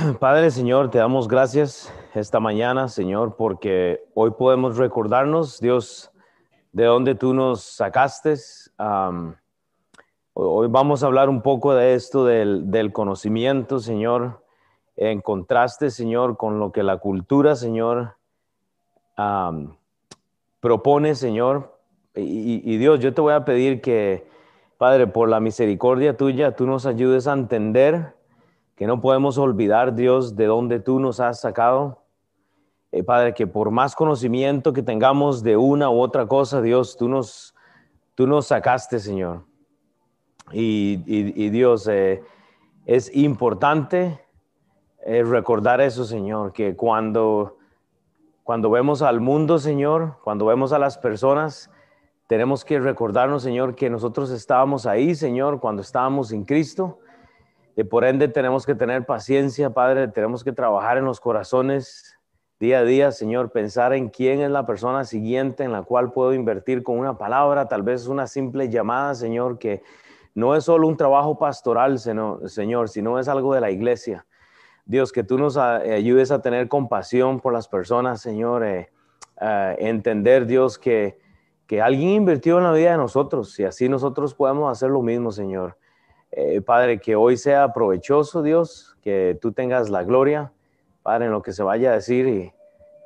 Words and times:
Padre 0.20 0.50
Señor, 0.50 0.90
te 0.90 0.98
damos 0.98 1.28
gracias 1.28 1.92
esta 2.14 2.40
mañana, 2.40 2.88
Señor, 2.88 3.36
porque 3.36 4.04
hoy 4.14 4.30
podemos 4.32 4.76
recordarnos, 4.76 5.60
Dios, 5.60 6.10
de 6.72 6.84
dónde 6.84 7.14
tú 7.14 7.34
nos 7.34 7.62
sacaste. 7.62 8.34
hoy 10.32 10.68
vamos 10.68 11.02
a 11.02 11.06
hablar 11.06 11.28
un 11.28 11.42
poco 11.42 11.74
de 11.74 11.94
esto 11.94 12.24
del, 12.24 12.92
conocimiento, 12.92 13.78
Señor, 13.78 14.44
en 14.96 15.20
contraste, 15.20 15.90
Señor, 15.90 16.36
con 16.36 16.58
lo 16.58 16.72
que 16.72 16.82
la 16.82 16.98
cultura, 16.98 17.56
Señor, 17.56 18.16
propone, 20.60 21.14
Señor. 21.14 21.78
y 22.14 22.76
Dios, 22.78 23.00
yo 23.00 23.12
te 23.12 23.20
voy 23.20 23.34
a 23.34 23.44
pedir 23.44 23.80
que, 23.80 24.26
Padre, 24.78 25.06
por 25.06 25.28
la 25.28 25.40
misericordia 25.40 26.16
tuya, 26.16 26.56
tú 26.56 26.66
nos 26.66 26.86
ayudes 26.86 27.26
a 27.26 27.32
entender 27.32 28.19
que 28.80 28.86
no 28.86 28.98
podemos 28.98 29.36
olvidar, 29.36 29.94
Dios, 29.94 30.36
de 30.36 30.46
dónde 30.46 30.80
tú 30.80 31.00
nos 31.00 31.20
has 31.20 31.38
sacado. 31.38 32.02
Eh, 32.92 33.02
Padre, 33.02 33.34
que 33.34 33.46
por 33.46 33.70
más 33.70 33.94
conocimiento 33.94 34.72
que 34.72 34.82
tengamos 34.82 35.42
de 35.42 35.58
una 35.58 35.90
u 35.90 36.00
otra 36.00 36.26
cosa, 36.26 36.62
Dios, 36.62 36.96
tú 36.96 37.06
nos, 37.06 37.54
tú 38.14 38.26
nos 38.26 38.46
sacaste, 38.46 38.98
Señor. 38.98 39.44
Y, 40.50 40.96
Dios, 41.50 41.86
eh, 41.88 42.22
es 42.86 43.14
importante 43.14 44.18
eh, 45.04 45.24
recordar 45.24 45.82
eso, 45.82 46.06
Señor, 46.06 46.54
que 46.54 46.74
cuando, 46.74 47.58
cuando 48.44 48.70
vemos 48.70 49.02
al 49.02 49.20
mundo, 49.20 49.58
Señor, 49.58 50.16
cuando 50.24 50.46
vemos 50.46 50.72
a 50.72 50.78
las 50.78 50.96
personas, 50.96 51.70
tenemos 52.28 52.64
que 52.64 52.80
recordarnos, 52.80 53.42
Señor, 53.42 53.74
que 53.74 53.90
nosotros 53.90 54.30
estábamos 54.30 54.86
ahí, 54.86 55.14
Señor, 55.14 55.60
cuando 55.60 55.82
estábamos 55.82 56.32
en 56.32 56.44
Cristo 56.44 56.98
por 57.88 58.04
ende 58.04 58.28
tenemos 58.28 58.66
que 58.66 58.74
tener 58.74 59.06
paciencia, 59.06 59.70
Padre, 59.70 60.08
tenemos 60.08 60.44
que 60.44 60.52
trabajar 60.52 60.98
en 60.98 61.04
los 61.04 61.20
corazones 61.20 62.18
día 62.60 62.80
a 62.80 62.84
día, 62.84 63.10
Señor, 63.10 63.50
pensar 63.50 63.94
en 63.94 64.10
quién 64.10 64.42
es 64.42 64.50
la 64.50 64.66
persona 64.66 65.04
siguiente 65.04 65.64
en 65.64 65.72
la 65.72 65.82
cual 65.82 66.12
puedo 66.12 66.34
invertir 66.34 66.82
con 66.82 66.98
una 66.98 67.16
palabra, 67.16 67.68
tal 67.68 67.82
vez 67.82 68.06
una 68.06 68.26
simple 68.26 68.68
llamada, 68.68 69.14
Señor, 69.14 69.58
que 69.58 69.82
no 70.34 70.54
es 70.54 70.64
solo 70.64 70.86
un 70.86 70.98
trabajo 70.98 71.38
pastoral, 71.38 71.98
Señor, 71.98 72.88
sino 72.90 73.18
es 73.18 73.28
algo 73.28 73.54
de 73.54 73.62
la 73.62 73.70
iglesia. 73.70 74.26
Dios, 74.84 75.10
que 75.10 75.24
tú 75.24 75.38
nos 75.38 75.56
ayudes 75.56 76.30
a 76.30 76.42
tener 76.42 76.68
compasión 76.68 77.40
por 77.40 77.54
las 77.54 77.66
personas, 77.66 78.20
Señor, 78.20 78.62
eh, 78.64 78.90
entender, 79.78 80.44
Dios, 80.44 80.78
que, 80.78 81.18
que 81.66 81.80
alguien 81.80 82.10
invirtió 82.10 82.58
en 82.58 82.64
la 82.64 82.72
vida 82.72 82.90
de 82.90 82.98
nosotros 82.98 83.58
y 83.58 83.64
así 83.64 83.88
nosotros 83.88 84.34
podemos 84.34 84.70
hacer 84.70 84.90
lo 84.90 85.00
mismo, 85.00 85.32
Señor. 85.32 85.78
Eh, 86.32 86.60
Padre, 86.60 87.00
que 87.00 87.16
hoy 87.16 87.36
sea 87.36 87.72
provechoso, 87.72 88.42
Dios, 88.42 88.96
que 89.02 89.36
tú 89.40 89.52
tengas 89.52 89.90
la 89.90 90.04
gloria, 90.04 90.52
Padre, 91.02 91.26
en 91.26 91.32
lo 91.32 91.42
que 91.42 91.52
se 91.52 91.62
vaya 91.62 91.90
a 91.90 91.94
decir. 91.94 92.28
Y 92.28 92.52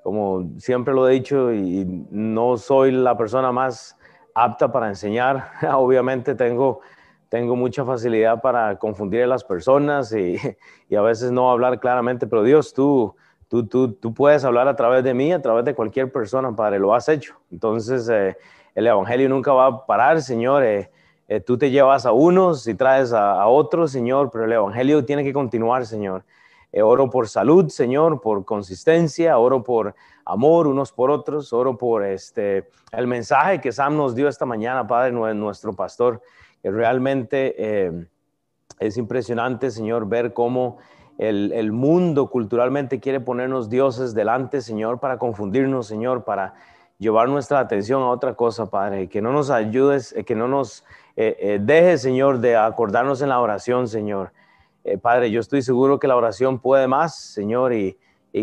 como 0.03 0.51
siempre 0.59 0.93
lo 0.93 1.09
he 1.09 1.15
dicho, 1.15 1.53
y 1.53 1.87
no 2.11 2.59
soy 2.59 2.93
la 2.93 3.17
persona 3.17 3.51
más 3.53 3.97
apta 4.35 4.71
para 4.71 4.89
enseñar, 4.89 5.53
obviamente 5.75 6.35
tengo, 6.35 6.81
tengo 7.31 7.57
mucha 7.57 7.85
facilidad 7.85 8.43
para 8.43 8.77
confundir 8.79 9.23
a 9.23 9.27
las 9.27 9.45
personas 9.45 10.13
y, 10.13 10.37
a 10.95 11.01
veces 11.01 11.33
no 11.33 11.51
hablar 11.51 11.81
claramente, 11.81 12.27
pero 12.27 12.43
Dios, 12.43 12.75
tú, 12.75 13.17
tú, 13.49 13.67
tú, 13.67 13.93
tú, 13.93 14.13
puedes 14.13 14.45
hablar 14.45 14.69
a 14.69 14.77
través 14.77 15.03
de 15.03 15.15
mí, 15.15 15.33
a 15.33 15.41
través 15.41 15.65
de 15.65 15.75
cualquier 15.75 16.13
persona, 16.13 16.55
Padre, 16.55 16.79
lo 16.79 16.95
has 16.95 17.09
hecho. 17.09 17.37
Entonces, 17.51 18.09
eh, 18.09 18.37
el 18.75 18.87
Evangelio 18.87 19.29
nunca 19.29 19.53
va 19.53 19.67
a 19.67 19.87
parar, 19.87 20.21
Señor. 20.21 20.63
Eh, 20.65 20.91
eh, 21.27 21.41
tú 21.41 21.57
te 21.57 21.71
llevas 21.71 22.05
a 22.05 22.13
unos 22.13 22.67
y 22.69 22.75
traes 22.75 23.13
a, 23.13 23.47
otros, 23.47 23.93
Señor, 23.93 24.31
pero 24.31 24.45
el 24.45 24.53
Evangelio 24.53 25.05
tiene 25.05 25.25
que 25.25 25.33
continuar, 25.33 25.87
Señor. 25.87 26.25
Eh, 26.71 26.83
oro 26.83 27.09
por 27.09 27.29
salud, 27.29 27.69
Señor, 27.69 28.21
por 28.21 28.45
consistencia, 28.45 29.39
oro 29.39 29.63
por 29.63 29.95
amor 30.27 30.67
unos 30.67 30.93
por 30.93 31.11
otros, 31.11 31.53
oro 31.53 31.79
por 31.79 32.05
este, 32.05 32.69
el 32.93 33.07
mensaje 33.07 33.61
que 33.61 33.73
Sam 33.73 33.97
nos 33.97 34.15
dio 34.15 34.29
esta 34.29 34.45
mañana, 34.45 34.87
Padre, 34.87 35.13
nuestro 35.13 35.73
pastor, 35.73 36.21
que 36.63 36.71
realmente 36.71 37.55
eh, 37.57 38.07
es 38.81 38.97
impresionante, 38.97 39.71
Señor, 39.71 40.09
ver 40.09 40.35
cómo 40.35 40.79
el, 41.17 41.53
el, 41.53 41.73
mundo 41.73 42.29
culturalmente 42.29 43.01
quiere 43.01 43.21
ponernos 43.21 43.71
dioses 43.71 44.15
delante, 44.15 44.61
Señor, 44.61 44.99
para 44.99 45.17
confundirnos, 45.19 45.87
Señor, 45.87 46.25
para 46.25 46.55
llevar 46.99 47.29
nuestra 47.29 47.61
atención 47.61 48.03
a 48.03 48.09
otra 48.09 48.35
cosa, 48.35 48.69
Padre, 48.69 49.09
que 49.09 49.23
no 49.23 49.33
nos 49.33 49.51
ayudes, 49.51 50.15
que 50.27 50.35
no 50.35 50.49
nos 50.49 50.85
eh, 51.17 51.37
eh, 51.39 51.59
deje, 51.61 51.99
Señor, 51.99 52.41
de 52.41 52.57
acordarnos 52.57 53.23
en 53.23 53.29
la 53.29 53.41
oración, 53.41 53.87
Señor. 53.87 54.33
Eh, 54.83 54.99
Padre, 54.99 55.31
yo 55.31 55.41
estoy 55.41 55.63
seguro 55.63 56.01
que 56.01 56.09
la 56.09 56.17
oración 56.17 56.59
puede 56.59 56.89
más, 56.89 57.17
Señor, 57.17 57.73
y, 57.73 57.97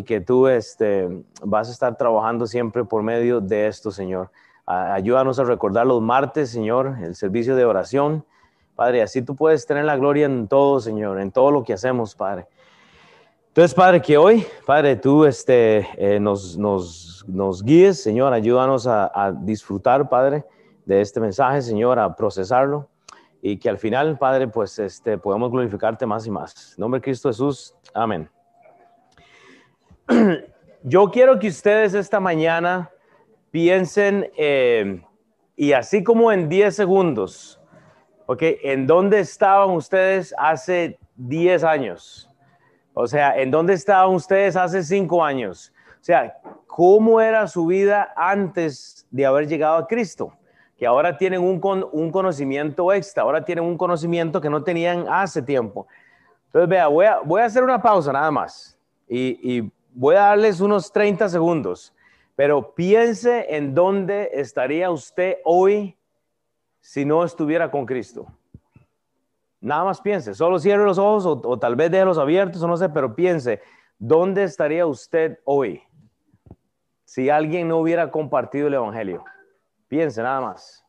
que 0.05 0.21
tú 0.21 0.47
este, 0.47 1.09
vas 1.43 1.67
a 1.67 1.71
estar 1.73 1.97
trabajando 1.97 2.47
siempre 2.47 2.85
por 2.85 3.03
medio 3.03 3.41
de 3.41 3.67
esto, 3.67 3.91
Señor. 3.91 4.31
ayúdanos 4.65 5.37
a 5.37 5.43
recordar 5.43 5.85
los 5.85 6.01
martes, 6.01 6.49
Señor, 6.49 6.95
el 7.03 7.13
servicio 7.13 7.57
de 7.57 7.65
oración. 7.65 8.23
Padre, 8.77 9.01
así 9.01 9.21
tú 9.21 9.35
puedes 9.35 9.65
tener 9.65 9.83
la 9.83 9.97
gloria 9.97 10.27
en 10.27 10.47
todo, 10.47 10.79
Señor, 10.79 11.19
en 11.19 11.29
todo 11.29 11.51
lo 11.51 11.65
que 11.65 11.73
hacemos, 11.73 12.15
Padre. 12.15 12.47
Entonces, 13.49 13.73
Padre, 13.73 14.01
que 14.01 14.17
hoy, 14.17 14.45
Padre, 14.65 14.95
tú 14.95 15.25
este, 15.25 15.85
nos, 16.21 16.57
nos, 16.57 17.61
guíes, 17.61 18.01
Señor, 18.01 18.31
ayúdanos 18.31 18.87
a 18.87 19.35
disfrutar, 19.41 20.07
Padre, 20.07 20.45
de 20.91 21.02
este 21.02 21.22
mensaje, 21.22 21.62
Señor, 21.62 21.97
a 22.00 22.13
procesarlo 22.16 22.90
y 23.41 23.57
que 23.57 23.69
al 23.69 23.78
final, 23.78 24.18
Padre, 24.18 24.50
pues 24.50 24.78
este, 24.78 25.18
podamos 25.18 25.50
glorificarte 25.50 26.06
más 26.06 26.28
y 26.28 26.31
más. 26.31 26.74
En 26.75 26.81
nombre 26.81 27.00
de 27.00 27.03
Cristo 27.06 27.29
Jesús, 27.29 27.74
amén. 27.94 28.29
Yo 30.84 31.09
quiero 31.09 31.40
que 31.40 31.47
ustedes 31.47 31.94
esta 31.94 32.19
mañana 32.19 32.91
piensen, 33.52 34.29
eh, 34.35 35.02
y 35.56 35.72
así 35.72 36.03
como 36.03 36.29
en 36.29 36.50
10 36.50 36.75
segundos, 36.75 37.62
¿ok? 38.25 38.41
¿En 38.62 38.85
dónde 38.85 39.22
estaban 39.22 39.69
ustedes 39.69 40.35
hace 40.38 41.00
10 41.16 41.63
años? 41.63 42.29
O 42.94 43.08
sea, 43.08 43.40
¿en 43.40 43.50
dónde 43.50 43.75
estaban 43.75 44.13
ustedes 44.13 44.58
hace 44.58 44.84
5 44.84 45.23
años? 45.23 45.72
O 46.02 46.03
sea, 46.03 46.38
¿cómo 46.68 47.22
era 47.22 47.47
su 47.47 47.66
vida 47.66 48.12
antes 48.18 49.08
de 49.09 49.25
haber 49.25 49.47
llegado 49.47 49.78
a 49.78 49.88
Cristo? 49.88 50.34
Que 50.81 50.87
ahora 50.87 51.15
tienen 51.15 51.41
un, 51.41 51.61
un 51.91 52.09
conocimiento 52.09 52.91
extra, 52.91 53.21
ahora 53.21 53.45
tienen 53.45 53.63
un 53.63 53.77
conocimiento 53.77 54.41
que 54.41 54.49
no 54.49 54.63
tenían 54.63 55.05
hace 55.07 55.43
tiempo. 55.43 55.85
Entonces, 56.47 56.67
vea, 56.67 56.87
voy 56.87 57.05
a, 57.05 57.19
voy 57.19 57.39
a 57.39 57.45
hacer 57.45 57.61
una 57.61 57.79
pausa 57.79 58.11
nada 58.11 58.31
más 58.31 58.75
y, 59.07 59.57
y 59.57 59.71
voy 59.93 60.15
a 60.15 60.21
darles 60.21 60.59
unos 60.59 60.91
30 60.91 61.29
segundos, 61.29 61.93
pero 62.35 62.73
piense 62.73 63.55
en 63.55 63.75
dónde 63.75 64.31
estaría 64.33 64.89
usted 64.89 65.35
hoy 65.45 65.95
si 66.79 67.05
no 67.05 67.23
estuviera 67.23 67.69
con 67.69 67.85
Cristo. 67.85 68.25
Nada 69.59 69.83
más 69.83 70.01
piense, 70.01 70.33
solo 70.33 70.57
cierre 70.57 70.83
los 70.83 70.97
ojos 70.97 71.27
o, 71.27 71.39
o 71.47 71.59
tal 71.59 71.75
vez 71.75 71.91
déjelos 71.91 72.17
abiertos 72.17 72.59
o 72.63 72.67
no 72.67 72.75
sé, 72.75 72.89
pero 72.89 73.15
piense, 73.15 73.61
¿dónde 73.99 74.45
estaría 74.45 74.87
usted 74.87 75.37
hoy 75.45 75.83
si 77.05 77.29
alguien 77.29 77.67
no 77.67 77.77
hubiera 77.77 78.09
compartido 78.09 78.65
el 78.65 78.73
Evangelio? 78.73 79.23
Piense 79.91 80.24
nada 80.24 80.40
más. 80.40 80.85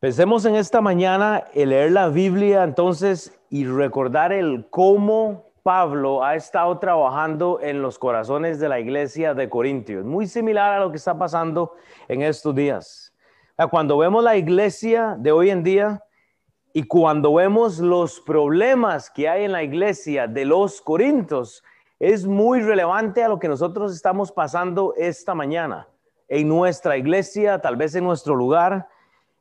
Pensemos 0.00 0.44
en 0.44 0.56
esta 0.56 0.80
mañana 0.80 1.44
el 1.54 1.68
leer 1.68 1.92
la 1.92 2.08
Biblia 2.08 2.64
entonces 2.64 3.38
y 3.48 3.64
recordar 3.64 4.32
el 4.32 4.66
cómo 4.70 5.52
Pablo 5.62 6.24
ha 6.24 6.34
estado 6.34 6.80
trabajando 6.80 7.60
en 7.62 7.80
los 7.80 7.96
corazones 7.96 8.58
de 8.58 8.68
la 8.68 8.80
iglesia 8.80 9.34
de 9.34 9.48
Corintios. 9.48 10.04
Muy 10.04 10.26
similar 10.26 10.72
a 10.72 10.80
lo 10.80 10.90
que 10.90 10.96
está 10.96 11.16
pasando 11.16 11.76
en 12.08 12.22
estos 12.22 12.52
días. 12.56 13.11
Cuando 13.70 13.98
vemos 13.98 14.24
la 14.24 14.36
iglesia 14.36 15.16
de 15.18 15.30
hoy 15.30 15.50
en 15.50 15.62
día 15.62 16.02
y 16.72 16.84
cuando 16.84 17.34
vemos 17.34 17.78
los 17.78 18.20
problemas 18.20 19.10
que 19.10 19.28
hay 19.28 19.44
en 19.44 19.52
la 19.52 19.62
iglesia 19.62 20.26
de 20.26 20.44
los 20.44 20.80
Corintios, 20.80 21.62
es 22.00 22.26
muy 22.26 22.60
relevante 22.60 23.22
a 23.22 23.28
lo 23.28 23.38
que 23.38 23.48
nosotros 23.48 23.94
estamos 23.94 24.32
pasando 24.32 24.94
esta 24.96 25.34
mañana 25.34 25.86
en 26.28 26.48
nuestra 26.48 26.96
iglesia, 26.96 27.60
tal 27.60 27.76
vez 27.76 27.94
en 27.94 28.04
nuestro 28.04 28.34
lugar. 28.34 28.88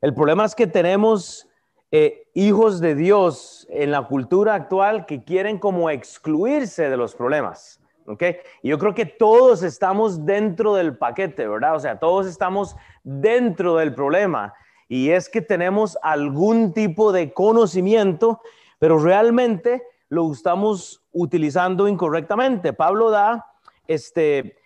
El 0.01 0.13
problema 0.13 0.45
es 0.45 0.53
que 0.53 0.67
tenemos 0.67 1.47
eh, 1.89 2.27
hijos 2.33 2.79
de 2.79 2.93
Dios 2.93 3.65
en 3.69 3.91
la 3.91 4.07
cultura 4.07 4.53
actual 4.53 5.05
que 5.05 5.23
quieren 5.23 5.57
como 5.57 5.89
excluirse 5.89 6.89
de 6.89 6.97
los 6.97 7.15
problemas. 7.15 7.80
¿Ok? 8.11 8.23
Y 8.61 8.69
yo 8.69 8.77
creo 8.77 8.93
que 8.93 9.05
todos 9.05 9.63
estamos 9.63 10.25
dentro 10.25 10.75
del 10.75 10.97
paquete, 10.97 11.47
¿verdad? 11.47 11.75
O 11.75 11.79
sea, 11.79 11.99
todos 11.99 12.27
estamos 12.27 12.75
dentro 13.03 13.75
del 13.77 13.93
problema. 13.93 14.53
Y 14.87 15.11
es 15.11 15.29
que 15.29 15.41
tenemos 15.41 15.97
algún 16.03 16.73
tipo 16.73 17.11
de 17.11 17.33
conocimiento, 17.33 18.41
pero 18.77 18.99
realmente 18.99 19.83
lo 20.09 20.29
estamos 20.31 21.01
utilizando 21.13 21.87
incorrectamente. 21.87 22.73
Pablo 22.73 23.09
da 23.09 23.45
este, 23.87 24.57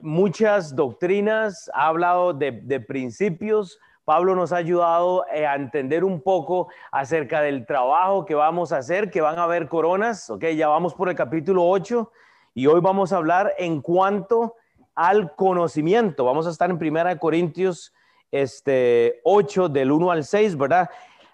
muchas 0.00 0.74
doctrinas, 0.74 1.70
ha 1.74 1.88
hablado 1.88 2.32
de, 2.32 2.80
principios. 2.80 3.78
Pablo 4.04 4.34
nos 4.34 4.52
ha 4.52 4.56
ayudado 4.56 5.26
eh, 5.32 5.46
a 5.46 5.54
entender 5.54 6.04
un 6.04 6.20
poco 6.22 6.68
acerca 6.90 7.40
del 7.40 7.66
trabajo 7.66 8.24
que 8.24 8.34
vamos 8.34 8.72
a 8.72 8.78
hacer, 8.78 9.10
que 9.10 9.20
van 9.20 9.38
a 9.38 9.44
haber 9.44 9.68
coronas, 9.68 10.28
ok, 10.30 10.44
ya 10.56 10.68
vamos 10.68 10.94
por 10.94 11.08
el 11.08 11.14
capítulo 11.14 11.66
8 11.66 12.10
y 12.54 12.66
hoy 12.68 12.80
vamos 12.80 13.12
a 13.12 13.16
hablar 13.16 13.52
en 13.58 13.82
cuanto 13.82 14.54
al 14.94 15.34
conocimiento. 15.34 16.24
Vamos 16.24 16.46
a 16.46 16.50
estar 16.50 16.70
en 16.70 16.78
Primera 16.78 17.18
Corintios 17.18 17.92
este, 18.30 19.20
8 19.24 19.68
del 19.68 19.90
1 19.90 20.10
al 20.12 20.24
6, 20.24 20.56
¿verdad? 20.56 20.88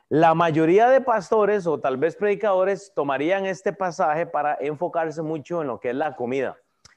La 0.09 0.35
mayoría 0.35 0.89
de 0.89 1.03
pastores 1.03 1.67
o 1.67 1.79
tal 1.79 1.99
vez 1.99 2.17
predicadores 2.17 2.93
tomarían 2.95 3.45
este 3.45 3.73
pasaje 3.73 4.27
para 4.27 4.57
enfocarse 4.61 5.23
mucho 5.23 5.61
en 5.61 5.69
lo 5.69 5.79
que 5.79 5.91
es 5.91 5.95
la 5.95 6.17
comida. 6.17 6.57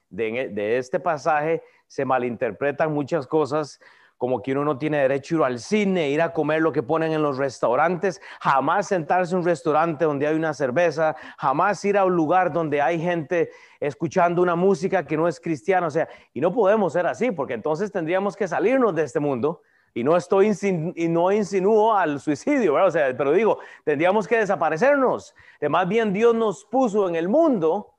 De, 0.10 0.78
este 0.78 1.00
pasaje 1.00 1.62
se 1.88 2.06
malinterpretan 2.06 2.94
muchas 2.94 3.28
cosas, 3.28 3.80
como 4.24 4.42
que 4.42 4.54
uno 4.54 4.64
no 4.64 4.78
tiene 4.78 5.00
derecho 5.00 5.36
a 5.36 5.38
ir 5.38 5.44
al 5.44 5.60
cine, 5.60 6.10
ir 6.10 6.22
a 6.22 6.32
comer 6.32 6.62
lo 6.62 6.72
que 6.72 6.82
ponen 6.82 7.12
en 7.12 7.22
los 7.22 7.38
restaurantes, 7.38 8.22
jamás 8.40 8.88
sentarse 8.88 9.34
en 9.34 9.40
un 9.40 9.46
restaurante 9.46 10.06
donde 10.06 10.26
hay 10.26 10.34
una 10.34 10.54
cerveza, 10.54 11.18
jamás 11.38 11.84
ir 11.84 11.98
a 11.98 12.06
un 12.06 12.16
lugar 12.16 12.54
donde 12.54 12.82
hay 12.82 13.02
gente 13.02 13.50
escuchando 13.82 14.42
una 14.42 14.56
música 14.56 15.06
que 15.06 15.18
no 15.18 15.28
es 15.28 15.42
cristiana, 15.42 15.88
o 15.88 15.92
sea, 15.92 16.08
y 16.34 16.40
no 16.40 16.54
podemos 16.54 16.94
ser 16.94 17.06
así, 17.06 17.32
porque 17.32 17.54
entonces 17.54 17.92
tendríamos 17.92 18.38
que 18.38 18.48
salirnos 18.48 18.96
de 18.96 19.04
este 19.04 19.20
mundo 19.20 19.62
y 19.94 20.06
no 20.06 20.16
estoy 20.16 20.54
y 20.96 21.08
no 21.10 21.30
insinúo 21.34 21.94
al 21.94 22.22
suicidio, 22.22 22.76
¿verdad? 22.76 22.88
O 22.88 22.92
sea, 22.92 23.18
pero 23.18 23.34
digo, 23.34 23.60
tendríamos 23.84 24.26
que 24.26 24.38
desaparecernos. 24.38 25.36
De 25.60 25.68
más 25.68 25.86
bien 25.86 26.14
Dios 26.14 26.34
nos 26.34 26.64
puso 26.64 27.10
en 27.10 27.16
el 27.16 27.28
mundo 27.28 27.96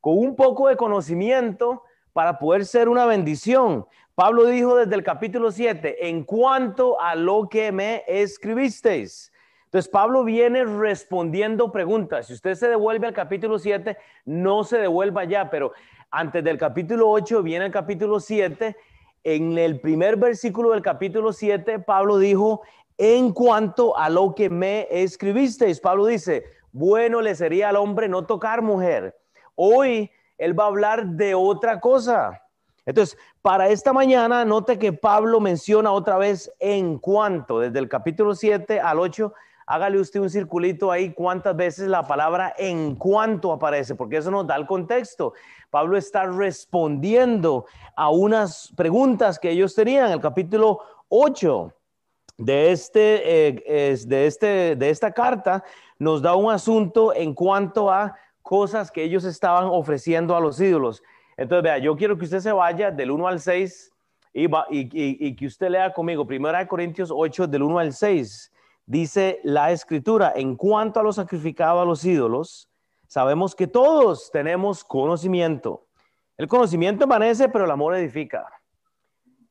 con 0.00 0.16
un 0.16 0.34
poco 0.34 0.68
de 0.68 0.78
conocimiento 0.78 1.82
para 2.14 2.38
poder 2.38 2.64
ser 2.64 2.88
una 2.88 3.04
bendición. 3.04 3.86
Pablo 4.18 4.46
dijo 4.46 4.74
desde 4.74 4.96
el 4.96 5.04
capítulo 5.04 5.52
7, 5.52 6.08
en 6.08 6.24
cuanto 6.24 7.00
a 7.00 7.14
lo 7.14 7.48
que 7.48 7.70
me 7.70 8.02
escribisteis. 8.08 9.32
Entonces 9.66 9.88
Pablo 9.88 10.24
viene 10.24 10.64
respondiendo 10.64 11.70
preguntas. 11.70 12.26
Si 12.26 12.32
usted 12.32 12.56
se 12.56 12.68
devuelve 12.68 13.06
al 13.06 13.14
capítulo 13.14 13.60
7, 13.60 13.96
no 14.24 14.64
se 14.64 14.78
devuelva 14.78 15.22
ya, 15.22 15.48
pero 15.48 15.72
antes 16.10 16.42
del 16.42 16.58
capítulo 16.58 17.08
8 17.08 17.44
viene 17.44 17.66
el 17.66 17.70
capítulo 17.70 18.18
7 18.18 18.76
en 19.22 19.56
el 19.56 19.78
primer 19.78 20.16
versículo 20.16 20.72
del 20.72 20.82
capítulo 20.82 21.32
7, 21.32 21.78
Pablo 21.78 22.18
dijo, 22.18 22.62
en 22.96 23.32
cuanto 23.32 23.96
a 23.96 24.08
lo 24.10 24.34
que 24.34 24.50
me 24.50 24.88
escribisteis, 24.90 25.78
Pablo 25.78 26.06
dice, 26.06 26.42
bueno 26.72 27.20
le 27.20 27.36
sería 27.36 27.68
al 27.68 27.76
hombre 27.76 28.08
no 28.08 28.26
tocar 28.26 28.62
mujer. 28.62 29.16
Hoy 29.54 30.10
él 30.38 30.58
va 30.58 30.64
a 30.64 30.66
hablar 30.66 31.06
de 31.06 31.36
otra 31.36 31.78
cosa. 31.78 32.42
Entonces, 32.88 33.18
para 33.42 33.68
esta 33.68 33.92
mañana, 33.92 34.46
note 34.46 34.78
que 34.78 34.94
Pablo 34.94 35.40
menciona 35.40 35.92
otra 35.92 36.16
vez 36.16 36.50
en 36.58 36.96
cuanto, 36.96 37.60
desde 37.60 37.80
el 37.80 37.86
capítulo 37.86 38.34
7 38.34 38.80
al 38.80 38.98
8, 38.98 39.30
hágale 39.66 40.00
usted 40.00 40.20
un 40.20 40.30
circulito 40.30 40.90
ahí 40.90 41.12
cuántas 41.12 41.54
veces 41.54 41.88
la 41.88 42.04
palabra 42.04 42.54
en 42.56 42.94
cuanto 42.94 43.52
aparece, 43.52 43.94
porque 43.94 44.16
eso 44.16 44.30
nos 44.30 44.46
da 44.46 44.56
el 44.56 44.66
contexto. 44.66 45.34
Pablo 45.68 45.98
está 45.98 46.24
respondiendo 46.24 47.66
a 47.94 48.08
unas 48.08 48.72
preguntas 48.74 49.38
que 49.38 49.50
ellos 49.50 49.74
tenían. 49.74 50.10
El 50.10 50.20
capítulo 50.22 50.80
8 51.10 51.70
de, 52.38 52.72
este, 52.72 53.48
eh, 53.48 53.98
de, 54.06 54.26
este, 54.26 54.76
de 54.76 54.88
esta 54.88 55.12
carta 55.12 55.62
nos 55.98 56.22
da 56.22 56.34
un 56.34 56.50
asunto 56.50 57.14
en 57.14 57.34
cuanto 57.34 57.90
a 57.90 58.16
cosas 58.40 58.90
que 58.90 59.04
ellos 59.04 59.24
estaban 59.24 59.64
ofreciendo 59.64 60.34
a 60.34 60.40
los 60.40 60.58
ídolos. 60.58 61.02
Entonces, 61.38 61.62
vea, 61.62 61.78
yo 61.78 61.96
quiero 61.96 62.18
que 62.18 62.24
usted 62.24 62.40
se 62.40 62.50
vaya 62.50 62.90
del 62.90 63.12
1 63.12 63.28
al 63.28 63.40
6 63.40 63.92
y, 64.34 64.48
y, 64.70 65.36
que 65.36 65.46
usted 65.46 65.70
lea 65.70 65.92
conmigo, 65.92 66.26
1 66.28 66.68
Corintios 66.68 67.10
8, 67.14 67.46
del 67.46 67.62
1 67.62 67.78
al 67.78 67.92
6 67.92 68.52
dice 68.84 69.38
la 69.44 69.70
escritura, 69.70 70.32
en 70.34 70.56
cuanto 70.56 70.98
a 70.98 71.02
lo 71.02 71.12
sacrificado 71.12 71.80
a 71.80 71.84
los 71.84 72.04
ídolos, 72.04 72.68
sabemos 73.06 73.54
que 73.54 73.68
todos 73.68 74.30
tenemos 74.32 74.82
conocimiento. 74.82 75.86
El 76.36 76.48
conocimiento 76.48 77.04
amanece, 77.04 77.48
pero 77.48 77.66
el 77.66 77.70
amor 77.70 77.94
edifica. 77.94 78.46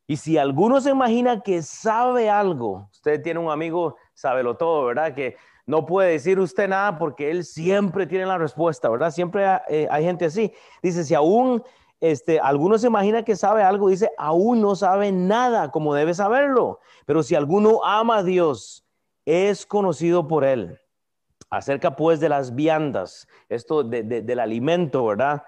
Y 0.07 0.17
si 0.17 0.37
alguno 0.37 0.81
se 0.81 0.89
imagina 0.89 1.41
que 1.41 1.61
sabe 1.61 2.29
algo, 2.29 2.89
usted 2.91 3.21
tiene 3.21 3.39
un 3.39 3.49
amigo, 3.49 3.95
sábelo 4.13 4.57
todo, 4.57 4.85
¿verdad? 4.85 5.13
Que 5.13 5.37
no 5.67 5.85
puede 5.85 6.13
decir 6.13 6.39
usted 6.39 6.69
nada 6.69 6.97
porque 6.97 7.29
él 7.29 7.43
siempre 7.43 8.07
tiene 8.07 8.25
la 8.25 8.37
respuesta, 8.37 8.89
¿verdad? 8.89 9.11
Siempre 9.11 9.45
eh, 9.67 9.87
hay 9.91 10.03
gente 10.05 10.25
así. 10.25 10.53
Dice, 10.81 11.03
si 11.03 11.13
aún 11.13 11.61
este, 11.99 12.39
alguno 12.39 12.77
se 12.77 12.87
imagina 12.87 13.23
que 13.23 13.35
sabe 13.35 13.63
algo, 13.63 13.89
dice, 13.89 14.09
aún 14.17 14.61
no 14.61 14.75
sabe 14.77 15.11
nada 15.11 15.69
como 15.69 15.93
debe 15.93 16.13
saberlo. 16.13 16.79
Pero 17.05 17.21
si 17.21 17.35
alguno 17.35 17.83
ama 17.83 18.19
a 18.19 18.23
Dios, 18.23 18.85
es 19.25 19.65
conocido 19.65 20.25
por 20.27 20.45
él. 20.45 20.79
Acerca 21.49 21.97
pues 21.97 22.21
de 22.21 22.29
las 22.29 22.55
viandas, 22.55 23.27
esto 23.49 23.83
del 23.83 24.39
alimento, 24.39 25.05
¿verdad? 25.05 25.43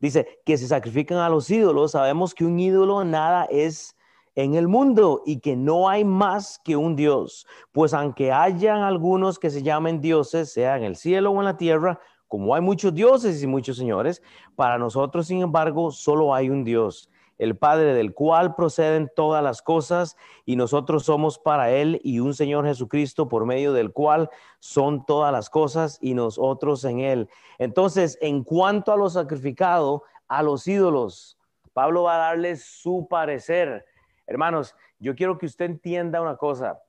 Dice 0.00 0.40
que 0.44 0.58
se 0.58 0.66
sacrifican 0.66 1.18
a 1.18 1.28
los 1.28 1.48
ídolos. 1.48 1.92
Sabemos 1.92 2.34
que 2.34 2.44
un 2.44 2.58
ídolo 2.58 3.04
nada 3.04 3.44
es 3.44 3.96
en 4.34 4.54
el 4.54 4.68
mundo 4.68 5.22
y 5.26 5.40
que 5.40 5.56
no 5.56 5.88
hay 5.88 6.04
más 6.04 6.60
que 6.64 6.76
un 6.76 6.96
Dios. 6.96 7.46
Pues 7.72 7.94
aunque 7.94 8.32
hayan 8.32 8.82
algunos 8.82 9.38
que 9.38 9.50
se 9.50 9.62
llamen 9.62 10.00
dioses, 10.00 10.52
sea 10.52 10.76
en 10.76 10.84
el 10.84 10.96
cielo 10.96 11.30
o 11.30 11.38
en 11.38 11.44
la 11.44 11.56
tierra, 11.56 12.00
como 12.28 12.54
hay 12.54 12.60
muchos 12.60 12.94
dioses 12.94 13.42
y 13.42 13.46
muchos 13.46 13.76
señores, 13.76 14.22
para 14.54 14.78
nosotros, 14.78 15.26
sin 15.26 15.42
embargo, 15.42 15.90
solo 15.90 16.34
hay 16.34 16.48
un 16.48 16.64
Dios 16.64 17.10
el 17.40 17.56
Padre 17.56 17.94
del 17.94 18.12
cual 18.12 18.54
proceden 18.54 19.10
todas 19.16 19.42
las 19.42 19.62
cosas, 19.62 20.16
y 20.44 20.56
nosotros 20.56 21.04
somos 21.04 21.38
para 21.38 21.70
Él 21.70 21.98
y 22.04 22.20
un 22.20 22.34
Señor 22.34 22.66
Jesucristo 22.66 23.28
por 23.28 23.46
medio 23.46 23.72
del 23.72 23.92
cual 23.92 24.28
son 24.58 25.06
todas 25.06 25.32
las 25.32 25.48
cosas 25.48 25.98
y 26.02 26.12
nosotros 26.12 26.84
en 26.84 27.00
Él. 27.00 27.30
Entonces, 27.58 28.18
en 28.20 28.44
cuanto 28.44 28.92
a 28.92 28.96
lo 28.98 29.08
sacrificado, 29.08 30.02
a 30.28 30.42
los 30.42 30.68
ídolos, 30.68 31.38
Pablo 31.72 32.02
va 32.02 32.16
a 32.16 32.28
darles 32.28 32.62
su 32.62 33.06
parecer. 33.08 33.86
Hermanos, 34.30 34.76
yo 35.00 35.16
quiero 35.16 35.36
que 35.38 35.46
usted 35.46 35.64
entienda 35.64 36.22
una 36.22 36.36
cosa. 36.36 36.80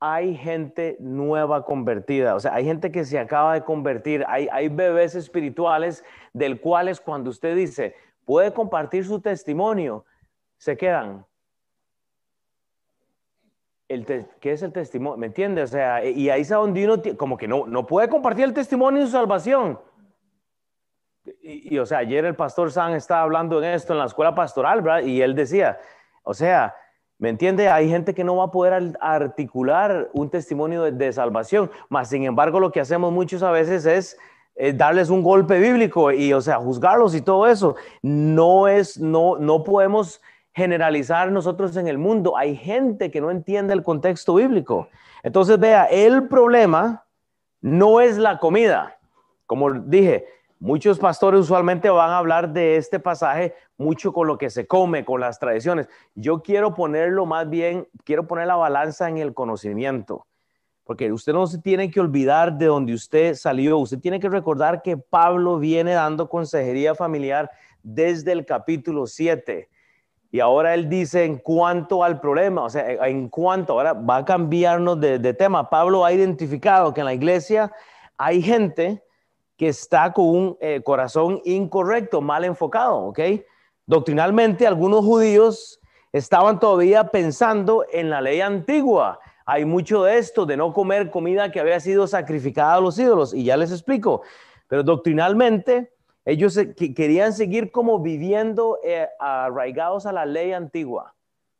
Hay 0.00 0.34
gente 0.34 0.96
nueva 0.98 1.64
convertida, 1.64 2.34
o 2.34 2.40
sea, 2.40 2.54
hay 2.54 2.64
gente 2.64 2.90
que 2.90 3.04
se 3.04 3.20
acaba 3.20 3.54
de 3.54 3.62
convertir, 3.62 4.24
hay, 4.26 4.68
bebés 4.68 5.14
espirituales 5.14 6.04
del 6.32 6.60
cuales 6.60 7.00
cuando 7.00 7.30
usted 7.30 7.54
dice, 7.54 7.94
puede 8.24 8.52
compartir 8.52 9.04
su 9.04 9.20
testimonio, 9.20 10.04
se 10.56 10.76
quedan. 10.76 11.24
El 13.88 14.04
¿Qué 14.40 14.52
es 14.52 14.62
el 14.62 14.72
testimonio? 14.72 15.18
¿Me 15.18 15.26
entiendes? 15.28 15.70
O 15.70 15.72
sea, 15.72 16.04
y 16.04 16.28
ahí 16.30 16.40
es 16.40 16.48
donde 16.48 16.84
uno 16.84 17.00
como 17.16 17.36
que 17.36 17.46
no, 17.46 17.66
no 17.66 17.86
puede 17.86 18.08
compartir 18.08 18.44
el 18.44 18.52
testimonio 18.52 19.00
de 19.00 19.06
su 19.06 19.12
salvación. 19.12 19.78
Y, 21.42 21.78
o 21.78 21.86
sea, 21.86 21.98
ayer 21.98 22.24
el 22.24 22.34
pastor 22.34 22.72
San 22.72 22.92
estaba 22.94 23.22
hablando 23.22 23.62
en 23.62 23.70
esto 23.70 23.92
en 23.92 24.00
la 24.00 24.06
escuela 24.06 24.34
pastoral, 24.34 24.82
¿verdad? 24.82 25.02
Y 25.02 25.22
él 25.22 25.34
decía, 25.34 25.78
o 26.22 26.34
sea, 26.34 26.74
¿me 27.18 27.28
entiende? 27.28 27.68
Hay 27.68 27.88
gente 27.88 28.14
que 28.14 28.24
no 28.24 28.36
va 28.36 28.44
a 28.44 28.50
poder 28.50 28.96
articular 29.00 30.08
un 30.12 30.30
testimonio 30.30 30.82
de, 30.82 31.12
salvación, 31.12 31.70
más 31.88 32.08
sin 32.08 32.24
embargo 32.24 32.60
lo 32.60 32.72
que 32.72 32.80
hacemos 32.80 33.12
muchos 33.12 33.42
a 33.42 33.50
veces 33.50 33.86
es 33.86 34.18
eh, 34.54 34.72
darles 34.72 35.10
un 35.10 35.22
golpe 35.22 35.58
bíblico 35.58 36.10
y, 36.12 36.32
o 36.32 36.40
sea, 36.40 36.56
juzgarlos 36.56 37.14
y 37.14 37.20
todo 37.20 37.46
eso. 37.46 37.76
No 38.02 38.68
es, 38.68 38.98
no, 38.98 39.36
no 39.38 39.62
podemos 39.62 40.20
generalizar 40.52 41.30
nosotros 41.30 41.76
en 41.76 41.86
el 41.86 41.98
mundo. 41.98 42.36
Hay 42.36 42.56
gente 42.56 43.10
que 43.10 43.20
no 43.20 43.30
entiende 43.30 43.72
el 43.74 43.82
contexto 43.82 44.34
bíblico. 44.34 44.88
Entonces, 45.22 45.58
vea, 45.60 45.84
el 45.84 46.26
problema 46.28 47.04
no 47.60 48.00
es 48.00 48.18
la 48.18 48.38
comida. 48.38 48.98
Como 49.46 49.72
dije, 49.72 50.26
muchos 50.60 50.98
pastores 50.98 51.40
usualmente 51.40 51.90
van 51.90 52.10
a 52.10 52.18
hablar 52.18 52.52
de 52.52 52.76
este 52.76 53.00
pasaje 53.00 53.54
mucho 53.76 54.12
con 54.12 54.26
lo 54.26 54.38
que 54.38 54.50
se 54.50 54.66
come, 54.66 55.04
con 55.04 55.20
las 55.20 55.38
tradiciones. 55.38 55.88
Yo 56.14 56.42
quiero 56.42 56.74
ponerlo 56.74 57.26
más 57.26 57.48
bien, 57.48 57.86
quiero 58.04 58.26
poner 58.26 58.46
la 58.46 58.56
balanza 58.56 59.08
en 59.08 59.18
el 59.18 59.34
conocimiento 59.34 60.26
porque 60.88 61.12
usted 61.12 61.34
no 61.34 61.46
se 61.46 61.58
tiene 61.58 61.90
que 61.90 62.00
olvidar 62.00 62.56
de 62.56 62.64
donde 62.64 62.94
usted 62.94 63.34
salió, 63.34 63.76
usted 63.76 63.98
tiene 63.98 64.18
que 64.18 64.30
recordar 64.30 64.80
que 64.80 64.96
Pablo 64.96 65.58
viene 65.58 65.92
dando 65.92 66.30
consejería 66.30 66.94
familiar 66.94 67.50
desde 67.82 68.32
el 68.32 68.46
capítulo 68.46 69.06
7. 69.06 69.68
Y 70.30 70.40
ahora 70.40 70.72
él 70.72 70.88
dice 70.88 71.26
en 71.26 71.36
cuanto 71.36 72.02
al 72.02 72.20
problema, 72.20 72.62
o 72.62 72.70
sea, 72.70 73.06
en 73.06 73.28
cuanto, 73.28 73.74
ahora 73.74 73.92
va 73.92 74.16
a 74.16 74.24
cambiarnos 74.24 74.98
de, 74.98 75.34
tema. 75.34 75.68
Pablo 75.68 76.06
ha 76.06 76.12
identificado 76.14 76.94
que 76.94 77.00
en 77.00 77.06
la 77.06 77.12
iglesia 77.12 77.70
hay 78.16 78.40
gente 78.40 79.02
que 79.58 79.68
está 79.68 80.14
con 80.14 80.24
un 80.24 80.56
eh, 80.60 80.80
corazón 80.82 81.42
incorrecto, 81.44 82.22
mal 82.22 82.44
enfocado, 82.44 82.96
¿ok? 83.08 83.20
Doctrinalmente, 83.84 84.66
algunos 84.66 85.04
judíos 85.04 85.80
estaban 86.12 86.58
todavía 86.58 87.10
pensando 87.10 87.84
en 87.92 88.08
la 88.08 88.22
ley 88.22 88.40
antigua 88.40 89.20
hay 89.50 89.64
mucho 89.64 90.04
de 90.04 90.18
esto, 90.18 90.44
de 90.44 90.58
no 90.58 90.74
comer 90.74 91.10
comida 91.10 91.50
que 91.50 91.58
había 91.58 91.80
sido 91.80 92.06
sacrificada 92.06 92.74
a 92.74 92.80
los 92.82 92.98
ídolos, 92.98 93.32
y 93.32 93.44
ya 93.44 93.56
les 93.56 93.72
explico. 93.72 94.20
Pero 94.68 94.82
doctrinalmente, 94.82 95.90
Ellos 96.28 96.60
querían 96.94 97.32
seguir 97.32 97.70
como 97.70 98.00
viviendo 98.00 98.78
eh, 98.84 99.08
arraigados 99.18 100.04
a 100.04 100.12
la 100.12 100.26
ley 100.26 100.52
antigua. 100.52 101.14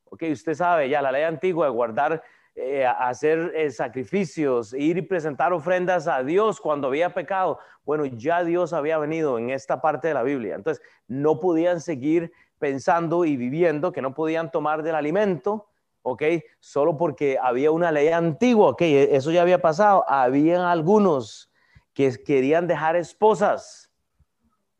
Ok, 0.04 0.24
usted 0.30 0.52
sabe 0.52 0.90
ya 0.90 1.00
la 1.00 1.10
ley 1.10 1.22
antigua 1.22 1.64
de 1.64 1.72
guardar, 1.72 2.22
eh, 2.60 2.84
hacer 2.84 3.52
eh, 3.54 3.70
sacrificios, 3.70 4.74
ir 4.74 4.98
y 4.98 5.02
presentar 5.02 5.52
ofrendas 5.52 6.08
a 6.08 6.24
Dios 6.24 6.60
cuando 6.60 6.88
había 6.88 7.14
pecado. 7.14 7.60
Bueno, 7.84 8.04
ya 8.04 8.42
Dios 8.42 8.72
había 8.72 8.98
venido 8.98 9.38
en 9.38 9.50
esta 9.50 9.80
parte 9.80 10.08
de 10.08 10.14
la 10.14 10.24
Biblia. 10.24 10.56
Entonces, 10.56 10.84
no 11.06 11.38
podían 11.38 11.80
seguir 11.80 12.32
pensando 12.58 13.24
y 13.24 13.36
viviendo 13.36 13.92
que 13.92 14.02
no 14.02 14.12
podían 14.12 14.50
tomar 14.50 14.82
del 14.82 14.96
alimento, 14.96 15.68
¿ok? 16.02 16.22
Solo 16.58 16.96
porque 16.96 17.38
había 17.40 17.70
una 17.70 17.92
ley 17.92 18.08
antigua, 18.08 18.70
¿ok? 18.70 18.82
Eso 18.82 19.30
ya 19.30 19.42
había 19.42 19.62
pasado. 19.62 20.04
Habían 20.08 20.62
algunos 20.62 21.52
que 21.94 22.12
querían 22.24 22.66
dejar 22.66 22.96
esposas 22.96 23.87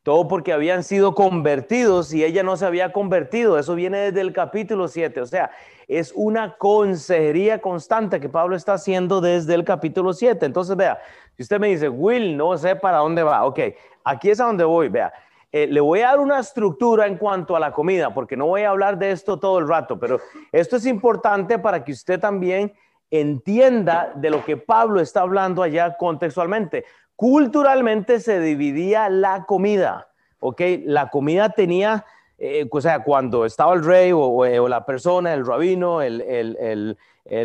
todo 0.09 0.27
porque 0.27 0.55
habían 0.55 0.85
sido 0.85 1.15
convertidos 1.15 2.15
y 2.15 2.25
ella 2.25 2.43
no 2.43 2.57
se 2.57 2.65
había 2.65 2.93
convertido. 2.93 3.59
Eso 3.59 3.75
viene 3.75 3.99
desde 3.99 4.23
el 4.23 4.33
capítulo 4.33 4.89
7. 4.89 5.21
O 5.21 5.27
sea, 5.27 5.51
es 5.87 6.15
una 6.17 6.57
consejería 6.57 7.61
constante 7.61 8.19
que 8.19 8.31
Pablo 8.31 8.57
está 8.57 8.73
haciendo 8.73 9.21
desde 9.21 9.53
el 9.53 9.65
capítulo 9.67 10.15
7. 10.15 10.47
Entonces, 10.47 10.75
vea, 10.79 10.99
si 11.37 11.43
usted 11.43 11.61
me 11.61 11.69
dice, 11.69 11.91
Will, 11.91 12.39
no 12.39 12.57
sé 12.57 12.75
para 12.75 12.97
dónde 12.97 13.23
va. 13.23 13.45
Ok, 13.45 13.61
aquí 14.03 14.31
es 14.31 14.41
a 14.41 14.47
donde 14.47 14.65
voy. 14.65 14.89
Vea, 14.89 15.13
eh, 15.53 15.67
le 15.67 15.81
voy 15.83 16.01
a 16.01 16.07
dar 16.07 16.21
una 16.21 16.39
estructura 16.39 17.07
en 17.07 17.19
cuanto 17.19 17.55
a 17.55 17.61
la 17.61 17.71
comida, 17.73 18.15
porque 18.15 18.35
no 18.35 18.47
voy 18.47 18.63
a 18.63 18.71
hablar 18.71 18.99
de 18.99 19.11
esto 19.11 19.39
todo 19.39 19.59
el 19.59 19.69
rato, 19.69 20.01
pero 20.01 20.21
esto 20.53 20.77
es 20.77 20.87
importante 20.87 21.59
para 21.59 21.85
que 21.85 21.93
usted 21.93 22.19
también 22.19 22.73
entienda 23.11 24.11
de 24.15 24.31
lo 24.31 24.43
que 24.43 24.57
Pablo 24.57 25.03
está 25.03 25.21
hablando 25.21 25.63
allá 25.63 25.99
contextualmente 25.99 26.87
culturalmente 27.19 28.21
se 28.21 28.39
dividía 28.39 29.09
la 29.09 29.45
comida, 29.45 30.09
¿ok? 30.39 30.63
La 30.85 31.11
comida 31.11 31.49
tenía, 31.49 32.07
eh, 32.39 32.69
o 32.71 32.81
sea, 32.81 33.03
cuando 33.03 33.45
estaba 33.45 33.75
el 33.75 33.85
rey 33.85 34.13
o, 34.15 34.69
la 34.69 34.87
persona, 34.87 35.35
el 35.35 35.45
rabino, 35.45 36.01
el, 36.01 36.97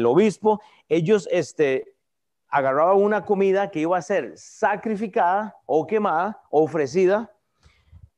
obispo, 0.05 0.61
ellos 0.89 1.27
este, 1.31 1.95
agarraban 2.49 2.97
una 2.97 3.25
comida 3.25 3.71
que 3.71 3.79
iba 3.79 3.97
a 3.97 4.03
ser 4.03 4.33
sacrificada 4.37 5.57
o 5.65 5.87
quemada, 5.87 6.39
ofrecida, 6.51 7.31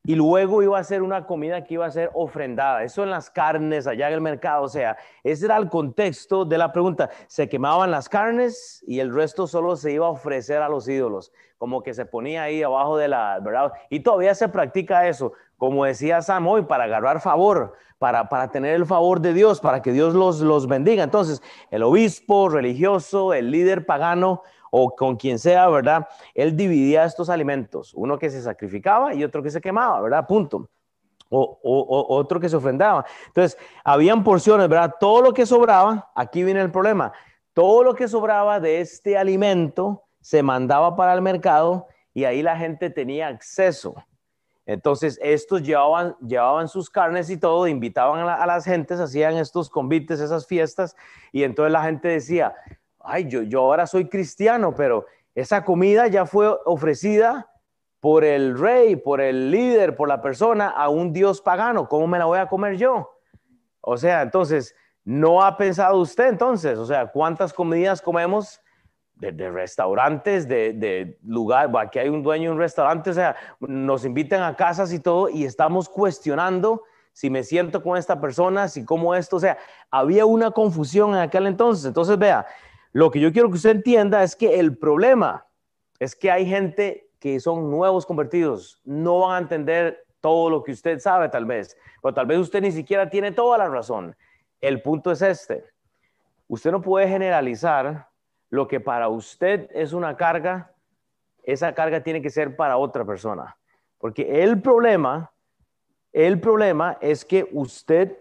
y 0.05 0.15
luego 0.15 0.61
iba 0.61 0.77
a 0.77 0.83
ser 0.83 1.01
una 1.01 1.25
comida 1.25 1.63
que 1.63 1.75
iba 1.75 1.85
a 1.85 1.91
ser 1.91 2.11
ofrendada. 2.13 2.83
Eso 2.83 3.03
en 3.03 3.09
las 3.09 3.29
carnes, 3.29 3.87
allá 3.87 4.07
en 4.07 4.13
el 4.13 4.21
mercado. 4.21 4.63
O 4.63 4.69
sea, 4.69 4.97
ese 5.23 5.45
era 5.45 5.57
el 5.57 5.69
contexto 5.69 6.45
de 6.45 6.57
la 6.57 6.71
pregunta. 6.71 7.09
Se 7.27 7.49
quemaban 7.49 7.91
las 7.91 8.07
carnes 8.07 8.83
y 8.87 8.99
el 8.99 9.13
resto 9.13 9.47
solo 9.47 9.75
se 9.75 9.91
iba 9.91 10.05
a 10.05 10.09
ofrecer 10.09 10.61
a 10.61 10.69
los 10.69 10.87
ídolos. 10.87 11.31
Como 11.57 11.81
que 11.81 11.93
se 11.93 12.05
ponía 12.05 12.43
ahí 12.43 12.61
abajo 12.61 12.97
de 12.97 13.07
la, 13.07 13.39
¿verdad? 13.41 13.71
Y 13.89 14.01
todavía 14.01 14.35
se 14.35 14.49
practica 14.49 15.07
eso. 15.07 15.33
Como 15.57 15.85
decía 15.85 16.21
Sam 16.21 16.47
hoy, 16.47 16.63
para 16.63 16.85
agarrar 16.85 17.21
favor, 17.21 17.73
para, 17.99 18.29
para 18.29 18.51
tener 18.51 18.75
el 18.75 18.85
favor 18.85 19.21
de 19.21 19.33
Dios, 19.33 19.61
para 19.61 19.81
que 19.81 19.91
Dios 19.91 20.13
los, 20.13 20.41
los 20.41 20.67
bendiga. 20.67 21.03
Entonces, 21.03 21.41
el 21.71 21.83
obispo 21.83 22.49
religioso, 22.49 23.33
el 23.33 23.51
líder 23.51 23.85
pagano, 23.85 24.41
o 24.77 24.93
con 24.93 25.15
quien 25.15 25.39
sea, 25.39 25.69
¿verdad? 25.69 26.05
Él 26.33 26.57
dividía 26.57 27.05
estos 27.05 27.29
alimentos, 27.29 27.93
uno 27.93 28.19
que 28.19 28.29
se 28.29 28.41
sacrificaba 28.41 29.13
y 29.13 29.23
otro 29.23 29.41
que 29.41 29.49
se 29.49 29.61
quemaba, 29.61 30.01
¿verdad? 30.01 30.27
Punto. 30.27 30.69
O, 31.29 31.57
otro 32.09 32.41
que 32.41 32.49
se 32.49 32.57
ofrendaba. 32.57 33.05
Entonces, 33.27 33.57
habían 33.85 34.23
porciones, 34.23 34.67
¿verdad? 34.67 34.95
Todo 34.99 35.21
lo 35.21 35.33
que 35.33 35.45
sobraba, 35.45 36.11
aquí 36.13 36.43
viene 36.43 36.59
el 36.59 36.71
problema, 36.71 37.13
todo 37.53 37.83
lo 37.83 37.95
que 37.95 38.09
sobraba 38.09 38.59
de 38.59 38.81
este 38.81 39.17
alimento 39.17 40.03
se 40.19 40.43
mandaba 40.43 40.97
para 40.97 41.13
el 41.13 41.21
mercado 41.21 41.87
y 42.13 42.25
ahí 42.25 42.41
la 42.41 42.57
gente 42.57 42.89
tenía 42.89 43.27
acceso. 43.27 43.95
Entonces, 44.65 45.19
estos 45.21 45.61
llevaban, 45.61 46.15
llevaban 46.19 46.67
sus 46.67 46.89
carnes 46.89 47.29
y 47.29 47.37
todo, 47.37 47.67
invitaban 47.67 48.27
a, 48.27 48.45
las 48.45 48.65
gentes, 48.65 48.99
hacían 48.99 49.37
estos 49.37 49.69
convites, 49.69 50.19
esas 50.19 50.47
fiestas, 50.47 50.95
y 51.31 51.43
entonces 51.43 51.71
la 51.71 51.83
gente 51.83 52.07
decía, 52.07 52.55
ay, 52.99 53.27
yo, 53.27 53.43
yo 53.43 53.59
ahora 53.61 53.85
soy 53.85 54.09
cristiano, 54.09 54.73
pero 54.75 55.05
esa 55.35 55.63
comida 55.63 56.07
ya 56.07 56.25
fue 56.25 56.57
ofrecida 56.65 57.51
por 57.99 58.23
el 58.23 58.57
rey, 58.57 58.95
por 58.95 59.21
el 59.21 59.51
líder, 59.51 59.95
por 59.95 60.07
la 60.07 60.21
persona 60.21 60.69
a 60.69 60.89
un 60.89 61.13
dios 61.13 61.41
pagano. 61.41 61.87
¿Cómo 61.87 62.07
me 62.07 62.19
la 62.19 62.25
voy 62.25 62.39
a 62.39 62.47
comer 62.47 62.77
yo? 62.77 63.11
O 63.81 63.97
sea, 63.97 64.21
entonces, 64.21 64.75
¿no 65.03 65.43
ha 65.43 65.57
pensado 65.57 65.97
usted 65.97 66.27
entonces? 66.27 66.77
O 66.79 66.85
sea, 66.85 67.07
¿cuántas 67.07 67.53
comidas 67.53 68.01
comemos 68.01 68.61
de, 69.15 69.49
restaurantes, 69.51 70.47
de, 70.47 70.73
de 70.73 71.17
lugar? 71.23 71.71
Aquí 71.77 71.99
hay 71.99 72.09
un 72.09 72.23
dueño 72.23 72.49
de 72.49 72.55
un 72.55 72.59
restaurante, 72.59 73.09
o 73.09 73.13
sea, 73.13 73.35
nos 73.59 74.05
invitan 74.05 74.43
a 74.43 74.55
casas 74.55 74.91
y 74.93 74.99
todo 74.99 75.29
y 75.29 75.45
estamos 75.45 75.89
cuestionando 75.89 76.83
si 77.15 77.29
me 77.29 77.43
siento 77.43 77.81
con 77.81 77.97
esta 77.97 78.19
persona, 78.19 78.67
si 78.67 78.83
como 78.83 79.15
esto, 79.15 79.37
o 79.37 79.39
sea, 79.39 79.57
había 79.89 80.25
una 80.25 80.51
confusión 80.51 81.11
en 81.11 81.21
aquel 81.21 81.47
entonces. 81.47 81.85
Entonces, 81.85 82.17
vea, 82.17 82.45
lo 82.91 83.09
que 83.09 83.21
yo 83.21 83.31
quiero 83.31 83.49
que 83.49 83.55
usted 83.55 83.69
entienda 83.69 84.21
es 84.21 84.35
que 84.35 84.59
el 84.59 84.77
problema 84.77 85.47
es 85.97 86.13
que 86.13 86.29
hay 86.29 86.45
gente 86.45 87.09
que 87.19 87.39
son 87.39 87.71
nuevos 87.71 88.05
convertidos, 88.05 88.81
no 88.83 89.19
van 89.19 89.35
a 89.35 89.37
entender 89.39 90.05
todo 90.19 90.49
lo 90.49 90.61
que 90.61 90.73
usted 90.73 90.99
sabe 90.99 91.29
tal 91.29 91.45
vez, 91.45 91.77
pero 92.01 92.13
tal 92.13 92.25
vez 92.25 92.37
usted 92.39 92.61
ni 92.61 92.71
siquiera 92.71 93.09
tiene 93.09 93.31
toda 93.31 93.57
la 93.57 93.69
razón. 93.69 94.13
El 94.59 94.81
punto 94.81 95.09
es 95.09 95.21
este. 95.21 95.63
Usted 96.47 96.71
no 96.71 96.81
puede 96.81 97.07
generalizar 97.07 98.09
lo 98.55 98.67
que 98.67 98.79
para 98.79 99.09
usted 99.09 99.69
es 99.73 99.93
una 99.93 100.15
carga, 100.17 100.71
esa 101.43 101.75
carga 101.75 102.01
tiene 102.01 102.21
que 102.21 102.29
ser 102.29 102.55
para 102.55 102.77
otra 102.77 103.05
persona. 103.05 103.57
Porque 103.99 104.43
el 104.43 104.61
problema, 104.61 105.31
el 106.11 106.39
problema 106.39 106.97
es 107.01 107.25
que 107.25 107.47
usted 107.51 108.17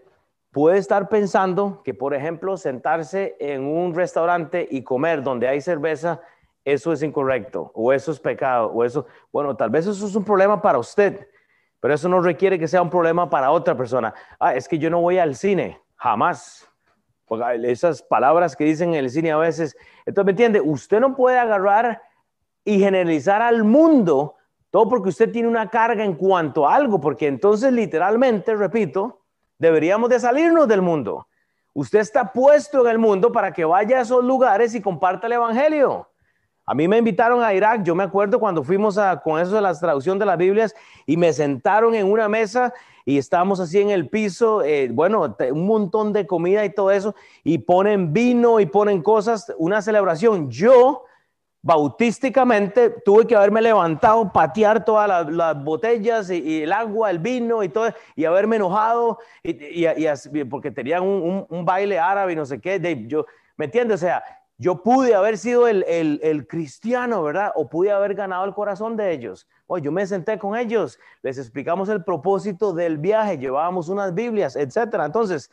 puede 0.51 0.77
estar 0.77 1.09
pensando 1.09 1.81
que, 1.83 1.93
por 1.93 2.13
ejemplo, 2.13 2.57
sentarse 2.57 3.35
en 3.39 3.63
un 3.65 3.93
restaurante 3.93 4.67
y 4.69 4.83
comer 4.83 5.23
donde 5.23 5.47
hay 5.47 5.61
cerveza, 5.61 6.21
eso 6.63 6.93
es 6.93 7.03
incorrecto, 7.03 7.71
o 7.73 7.93
eso 7.93 8.11
es 8.11 8.19
pecado, 8.19 8.71
o 8.71 8.83
eso, 8.83 9.05
bueno, 9.31 9.55
tal 9.55 9.69
vez 9.69 9.85
eso 9.85 10.05
es 10.05 10.15
un 10.15 10.23
problema 10.23 10.61
para 10.61 10.79
usted, 10.79 11.27
pero 11.79 11.93
eso 11.93 12.09
no 12.09 12.21
requiere 12.21 12.57
que 12.57 12.67
sea 12.67 12.81
un 12.81 12.89
problema 12.89 13.29
para 13.29 13.51
otra 13.51 13.75
persona. 13.75 14.13
Ah, 14.39 14.55
es 14.55 14.67
que 14.67 14.79
yo 14.79 14.89
no 14.89 15.01
voy 15.01 15.17
al 15.17 15.35
cine, 15.35 15.79
jamás. 15.95 16.69
Esas 17.63 18.01
palabras 18.01 18.55
que 18.55 18.65
dicen 18.65 18.89
en 18.89 19.03
el 19.03 19.09
cine 19.09 19.31
a 19.31 19.37
veces, 19.37 19.75
entonces, 20.05 20.25
¿me 20.25 20.31
entiende? 20.31 20.61
Usted 20.61 20.99
no 20.99 21.15
puede 21.15 21.39
agarrar 21.39 22.01
y 22.63 22.79
generalizar 22.79 23.41
al 23.41 23.63
mundo 23.63 24.35
todo 24.69 24.89
porque 24.89 25.09
usted 25.09 25.31
tiene 25.31 25.47
una 25.47 25.69
carga 25.69 26.03
en 26.03 26.15
cuanto 26.15 26.67
a 26.67 26.75
algo, 26.75 26.99
porque 26.99 27.27
entonces 27.27 27.71
literalmente, 27.71 28.55
repito, 28.55 29.21
Deberíamos 29.57 30.09
de 30.09 30.19
salirnos 30.19 30.67
del 30.67 30.81
mundo. 30.81 31.27
Usted 31.73 31.99
está 31.99 32.31
puesto 32.31 32.81
en 32.85 32.91
el 32.91 32.99
mundo 32.99 33.31
para 33.31 33.51
que 33.51 33.65
vaya 33.65 33.97
a 33.97 34.01
esos 34.01 34.23
lugares 34.23 34.75
y 34.75 34.81
comparta 34.81 35.27
el 35.27 35.33
Evangelio. 35.33 36.09
A 36.65 36.73
mí 36.73 36.87
me 36.87 36.97
invitaron 36.97 37.43
a 37.43 37.53
Irak, 37.53 37.83
yo 37.83 37.93
me 37.93 38.03
acuerdo 38.03 38.39
cuando 38.39 38.63
fuimos 38.63 38.97
a, 38.97 39.21
con 39.21 39.39
eso 39.39 39.55
de 39.55 39.61
la 39.61 39.77
traducción 39.77 40.17
de 40.17 40.25
las 40.25 40.37
Biblias 40.37 40.75
y 41.05 41.15
me 41.15 41.31
sentaron 41.31 41.93
en 41.93 42.11
una 42.11 42.27
mesa 42.27 42.73
y 43.05 43.19
estábamos 43.19 43.59
así 43.59 43.79
en 43.79 43.91
el 43.91 44.09
piso, 44.09 44.63
eh, 44.63 44.89
bueno, 44.91 45.35
un 45.51 45.67
montón 45.67 46.11
de 46.11 46.25
comida 46.25 46.65
y 46.65 46.71
todo 46.73 46.89
eso, 46.89 47.13
y 47.43 47.59
ponen 47.59 48.11
vino 48.11 48.59
y 48.59 48.65
ponen 48.65 49.03
cosas, 49.03 49.53
una 49.59 49.83
celebración. 49.83 50.49
Yo 50.49 51.03
bautísticamente 51.61 52.89
tuve 52.89 53.27
que 53.27 53.35
haberme 53.35 53.61
levantado, 53.61 54.31
patear 54.33 54.83
todas 54.83 55.27
las, 55.29 55.63
botellas 55.63 56.31
y, 56.31 56.63
el 56.63 56.73
agua, 56.73 57.11
el 57.11 57.19
vino 57.19 57.61
y 57.61 57.69
todo, 57.69 57.93
y 58.15 58.25
haberme 58.25 58.55
enojado, 58.55 59.19
y, 59.43 59.85
porque 60.49 60.71
tenían 60.71 61.03
un, 61.03 61.65
baile 61.65 61.99
árabe 61.99 62.33
y 62.33 62.35
no 62.35 62.45
sé 62.45 62.59
qué. 62.59 63.05
yo, 63.07 63.25
¿Me 63.55 63.65
entiendes? 63.65 63.95
O 63.95 64.05
sea, 64.05 64.23
yo 64.57 64.81
pude 64.81 65.15
haber 65.15 65.37
sido 65.37 65.67
el, 65.67 66.47
cristiano, 66.47 67.23
¿verdad? 67.23 67.51
O 67.55 67.67
pude 67.67 67.91
haber 67.91 68.15
ganado 68.15 68.45
el 68.45 68.53
corazón 68.53 68.95
de 68.95 69.11
ellos. 69.11 69.47
Oye, 69.67 69.83
yo 69.83 69.91
me 69.91 70.05
senté 70.05 70.39
con 70.39 70.55
ellos, 70.55 70.99
les 71.21 71.37
explicamos 71.37 71.89
el 71.89 72.03
propósito 72.03 72.73
del 72.73 72.97
viaje, 72.97 73.37
llevábamos 73.37 73.89
unas 73.89 74.13
Biblias, 74.13 74.55
etcétera. 74.55 75.05
Entonces, 75.05 75.51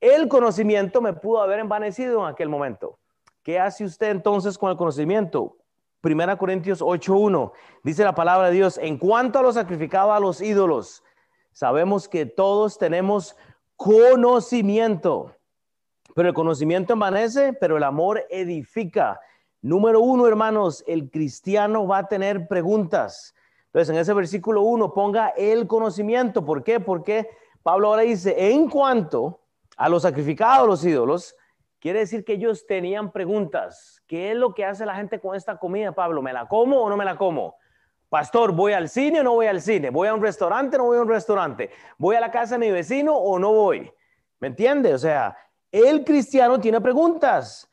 el 0.00 0.28
conocimiento 0.28 1.00
me 1.00 1.12
pudo 1.12 1.42
haber 1.42 1.58
envanecido 1.58 2.20
en 2.20 2.32
aquel 2.32 2.48
momento. 2.48 2.98
¿Qué 3.42 3.58
hace 3.58 3.84
usted 3.84 4.10
entonces 4.10 4.56
con 4.56 4.70
el 4.70 4.76
conocimiento? 4.76 5.56
Primera 6.00 6.36
Corintios 6.36 6.80
8.1 6.80 7.52
dice 7.84 8.04
la 8.04 8.14
palabra 8.14 8.48
de 8.48 8.54
Dios, 8.54 8.78
en 8.78 8.98
cuanto 8.98 9.38
a 9.38 9.42
lo 9.42 9.52
sacrificado 9.52 10.12
a 10.12 10.20
los 10.20 10.40
ídolos, 10.40 11.02
sabemos 11.52 12.08
que 12.08 12.26
todos 12.26 12.78
tenemos 12.78 13.36
conocimiento, 13.76 15.34
pero 16.14 16.28
el 16.28 16.34
conocimiento 16.34 16.92
envanece, 16.92 17.52
pero 17.52 17.76
el 17.76 17.82
amor 17.82 18.24
edifica. 18.30 19.20
Número 19.60 20.00
uno, 20.00 20.26
hermanos, 20.26 20.82
el 20.86 21.10
cristiano 21.10 21.86
va 21.86 21.98
a 21.98 22.08
tener 22.08 22.48
preguntas. 22.48 23.34
Entonces, 23.66 23.94
en 23.94 24.00
ese 24.00 24.12
versículo 24.12 24.62
1 24.62 24.92
ponga 24.92 25.28
el 25.36 25.66
conocimiento. 25.66 26.44
¿Por 26.44 26.62
qué? 26.62 26.80
Porque 26.80 27.28
Pablo 27.62 27.88
ahora 27.88 28.02
dice, 28.02 28.52
en 28.52 28.68
cuanto 28.68 29.40
a 29.76 29.88
lo 29.88 29.98
sacrificado 29.98 30.64
a 30.64 30.66
los 30.66 30.84
ídolos, 30.84 31.36
Quiere 31.82 31.98
decir 31.98 32.24
que 32.24 32.34
ellos 32.34 32.64
tenían 32.64 33.10
preguntas. 33.10 34.04
¿Qué 34.06 34.30
es 34.30 34.36
lo 34.36 34.54
que 34.54 34.64
hace 34.64 34.86
la 34.86 34.94
gente 34.94 35.18
con 35.18 35.34
esta 35.34 35.56
comida, 35.56 35.90
Pablo? 35.90 36.22
¿Me 36.22 36.32
la 36.32 36.46
como 36.46 36.80
o 36.80 36.88
no 36.88 36.96
me 36.96 37.04
la 37.04 37.16
como? 37.16 37.56
Pastor, 38.08 38.52
¿voy 38.52 38.72
al 38.72 38.88
cine 38.88 39.18
o 39.18 39.24
no 39.24 39.32
voy 39.32 39.48
al 39.48 39.60
cine? 39.60 39.90
¿Voy 39.90 40.06
a 40.06 40.14
un 40.14 40.22
restaurante 40.22 40.76
o 40.76 40.78
no 40.78 40.84
voy 40.84 40.98
a 40.98 41.02
un 41.02 41.08
restaurante? 41.08 41.70
¿Voy 41.98 42.14
a 42.14 42.20
la 42.20 42.30
casa 42.30 42.54
de 42.54 42.60
mi 42.60 42.70
vecino 42.70 43.16
o 43.16 43.36
no 43.36 43.52
voy? 43.52 43.92
¿Me 44.38 44.46
entiende? 44.46 44.94
O 44.94 44.98
sea, 44.98 45.36
el 45.72 46.04
cristiano 46.04 46.60
tiene 46.60 46.80
preguntas, 46.80 47.68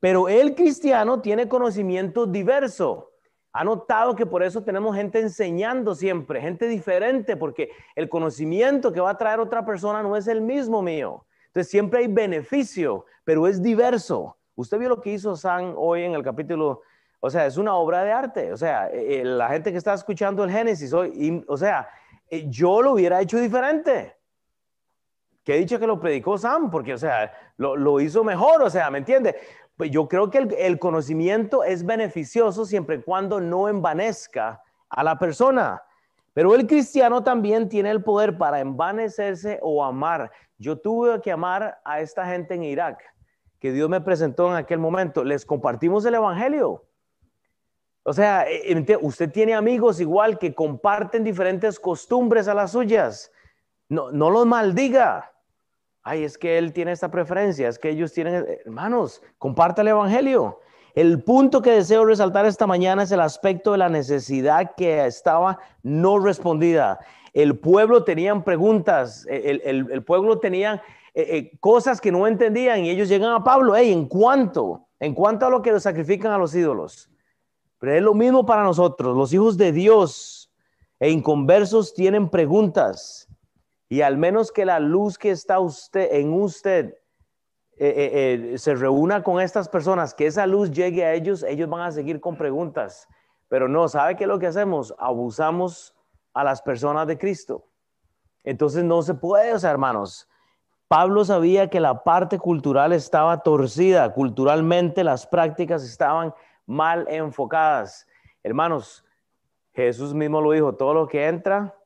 pero 0.00 0.28
el 0.28 0.54
cristiano 0.54 1.20
tiene 1.20 1.48
conocimiento 1.48 2.26
diverso. 2.26 3.12
Ha 3.52 3.62
notado 3.62 4.16
que 4.16 4.26
por 4.26 4.42
eso 4.42 4.64
tenemos 4.64 4.96
gente 4.96 5.20
enseñando 5.20 5.94
siempre, 5.94 6.40
gente 6.40 6.66
diferente, 6.66 7.36
porque 7.36 7.70
el 7.94 8.08
conocimiento 8.08 8.92
que 8.92 9.00
va 9.00 9.10
a 9.10 9.16
traer 9.16 9.38
otra 9.38 9.64
persona 9.64 10.02
no 10.02 10.16
es 10.16 10.26
el 10.26 10.40
mismo 10.40 10.82
mío. 10.82 11.24
Entonces 11.46 11.70
siempre 11.70 12.00
hay 12.00 12.08
beneficio, 12.08 13.06
pero 13.22 13.46
es 13.46 13.62
diverso. 13.62 14.36
Usted 14.56 14.78
vio 14.78 14.88
lo 14.88 15.00
que 15.00 15.12
hizo 15.12 15.36
San 15.36 15.74
hoy 15.76 16.02
en 16.02 16.14
el 16.14 16.24
capítulo, 16.24 16.82
o 17.20 17.30
sea, 17.30 17.46
es 17.46 17.56
una 17.56 17.74
obra 17.74 18.02
de 18.02 18.10
arte. 18.10 18.52
O 18.52 18.56
sea, 18.56 18.88
eh, 18.88 19.20
eh, 19.20 19.24
la 19.24 19.48
gente 19.48 19.70
que 19.70 19.78
está 19.78 19.94
escuchando 19.94 20.42
el 20.42 20.50
Génesis 20.50 20.92
hoy, 20.92 21.44
o 21.46 21.56
sea, 21.56 21.88
eh, 22.28 22.46
yo 22.48 22.82
lo 22.82 22.92
hubiera 22.94 23.20
hecho 23.20 23.38
diferente. 23.38 24.13
Que 25.44 25.54
he 25.54 25.58
dicho 25.58 25.78
que 25.78 25.86
lo 25.86 26.00
predicó 26.00 26.38
Sam, 26.38 26.70
porque, 26.70 26.94
o 26.94 26.98
sea, 26.98 27.32
lo, 27.58 27.76
lo 27.76 28.00
hizo 28.00 28.24
mejor, 28.24 28.62
o 28.62 28.70
sea, 28.70 28.90
¿me 28.90 28.98
entiende? 28.98 29.36
Pues 29.76 29.90
yo 29.90 30.08
creo 30.08 30.30
que 30.30 30.38
el, 30.38 30.78
conocimiento 30.78 31.64
es 31.64 31.84
beneficioso 31.84 32.64
siempre 32.64 32.96
y 32.96 33.02
cuando 33.02 33.40
no 33.40 33.68
envanezca 33.68 34.62
a 34.88 35.02
la 35.02 35.18
persona. 35.18 35.82
Pero 36.32 36.54
el 36.54 36.66
cristiano 36.66 37.24
también 37.24 37.68
tiene 37.68 37.90
el 37.90 38.02
poder 38.02 38.38
para 38.38 38.60
envanecerse 38.60 39.58
o 39.62 39.84
amar. 39.84 40.30
Yo 40.58 40.78
tuve 40.78 41.20
que 41.20 41.32
amar 41.32 41.80
a 41.84 42.00
esta 42.00 42.24
gente 42.26 42.54
en 42.54 42.62
Irak, 42.62 43.02
que 43.58 43.72
Dios 43.72 43.88
me 43.88 44.00
presentó 44.00 44.48
en 44.48 44.56
aquel 44.56 44.78
momento. 44.78 45.24
Les 45.24 45.44
compartimos 45.44 46.04
el 46.04 46.14
Evangelio. 46.14 46.84
O 48.04 48.12
sea, 48.12 48.48
e, 48.48 48.72
e, 48.72 48.98
usted 49.00 49.30
tiene 49.32 49.54
amigos 49.54 50.00
igual 50.00 50.38
que 50.38 50.54
comparten 50.54 51.24
diferentes 51.24 51.80
costumbres 51.80 52.46
a 52.46 52.54
las 52.54 52.72
suyas. 52.72 53.32
No, 53.88 54.12
no 54.12 54.30
los 54.30 54.46
maldiga 54.46 55.33
ay, 56.04 56.24
es 56.24 56.38
que 56.38 56.58
él 56.58 56.72
tiene 56.72 56.92
esta 56.92 57.10
preferencia, 57.10 57.68
es 57.68 57.78
que 57.78 57.88
ellos 57.88 58.12
tienen, 58.12 58.46
hermanos, 58.64 59.22
comparte 59.38 59.80
el 59.80 59.88
Evangelio. 59.88 60.60
El 60.94 61.24
punto 61.24 61.60
que 61.60 61.72
deseo 61.72 62.04
resaltar 62.04 62.46
esta 62.46 62.66
mañana 62.66 63.02
es 63.02 63.10
el 63.10 63.20
aspecto 63.20 63.72
de 63.72 63.78
la 63.78 63.88
necesidad 63.88 64.74
que 64.76 65.04
estaba 65.06 65.58
no 65.82 66.20
respondida. 66.20 67.00
El 67.32 67.58
pueblo 67.58 68.04
tenían 68.04 68.44
preguntas, 68.44 69.26
el, 69.28 70.04
pueblo 70.04 70.38
tenía 70.38 70.82
eh, 71.14 71.26
eh, 71.30 71.58
cosas 71.58 72.00
que 72.00 72.12
no 72.12 72.28
entendían 72.28 72.84
y 72.84 72.90
ellos 72.90 73.08
llegan 73.08 73.32
a 73.32 73.42
Pablo, 73.42 73.74
hey, 73.74 73.92
¿en 73.92 74.06
cuánto? 74.06 74.86
¿En 75.00 75.14
cuanto 75.14 75.46
a 75.46 75.50
lo 75.50 75.62
que 75.62 75.72
los 75.72 75.82
sacrifican 75.82 76.30
a 76.30 76.38
los 76.38 76.54
ídolos? 76.54 77.10
Pero 77.78 77.94
es 77.94 78.02
lo 78.02 78.14
mismo 78.14 78.46
para 78.46 78.62
nosotros, 78.62 79.16
los 79.16 79.32
hijos 79.32 79.56
de 79.56 79.72
Dios 79.72 80.52
e 81.00 81.10
inconversos 81.10 81.92
tienen 81.92 82.28
preguntas. 82.28 83.28
Y 83.94 84.02
al 84.02 84.18
menos 84.18 84.50
que 84.50 84.64
la 84.64 84.80
luz 84.80 85.16
que 85.16 85.30
está 85.30 85.60
usted, 85.60 86.08
en 86.14 86.32
usted 86.32 86.98
eh, 87.78 87.86
eh, 87.86 88.52
eh, 88.54 88.58
se 88.58 88.74
reúna 88.74 89.22
con 89.22 89.40
estas 89.40 89.68
personas, 89.68 90.12
que 90.12 90.26
esa 90.26 90.48
luz 90.48 90.72
llegue 90.72 91.04
a 91.04 91.14
ellos, 91.14 91.44
ellos 91.44 91.70
van 91.70 91.82
a 91.82 91.92
seguir 91.92 92.18
con 92.18 92.36
preguntas. 92.36 93.06
Pero 93.46 93.68
no, 93.68 93.86
¿sabe 93.86 94.16
qué 94.16 94.24
es 94.24 94.28
lo 94.28 94.40
que 94.40 94.48
hacemos? 94.48 94.92
Abusamos 94.98 95.94
a 96.32 96.42
las 96.42 96.60
personas 96.60 97.06
de 97.06 97.16
Cristo. 97.16 97.68
Entonces 98.42 98.82
no 98.82 99.00
se 99.02 99.14
puede, 99.14 99.54
o 99.54 99.60
sea, 99.60 99.70
hermanos. 99.70 100.28
Pablo 100.88 101.24
sabía 101.24 101.70
que 101.70 101.78
la 101.78 102.02
parte 102.02 102.40
cultural 102.40 102.92
estaba 102.92 103.44
torcida, 103.44 104.12
culturalmente 104.12 105.04
las 105.04 105.24
prácticas 105.24 105.84
estaban 105.84 106.34
mal 106.66 107.06
enfocadas. 107.08 108.08
Hermanos, 108.42 109.04
Jesús 109.70 110.14
mismo 110.14 110.40
lo 110.40 110.50
dijo, 110.50 110.74
todo 110.74 110.94
lo 110.94 111.06
que 111.06 111.28
entra 111.28 111.76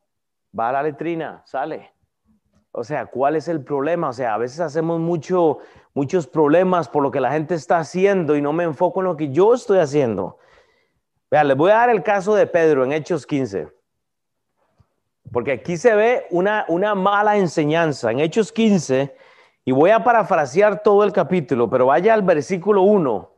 va 0.58 0.70
a 0.70 0.72
la 0.72 0.82
letrina, 0.82 1.42
sale. 1.44 1.97
O 2.78 2.85
sea, 2.85 3.06
¿cuál 3.06 3.35
es 3.35 3.48
el 3.48 3.64
problema? 3.64 4.11
O 4.11 4.12
sea, 4.12 4.35
a 4.35 4.38
veces 4.38 4.61
hacemos 4.61 5.00
mucho, 5.00 5.59
muchos 5.94 6.29
problemas 6.29 6.88
por 6.88 7.02
lo 7.02 7.11
que 7.11 7.20
la 7.20 7.33
gente 7.33 7.57
está 7.57 7.79
haciendo 7.79 8.37
y 8.37 8.40
no 8.40 8.52
me 8.52 8.62
enfoco 8.62 9.00
en 9.00 9.07
lo 9.07 9.16
que 9.16 9.31
yo 9.31 9.52
estoy 9.52 9.79
haciendo. 9.79 10.38
Vean, 11.29 11.48
les 11.48 11.57
voy 11.57 11.72
a 11.72 11.74
dar 11.74 11.90
el 11.90 12.05
caso 12.05 12.37
de 12.37 12.46
Pedro 12.46 12.85
en 12.85 12.92
Hechos 12.92 13.26
15. 13.26 13.68
Porque 15.33 15.52
aquí 15.52 15.76
se 15.76 15.92
ve 15.96 16.26
una, 16.31 16.66
una 16.68 16.94
mala 16.94 17.37
enseñanza. 17.37 18.12
En 18.12 18.20
Hechos 18.20 18.52
15, 18.52 19.12
y 19.64 19.72
voy 19.72 19.90
a 19.90 20.05
parafrasear 20.05 20.81
todo 20.81 21.02
el 21.02 21.12
capítulo, 21.12 21.68
pero 21.68 21.87
vaya 21.87 22.14
al 22.14 22.22
versículo 22.22 22.83
1. 22.83 23.35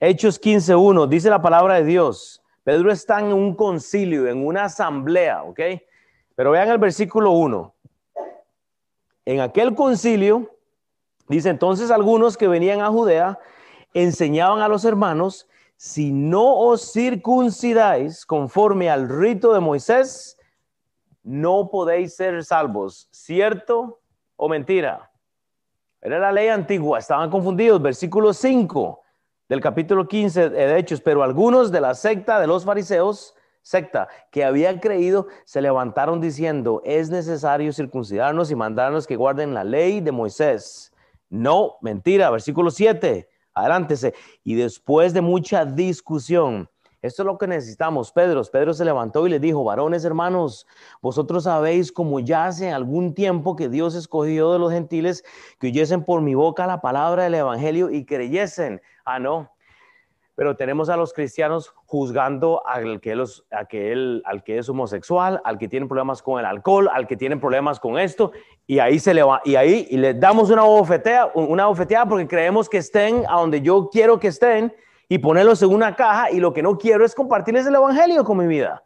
Hechos 0.00 0.36
15, 0.40 0.74
1, 0.74 1.06
dice 1.06 1.30
la 1.30 1.40
palabra 1.40 1.76
de 1.76 1.84
Dios. 1.84 2.42
Pedro 2.64 2.90
está 2.90 3.20
en 3.20 3.26
un 3.26 3.54
concilio, 3.54 4.26
en 4.26 4.44
una 4.44 4.64
asamblea, 4.64 5.44
¿ok? 5.44 5.60
Pero 6.34 6.50
vean 6.50 6.68
el 6.70 6.78
versículo 6.78 7.30
1. 7.30 7.72
En 9.24 9.40
aquel 9.40 9.74
concilio, 9.74 10.56
dice 11.28 11.48
entonces 11.48 11.90
algunos 11.90 12.36
que 12.36 12.48
venían 12.48 12.80
a 12.80 12.88
Judea, 12.88 13.38
enseñaban 13.94 14.60
a 14.60 14.68
los 14.68 14.84
hermanos, 14.84 15.48
si 15.76 16.12
no 16.12 16.58
os 16.58 16.92
circuncidáis 16.92 18.24
conforme 18.24 18.90
al 18.90 19.08
rito 19.08 19.52
de 19.52 19.60
Moisés, 19.60 20.38
no 21.22 21.70
podéis 21.70 22.14
ser 22.14 22.44
salvos. 22.44 23.08
¿Cierto 23.10 24.00
o 24.36 24.48
mentira? 24.48 25.10
Era 26.00 26.18
la 26.18 26.32
ley 26.32 26.48
antigua, 26.48 26.98
estaban 26.98 27.30
confundidos. 27.30 27.80
Versículo 27.80 28.32
5 28.32 29.02
del 29.48 29.60
capítulo 29.60 30.08
15 30.08 30.50
de 30.50 30.78
Hechos, 30.78 31.00
pero 31.00 31.22
algunos 31.22 31.70
de 31.70 31.80
la 31.80 31.94
secta 31.94 32.40
de 32.40 32.46
los 32.46 32.64
fariseos 32.64 33.34
secta 33.62 34.08
que 34.30 34.44
habían 34.44 34.78
creído 34.78 35.28
se 35.44 35.62
levantaron 35.62 36.20
diciendo, 36.20 36.82
es 36.84 37.10
necesario 37.10 37.72
circuncidarnos 37.72 38.50
y 38.50 38.56
mandarnos 38.56 39.06
que 39.06 39.16
guarden 39.16 39.54
la 39.54 39.64
ley 39.64 40.00
de 40.00 40.12
Moisés. 40.12 40.92
No, 41.30 41.76
mentira, 41.80 42.30
versículo 42.30 42.70
7, 42.70 43.28
adelántese. 43.54 44.14
Y 44.44 44.54
después 44.54 45.14
de 45.14 45.22
mucha 45.22 45.64
discusión, 45.64 46.68
esto 47.02 47.22
es 47.22 47.26
lo 47.26 47.36
que 47.36 47.48
necesitamos, 47.48 48.12
Pedro. 48.12 48.42
Pedro 48.44 48.74
se 48.74 48.84
levantó 48.84 49.26
y 49.26 49.30
le 49.30 49.40
dijo, 49.40 49.64
varones 49.64 50.04
hermanos, 50.04 50.68
vosotros 51.00 51.44
sabéis 51.44 51.90
como 51.90 52.20
ya 52.20 52.46
hace 52.46 52.70
algún 52.70 53.12
tiempo 53.14 53.56
que 53.56 53.68
Dios 53.68 53.96
escogió 53.96 54.52
de 54.52 54.60
los 54.60 54.72
gentiles 54.72 55.24
que 55.58 55.66
oyesen 55.66 56.04
por 56.04 56.20
mi 56.20 56.36
boca 56.36 56.64
la 56.66 56.80
palabra 56.80 57.24
del 57.24 57.34
Evangelio 57.34 57.90
y 57.90 58.04
creyesen. 58.04 58.80
Ah, 59.04 59.18
no, 59.18 59.50
pero 60.34 60.56
tenemos 60.56 60.88
a 60.88 60.96
los 60.96 61.12
cristianos 61.12 61.74
juzgando 61.84 62.62
al 62.66 63.00
que, 63.00 63.12
es 64.46 64.68
homosexual, 64.68 65.40
al 65.44 65.58
que 65.58 65.68
tiene 65.68 65.86
problemas 65.86 66.22
con 66.22 66.40
el 66.40 66.46
alcohol, 66.46 66.88
al 66.92 67.06
que 67.06 67.16
tiene 67.16 67.36
problemas 67.36 67.78
con 67.78 67.98
esto, 67.98 68.32
y 68.66 68.78
ahí 68.78 68.98
se 68.98 69.12
le 69.12 69.22
va, 69.22 69.42
y 69.44 69.56
ahí 69.56 69.86
y 69.90 70.00
damos 70.14 70.50
una 70.50 70.62
bofetea, 70.62 71.32
una 71.34 71.66
bofeteada 71.66 72.06
porque 72.06 72.26
creemos 72.26 72.68
que 72.68 72.78
estén 72.78 73.24
a 73.28 73.40
donde 73.40 73.60
yo 73.60 73.90
quiero 73.90 74.18
que 74.18 74.28
estén 74.28 74.74
y 75.08 75.18
ponerlos 75.18 75.62
en 75.62 75.74
una 75.74 75.94
caja 75.94 76.30
y 76.30 76.40
lo 76.40 76.52
que 76.52 76.62
no 76.62 76.78
quiero 76.78 77.04
es 77.04 77.14
compartirles 77.14 77.66
el 77.66 77.74
evangelio 77.74 78.24
con 78.24 78.38
mi 78.38 78.46
vida. 78.46 78.82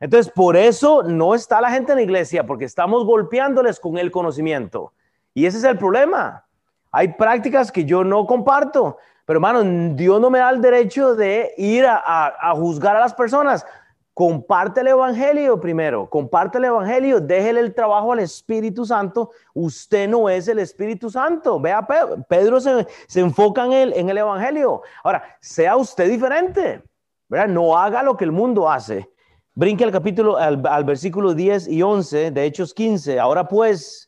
Entonces, 0.00 0.32
por 0.32 0.56
eso 0.56 1.02
no 1.04 1.34
está 1.34 1.60
la 1.60 1.70
gente 1.70 1.92
en 1.92 1.96
la 1.96 2.02
iglesia, 2.02 2.44
porque 2.44 2.64
estamos 2.64 3.04
golpeándoles 3.04 3.78
con 3.78 3.96
el 3.96 4.10
conocimiento. 4.10 4.92
Y 5.32 5.46
ese 5.46 5.58
es 5.58 5.64
el 5.64 5.78
problema. 5.78 6.44
Hay 6.90 7.14
prácticas 7.14 7.72
que 7.72 7.84
yo 7.84 8.04
no 8.04 8.26
comparto. 8.26 8.98
Pero 9.24 9.38
hermano, 9.38 9.94
Dios 9.94 10.20
no 10.20 10.30
me 10.30 10.38
da 10.38 10.50
el 10.50 10.60
derecho 10.60 11.14
de 11.14 11.54
ir 11.56 11.86
a, 11.86 12.52
juzgar 12.56 12.96
a 12.96 13.00
las 13.00 13.14
personas. 13.14 13.64
Comparte 14.12 14.82
el 14.82 14.88
Evangelio 14.88 15.58
primero, 15.58 16.08
comparte 16.08 16.58
el 16.58 16.66
Evangelio, 16.66 17.20
déjele 17.20 17.60
el 17.60 17.74
trabajo 17.74 18.12
al 18.12 18.20
Espíritu 18.20 18.84
Santo. 18.86 19.30
Usted 19.54 20.08
no 20.08 20.28
es 20.28 20.46
el 20.46 20.60
Espíritu 20.60 21.10
Santo. 21.10 21.58
Vea, 21.58 21.84
Pedro, 22.28 22.60
se, 22.60 22.86
enfoca 23.14 23.64
en 23.64 23.72
el, 23.72 23.92
en 23.94 24.10
el 24.10 24.18
Evangelio. 24.18 24.82
Ahora, 25.02 25.24
sea 25.40 25.76
usted 25.76 26.08
diferente, 26.08 26.82
¿verdad? 27.28 27.48
No 27.48 27.76
haga 27.76 28.04
lo 28.04 28.16
que 28.16 28.24
el 28.24 28.32
mundo 28.32 28.70
hace. 28.70 29.10
Brinque 29.54 29.84
al 29.84 29.90
capítulo, 29.90 30.36
al, 30.36 30.64
al 30.64 30.84
versículo 30.84 31.34
10 31.34 31.68
y 31.68 31.82
11 31.82 32.30
de 32.30 32.44
Hechos 32.44 32.72
15. 32.72 33.18
Ahora 33.18 33.48
pues, 33.48 34.03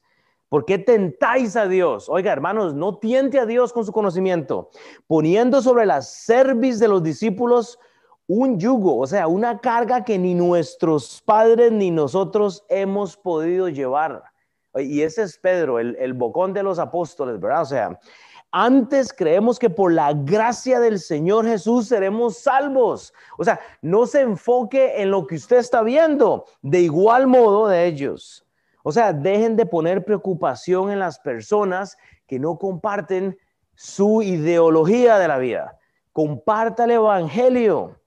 ¿Por 0.49 0.65
qué 0.65 0.79
tentáis 0.79 1.57
a 1.57 1.67
Dios? 1.67 2.09
Oiga, 2.09 2.33
hermanos, 2.33 2.75
no 2.75 2.99
tiente 2.99 3.41
a 3.41 3.47
Dios 3.47 3.73
con 3.73 3.85
su 3.85 3.93
conocimiento, 3.93 4.71
poniendo 5.07 5.61
sobre 5.61 5.87
la 5.87 6.03
cerviz 6.03 6.79
de 6.79 6.89
los 6.89 7.03
discípulos 7.03 7.79
un 8.29 8.59
yugo, 8.59 8.99
o 8.99 9.07
sea, 9.07 9.27
una 9.29 9.61
carga 9.61 10.05
que 10.05 10.19
ni 10.19 10.35
nuestros 10.35 11.23
padres 11.25 11.73
ni 11.73 11.91
nosotros 11.91 12.65
hemos 12.69 13.17
podido 13.17 13.69
llevar. 13.69 14.23
Y 14.75 15.03
ese 15.03 15.23
es 15.23 15.39
Pedro, 15.39 15.79
el, 15.79 15.97
el 15.99 16.13
bocón 16.13 16.53
de 16.53 16.63
los 16.63 16.79
apóstoles, 16.79 17.41
¿verdad? 17.41 17.63
O 17.63 17.67
sea, 17.67 18.01
antes 18.53 19.13
creemos 19.13 19.59
que 19.59 19.71
por 19.71 19.93
la 19.93 20.13
gracia 20.13 20.81
del 20.81 20.99
Señor 20.99 21.47
Jesús 21.47 21.89
seremos 21.89 22.39
salvos. 22.39 23.13
O 23.37 23.45
sea, 23.45 23.61
no 23.83 24.07
se 24.07 24.21
enfoque 24.21 25.03
en 25.03 25.11
lo 25.11 25.27
que 25.27 25.35
usted 25.35 25.57
está 25.57 25.83
viendo. 25.83 26.47
De 26.63 26.81
igual 26.81 27.27
modo 27.27 27.69
de 27.69 27.87
ellos. 27.87 28.46
O 28.89 28.93
sea, 28.93 29.13
dejen 29.13 29.57
de 29.57 29.67
poner 29.67 30.05
preocupación 30.05 30.93
en 30.93 31.01
las 31.01 31.19
personas 31.19 31.99
que 32.25 32.39
no 32.39 32.57
comparten 32.57 33.37
su 33.75 34.23
ideología 34.23 35.19
de 35.19 35.27
la 35.27 35.39
vida. 35.39 35.77
Comparta 36.13 36.85
el 36.85 36.93
Evangelio. 36.93 38.01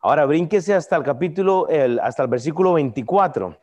Ahora 0.00 0.24
brínquese 0.24 0.72
hasta 0.72 0.96
el 0.96 1.02
capítulo, 1.02 1.68
el, 1.68 2.00
hasta 2.00 2.22
el 2.22 2.30
versículo 2.30 2.72
24. 2.72 3.54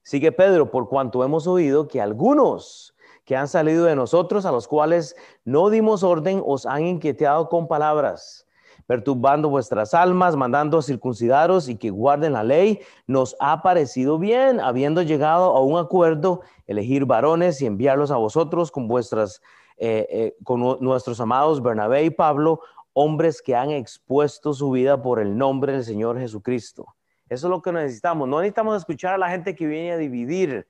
Sigue 0.00 0.32
Pedro, 0.32 0.70
por 0.70 0.88
cuanto 0.88 1.22
hemos 1.22 1.46
oído 1.46 1.86
que 1.86 2.00
algunos 2.00 2.96
que 3.26 3.36
han 3.36 3.48
salido 3.48 3.84
de 3.84 3.94
nosotros, 3.94 4.46
a 4.46 4.52
los 4.52 4.68
cuales 4.68 5.14
no 5.44 5.68
dimos 5.68 6.02
orden, 6.02 6.42
os 6.46 6.64
han 6.64 6.86
inquietado 6.86 7.50
con 7.50 7.68
palabras, 7.68 8.46
perturbando 8.86 9.48
vuestras 9.48 9.94
almas, 9.94 10.36
mandando 10.36 10.78
a 10.78 10.82
circuncidaros 10.82 11.68
y 11.68 11.76
que 11.76 11.90
guarden 11.90 12.32
la 12.32 12.44
ley, 12.44 12.80
nos 13.06 13.36
ha 13.40 13.62
parecido 13.62 14.18
bien, 14.18 14.60
habiendo 14.60 15.02
llegado 15.02 15.56
a 15.56 15.60
un 15.60 15.78
acuerdo, 15.78 16.42
elegir 16.66 17.06
varones 17.06 17.60
y 17.62 17.66
enviarlos 17.66 18.10
a 18.10 18.16
vosotros 18.16 18.70
con 18.70 18.88
vuestras, 18.88 19.40
eh, 19.76 20.06
eh, 20.10 20.36
con 20.44 20.60
nuestros 20.80 21.20
amados 21.20 21.62
Bernabé 21.62 22.04
y 22.04 22.10
Pablo, 22.10 22.60
hombres 22.92 23.40
que 23.40 23.56
han 23.56 23.70
expuesto 23.70 24.52
su 24.52 24.70
vida 24.70 25.00
por 25.02 25.20
el 25.20 25.36
nombre 25.36 25.72
del 25.72 25.84
Señor 25.84 26.18
Jesucristo. 26.18 26.86
Eso 27.28 27.46
es 27.46 27.50
lo 27.50 27.62
que 27.62 27.72
necesitamos. 27.72 28.28
No 28.28 28.40
necesitamos 28.40 28.76
escuchar 28.76 29.14
a 29.14 29.18
la 29.18 29.30
gente 29.30 29.54
que 29.54 29.66
viene 29.66 29.92
a 29.92 29.96
dividir. 29.96 30.66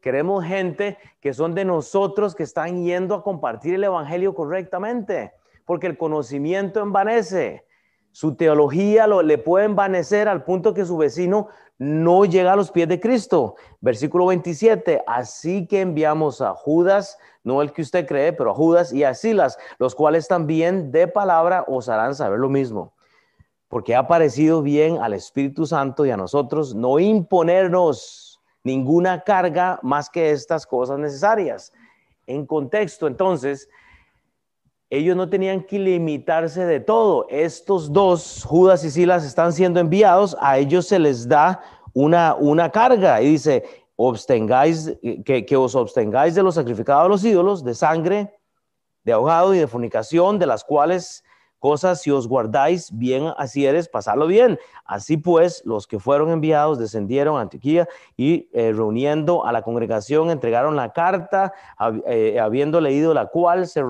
Queremos 0.00 0.44
gente 0.44 0.98
que 1.20 1.32
son 1.32 1.54
de 1.54 1.64
nosotros, 1.64 2.34
que 2.34 2.42
están 2.42 2.84
yendo 2.84 3.14
a 3.14 3.22
compartir 3.22 3.74
el 3.74 3.84
Evangelio 3.84 4.34
correctamente, 4.34 5.32
porque 5.64 5.86
el 5.86 5.96
conocimiento 5.96 6.80
envanece. 6.80 7.64
Su 8.10 8.34
teología 8.34 9.06
lo, 9.06 9.22
le 9.22 9.38
puede 9.38 9.64
envanecer 9.64 10.28
al 10.28 10.44
punto 10.44 10.74
que 10.74 10.84
su 10.84 10.96
vecino 10.98 11.48
no 11.78 12.24
llega 12.24 12.52
a 12.52 12.56
los 12.56 12.70
pies 12.70 12.88
de 12.88 13.00
Cristo. 13.00 13.56
Versículo 13.80 14.26
27, 14.26 15.02
así 15.06 15.66
que 15.66 15.80
enviamos 15.80 16.40
a 16.40 16.54
Judas, 16.54 17.18
no 17.42 17.62
el 17.62 17.72
que 17.72 17.82
usted 17.82 18.06
cree, 18.06 18.32
pero 18.32 18.50
a 18.50 18.54
Judas 18.54 18.92
y 18.92 19.02
a 19.02 19.14
Silas, 19.14 19.58
los 19.78 19.94
cuales 19.94 20.28
también 20.28 20.92
de 20.92 21.08
palabra 21.08 21.64
os 21.66 21.88
harán 21.88 22.14
saber 22.14 22.38
lo 22.38 22.48
mismo. 22.48 22.92
Porque 23.68 23.96
ha 23.96 24.06
parecido 24.06 24.62
bien 24.62 24.98
al 24.98 25.14
Espíritu 25.14 25.66
Santo 25.66 26.04
y 26.04 26.10
a 26.10 26.16
nosotros 26.16 26.74
no 26.74 26.98
imponernos 26.98 28.40
ninguna 28.62 29.22
carga 29.24 29.80
más 29.82 30.08
que 30.08 30.30
estas 30.30 30.66
cosas 30.66 30.98
necesarias. 30.98 31.72
En 32.26 32.46
contexto, 32.46 33.06
entonces, 33.06 33.68
ellos 34.94 35.16
no 35.16 35.30
tenían 35.30 35.62
que 35.62 35.78
limitarse 35.78 36.66
de 36.66 36.78
todo. 36.78 37.26
Estos 37.30 37.94
dos, 37.94 38.44
Judas 38.44 38.84
y 38.84 38.90
Silas, 38.90 39.24
están 39.24 39.54
siendo 39.54 39.80
enviados, 39.80 40.36
a 40.38 40.58
ellos 40.58 40.86
se 40.86 40.98
les 40.98 41.26
da 41.26 41.62
una, 41.94 42.34
una 42.34 42.70
carga 42.70 43.22
y 43.22 43.30
dice, 43.30 43.64
obstengáis, 43.96 44.92
que, 45.24 45.46
que 45.46 45.56
os 45.56 45.74
abstengáis 45.74 46.34
de 46.34 46.42
los 46.42 46.56
sacrificados 46.56 47.06
a 47.06 47.08
los 47.08 47.24
ídolos, 47.24 47.64
de 47.64 47.74
sangre, 47.74 48.38
de 49.02 49.12
ahogado 49.14 49.54
y 49.54 49.60
de 49.60 49.66
fornicación, 49.66 50.38
de 50.38 50.44
las 50.44 50.62
cuales 50.62 51.24
cosas 51.62 52.02
si 52.02 52.10
os 52.10 52.26
guardáis 52.26 52.90
bien 52.98 53.32
así 53.36 53.64
eres, 53.64 53.88
pasadlo 53.88 54.26
bien. 54.26 54.58
Así 54.84 55.16
pues, 55.16 55.62
los 55.64 55.86
que 55.86 56.00
fueron 56.00 56.30
enviados 56.30 56.76
descendieron 56.76 57.38
a 57.38 57.42
Antioquía 57.42 57.88
y 58.16 58.48
eh, 58.52 58.72
reuniendo 58.72 59.46
a 59.46 59.52
la 59.52 59.62
congregación 59.62 60.30
entregaron 60.30 60.74
la 60.74 60.92
carta, 60.92 61.52
eh, 62.06 62.40
habiendo 62.40 62.80
leído 62.80 63.14
la 63.14 63.26
cual 63.26 63.68
se 63.68 63.80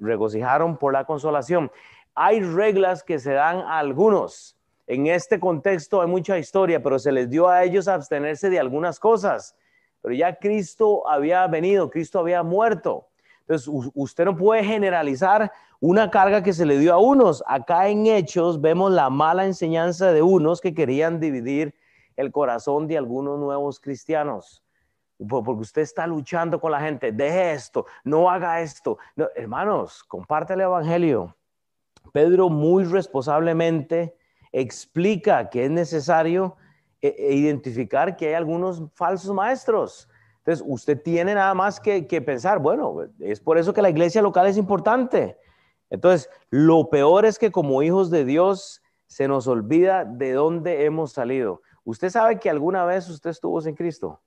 regocijaron 0.00 0.76
por 0.76 0.92
la 0.92 1.04
consolación. 1.04 1.72
Hay 2.14 2.40
reglas 2.40 3.02
que 3.02 3.18
se 3.18 3.32
dan 3.32 3.58
a 3.58 3.80
algunos. 3.80 4.56
En 4.86 5.08
este 5.08 5.40
contexto 5.40 6.02
hay 6.02 6.06
mucha 6.08 6.38
historia, 6.38 6.80
pero 6.84 7.00
se 7.00 7.10
les 7.10 7.28
dio 7.28 7.48
a 7.48 7.64
ellos 7.64 7.88
abstenerse 7.88 8.48
de 8.48 8.60
algunas 8.60 9.00
cosas. 9.00 9.56
Pero 10.02 10.14
ya 10.14 10.36
Cristo 10.36 11.08
había 11.08 11.44
venido, 11.48 11.90
Cristo 11.90 12.20
había 12.20 12.44
muerto. 12.44 13.08
Entonces, 13.52 13.92
usted 13.94 14.24
no 14.24 14.34
puede 14.34 14.64
generalizar 14.64 15.52
una 15.78 16.10
carga 16.10 16.42
que 16.42 16.54
se 16.54 16.64
le 16.64 16.78
dio 16.78 16.94
a 16.94 16.98
unos. 16.98 17.44
Acá 17.46 17.88
en 17.88 18.06
Hechos 18.06 18.60
vemos 18.60 18.90
la 18.92 19.10
mala 19.10 19.44
enseñanza 19.44 20.10
de 20.12 20.22
unos 20.22 20.60
que 20.60 20.72
querían 20.72 21.20
dividir 21.20 21.74
el 22.16 22.32
corazón 22.32 22.88
de 22.88 22.96
algunos 22.96 23.38
nuevos 23.38 23.78
cristianos. 23.78 24.64
Porque 25.18 25.60
usted 25.60 25.82
está 25.82 26.06
luchando 26.06 26.60
con 26.60 26.72
la 26.72 26.80
gente, 26.80 27.12
deje 27.12 27.52
esto, 27.52 27.84
no 28.04 28.30
haga 28.30 28.62
esto. 28.62 28.96
hermanos, 29.36 30.02
comparte 30.04 30.54
el 30.54 30.62
Evangelio. 30.62 31.36
Pedro 32.12 32.48
muy 32.48 32.84
responsablemente 32.84 34.16
explica 34.50 35.50
que 35.50 35.66
es 35.66 35.70
necesario 35.70 36.56
eh, 37.02 37.14
eh, 37.18 37.34
identificar 37.34 38.16
que 38.16 38.28
hay 38.28 38.34
algunos 38.34 38.82
falsos 38.94 39.34
maestros. 39.34 40.08
Entonces, 40.44 40.64
usted 40.68 41.00
tiene 41.00 41.36
nada 41.36 41.54
más 41.54 41.78
que, 41.78 42.02
pensar, 42.20 42.58
bueno, 42.58 42.96
es 43.20 43.38
por 43.38 43.58
eso 43.58 43.72
que 43.72 43.80
la 43.80 43.90
iglesia 43.90 44.20
local 44.22 44.48
es 44.48 44.56
importante. 44.56 45.38
Entonces, 45.88 46.28
lo 46.50 46.90
peor 46.90 47.24
es 47.24 47.38
que 47.38 47.52
como 47.52 47.80
hijos 47.84 48.10
de 48.10 48.24
Dios 48.24 48.82
se 49.06 49.28
nos 49.28 49.46
olvida 49.46 50.04
de 50.04 50.32
dónde 50.32 50.84
hemos 50.84 51.12
salido. 51.12 51.62
Usted 51.84 52.10
sabe 52.10 52.40
que 52.40 52.50
alguna 52.50 52.84
vez 52.84 53.08
usted 53.08 53.30
estuvo 53.30 53.60
sin 53.60 53.76
Cristo. 53.76 54.20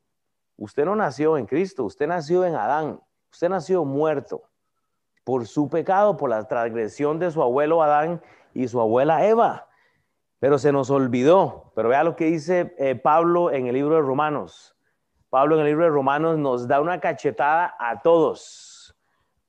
Usted 0.56 0.86
no 0.86 0.96
nació 0.96 1.38
en 1.38 1.48
Cristo, 1.48 1.84
usted 1.84 2.08
nació 2.08 2.46
en 2.46 2.56
Adán. 2.56 3.02
Usted 3.30 3.50
nació 3.50 3.84
muerto 3.84 4.44
por 5.26 5.48
su 5.48 5.68
pecado, 5.68 6.16
por 6.16 6.30
la 6.30 6.48
transgresión 6.48 7.20
de 7.20 7.30
su 7.30 7.42
abuelo 7.42 7.84
Adán 7.84 8.22
y 8.54 8.70
su 8.70 8.80
abuela 8.80 9.26
Eva. 9.26 9.68
Pero 10.40 10.60
se 10.60 10.72
nos 10.72 10.90
olvidó. 10.90 11.74
Pero 11.76 11.90
vea 11.90 12.06
lo 12.06 12.16
que 12.16 12.26
dice 12.26 12.74
eh, 12.78 12.96
Pablo 12.96 13.52
en 13.52 13.68
el 13.68 13.74
libro 13.74 13.96
de 13.96 14.02
Romanos. 14.02 14.75
Pablo 15.36 15.56
en 15.56 15.64
el 15.64 15.68
libro 15.68 15.84
de 15.84 15.90
Romanos 15.90 16.38
nos 16.38 16.66
da 16.66 16.80
una 16.80 17.02
cachetada 17.02 17.76
a 17.78 18.02
todos 18.02 18.96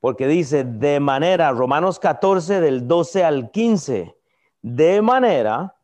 porque 0.01 0.27
dice, 0.27 0.65
de 0.65 0.99
manera, 0.99 1.53
Romanos 1.53 2.01
14 2.01 2.61
del 2.61 2.89
12 2.89 3.23
al 3.23 3.53
15, 3.53 4.17
de 4.63 5.01
manera 5.01 5.77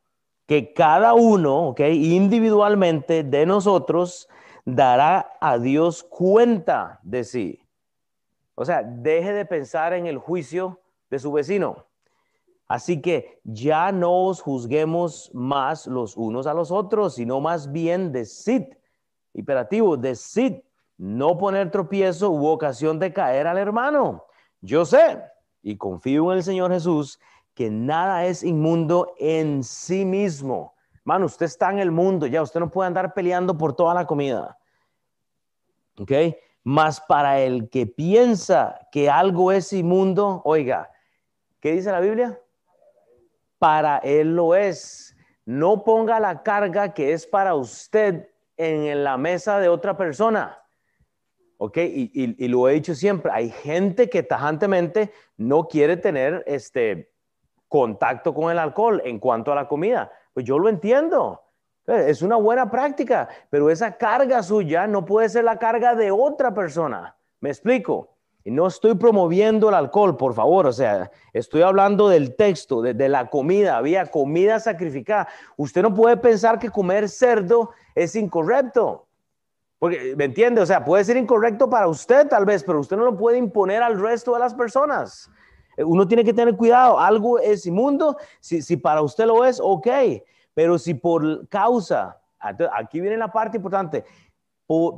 que 0.47 0.73
cada 0.73 1.15
uno, 1.15 1.69
ok, 1.69 1.79
individualmente 1.93 3.23
de 3.23 3.47
nosotros, 3.47 4.29
dará 4.65 5.35
a 5.41 5.59
Dios 5.59 6.03
cuenta 6.03 6.99
de 7.05 7.23
sí. 7.23 7.61
O 8.57 8.65
sea, 8.65 8.83
deje 8.83 9.33
de 9.33 9.45
pensar 9.45 9.93
en 9.93 10.09
el 10.09 10.19
juicio 10.19 10.81
de 11.11 11.21
su 11.21 11.31
vecino. 11.31 11.87
Así 12.67 13.01
que 13.01 13.41
ya 13.45 13.93
no 13.93 14.25
os 14.25 14.41
juzguemos 14.41 15.31
más 15.33 15.87
los 15.87 16.17
unos 16.17 16.49
a 16.49 16.55
los 16.55 16.73
otros, 16.73 17.15
sino 17.15 17.41
más 17.41 17.71
bien 17.71 18.11
decid, 18.11 18.65
imperativo, 19.35 19.97
decid 19.97 20.55
no 20.99 21.37
poner 21.37 21.71
tropiezo 21.71 22.31
u 22.31 22.47
ocasión 22.47 22.99
de 22.99 23.13
caer 23.13 23.47
al 23.47 23.59
hermano. 23.59 24.25
Yo 24.61 24.85
sé 24.85 25.21
y 25.63 25.77
confío 25.77 26.31
en 26.33 26.39
el 26.39 26.45
Señor 26.45 26.73
Jesús 26.73 27.19
que 27.55 27.71
nada 27.71 28.25
es 28.25 28.43
inmundo 28.43 29.15
en 29.19 29.65
sí 29.65 30.05
mismo. 30.05 30.75
Hermano, 30.99 31.27
usted 31.27 31.47
está 31.47 31.71
en 31.71 31.81
el 31.81 31.91
mundo, 31.91 32.27
ya 32.27 32.43
usted 32.43 32.61
no 32.61 32.71
puede 32.71 32.87
andar 32.87 33.13
peleando 33.13 33.59
por 33.59 33.75
toda 33.75 33.95
la 33.95 34.07
comida. 34.07 34.59
¿Ok? 35.99 36.13
Más 36.65 37.01
para 37.01 37.41
el 37.41 37.69
que 37.69 37.87
piensa 37.87 38.79
que 38.93 39.11
algo 39.11 39.51
es 39.51 39.73
inmundo, 39.73 40.41
oiga, 40.45 40.91
¿qué 41.59 41.73
dice 41.73 41.91
la 41.91 42.01
Biblia? 42.01 42.39
Para 43.59 43.99
él 43.99 44.37
lo 44.37 44.55
es. 44.55 45.17
No 45.45 45.83
ponga 45.83 46.21
la 46.21 46.45
carga 46.45 46.95
que 46.95 47.13
es 47.13 47.27
para 47.27 47.57
usted 47.57 48.32
en 48.57 49.05
la 49.05 49.17
mesa 49.17 49.59
de 49.61 49.69
otra 49.69 49.97
persona. 49.97 50.63
¿ok? 51.63 51.79
Y, 51.79 52.49
lo 52.49 52.69
he 52.69 52.73
dicho 52.73 52.93
siempre, 52.93 53.31
hay 53.33 53.49
gente 53.49 54.11
que 54.11 54.25
tajantemente 54.25 55.13
no 55.37 55.69
quiere 55.69 55.97
tener 55.97 56.43
este 56.45 57.13
contacto 57.69 58.35
con 58.35 58.51
el 58.51 58.59
alcohol 58.59 59.01
en 59.05 59.21
cuanto 59.21 59.53
a 59.53 59.55
la 59.55 59.69
comida. 59.69 60.11
Pues 60.35 60.45
yo 60.45 60.59
lo 60.59 60.69
entiendo. 60.69 61.41
Es 61.87 62.21
una 62.21 62.35
buena 62.35 62.69
práctica, 62.69 63.29
pero 63.49 63.71
esa 63.71 63.97
carga 63.97 64.43
suya 64.43 64.89
no 64.89 65.05
puede 65.05 65.29
ser 65.29 65.45
la 65.45 65.57
carga 65.57 65.95
de 65.95 66.11
otra 66.11 66.53
persona. 66.53 67.17
¿Me 67.39 67.51
explico? 67.51 68.17
Y 68.45 68.51
no 68.51 68.67
estoy 68.67 68.95
promoviendo 68.95 69.69
el 69.69 69.75
alcohol, 69.75 70.17
por 70.17 70.35
favor. 70.35 70.67
O 70.67 70.73
sea, 70.73 71.11
estoy 71.33 71.63
hablando 71.63 72.09
del 72.09 72.35
texto, 72.35 72.83
de, 72.83 72.95
de, 72.95 73.09
la 73.09 73.31
comida. 73.31 73.77
Había 73.77 74.07
comida 74.07 74.59
sacrificada. 74.59 75.29
Usted 75.57 75.83
no 75.83 75.95
puede 75.95 76.17
pensar 76.17 76.59
que 76.59 76.71
comer 76.71 77.09
cerdo 77.09 77.71
es 77.95 78.17
incorrecto. 78.17 79.07
Porque, 79.79 80.15
¿me 80.17 80.25
entiende? 80.25 80.61
O 80.61 80.67
sea, 80.67 80.85
puede 80.85 81.05
ser 81.05 81.17
incorrecto 81.17 81.69
para 81.69 81.89
usted 81.89 82.29
tal 82.29 82.45
vez, 82.45 82.63
pero 82.65 82.81
usted 82.81 82.97
no 82.97 83.05
lo 83.05 83.17
puede 83.17 83.39
imponer 83.39 83.83
al 83.83 84.01
resto 84.01 84.33
de 84.35 84.41
las 84.41 84.55
personas. 84.55 85.31
Eh, 85.77 85.85
uno 85.85 86.07
tiene 86.07 86.25
que 86.25 86.35
tener 86.35 86.57
cuidado. 86.57 86.99
Algo 86.99 87.39
es 87.39 87.67
inmundo. 87.67 88.17
Si, 88.41 88.63
si 88.63 88.77
para 88.77 89.03
usted 89.03 89.27
lo 89.27 89.45
es, 89.45 89.61
ok. 89.63 89.89
Pero 90.55 90.79
si 90.79 90.95
por 90.95 91.49
causa, 91.49 92.21
aquí 92.39 93.01
viene 93.01 93.17
la 93.17 93.33
parte 93.33 93.57
importante, 93.57 94.05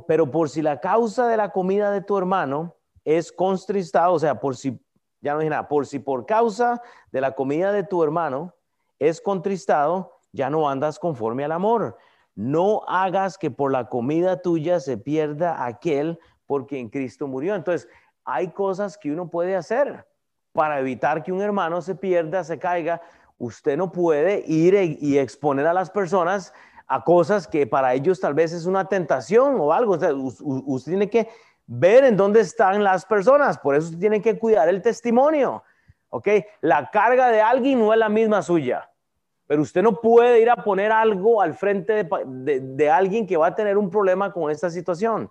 pero 0.07 0.29
por 0.29 0.49
si 0.49 0.61
la 0.61 0.79
causa 0.79 1.27
de 1.27 1.37
la 1.37 1.51
comida 1.51 1.91
de 1.91 2.01
tu 2.01 2.17
hermano 2.17 2.75
es 3.05 3.31
contristado, 3.31 4.13
o 4.13 4.19
sea, 4.19 4.39
por 4.39 4.57
si, 4.57 4.77
ya 5.21 5.33
no 5.33 5.39
dije 5.39 5.51
nada, 5.51 5.67
por 5.67 5.85
si 5.85 5.99
por 5.99 6.25
causa 6.25 6.81
de 7.11 7.21
la 7.21 7.33
comida 7.33 7.71
de 7.71 7.83
tu 7.83 8.03
hermano 8.03 8.53
es 8.99 9.21
contristado, 9.21 10.11
ya 10.31 10.49
no 10.49 10.67
andas 10.67 10.99
conforme 10.99 11.45
al 11.45 11.51
amor. 11.51 11.97
No 12.33 12.81
hagas 12.87 13.37
que 13.37 13.49
por 13.49 13.71
la 13.71 13.87
comida 13.87 14.41
tuya 14.41 14.79
se 14.81 14.97
pierda 14.97 15.65
aquel 15.65 16.19
porque 16.45 16.79
en 16.79 16.89
Cristo 16.89 17.27
murió. 17.27 17.55
Entonces, 17.55 17.87
hay 18.25 18.49
cosas 18.49 18.97
que 18.97 19.11
uno 19.11 19.29
puede 19.29 19.55
hacer 19.55 20.05
para 20.51 20.79
evitar 20.79 21.23
que 21.23 21.31
un 21.31 21.41
hermano 21.41 21.81
se 21.81 21.95
pierda, 21.95 22.43
se 22.43 22.59
caiga. 22.59 23.01
usted 23.37 23.77
no 23.77 23.91
puede 23.91 24.43
ir 24.47 24.75
e, 24.75 24.97
y 24.99 25.17
exponer 25.17 25.67
a 25.67 25.73
las 25.73 25.89
personas 25.89 26.53
a 26.87 27.03
cosas 27.03 27.47
que 27.47 27.65
para 27.67 27.93
ellos 27.93 28.19
tal 28.19 28.33
vez 28.33 28.53
es 28.53 28.65
una 28.65 28.87
tentación 28.87 29.57
o 29.59 29.73
algo. 29.73 29.93
usted 29.93 30.91
tiene 30.91 31.09
que 31.09 31.29
ver 31.67 32.03
en 32.03 32.17
dónde 32.17 32.41
están 32.41 32.83
las 32.83 33.05
personas, 33.05 33.57
por 33.57 33.75
eso 33.75 33.87
usted 33.87 33.99
tiene 33.99 34.21
que 34.21 34.37
cuidar 34.37 34.69
el 34.69 34.81
testimonio. 34.81 35.63
¿Ok? 36.09 36.27
La 36.61 36.89
carga 36.91 37.29
de 37.29 37.41
alguien 37.41 37.79
no 37.79 37.91
es 37.91 37.99
la 37.99 38.09
misma 38.09 38.41
suya, 38.41 38.89
pero 39.47 39.61
usted 39.61 39.83
no 39.83 39.99
puede 39.99 40.39
ir 40.39 40.49
a 40.49 40.55
poner 40.55 40.91
algo 40.91 41.41
al 41.41 41.53
frente 41.53 42.07
de, 42.25 42.89
alguien 42.89 43.27
que 43.27 43.35
va 43.35 43.47
a 43.47 43.55
tener 43.55 43.77
un 43.77 43.89
problema 43.89 44.31
con 44.31 44.49
esta 44.49 44.69
situación. 44.69 45.29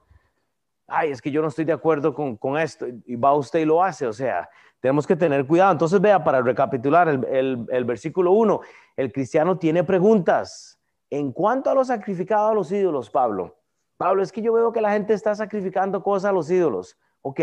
Ay, 0.86 1.10
es 1.10 1.22
que 1.22 1.30
yo 1.30 1.40
no 1.40 1.48
estoy 1.48 1.64
de 1.64 1.72
acuerdo 1.72 2.12
con, 2.12 2.58
esto 2.58 2.86
y 3.06 3.16
va 3.16 3.32
usted 3.32 3.60
y 3.60 3.64
lo 3.64 3.82
hace, 3.82 4.06
o 4.06 4.12
sea, 4.12 4.48
tenemos 4.80 5.06
que 5.06 5.16
tener 5.16 5.46
cuidado. 5.46 5.72
Entonces, 5.72 5.98
vea, 5.98 6.22
para 6.22 6.42
recapitular 6.42 7.08
el, 7.08 7.66
el 7.70 7.84
versículo 7.86 8.32
1, 8.32 8.60
el 8.96 9.10
cristiano 9.10 9.56
tiene 9.56 9.84
preguntas. 9.84 10.78
En 11.08 11.32
cuanto 11.32 11.70
a 11.70 11.74
lo 11.74 11.84
sacrificado 11.84 12.48
a 12.48 12.54
los 12.54 12.70
ídolos, 12.70 13.08
Pablo, 13.08 13.56
Pablo, 13.96 14.22
es 14.22 14.32
que 14.32 14.42
yo 14.42 14.52
veo 14.52 14.72
que 14.72 14.80
la 14.80 14.92
gente 14.92 15.14
está 15.14 15.34
sacrificando 15.34 16.02
cosas 16.02 16.30
a 16.30 16.32
los 16.32 16.50
ídolos. 16.50 16.98
Ok, 17.22 17.40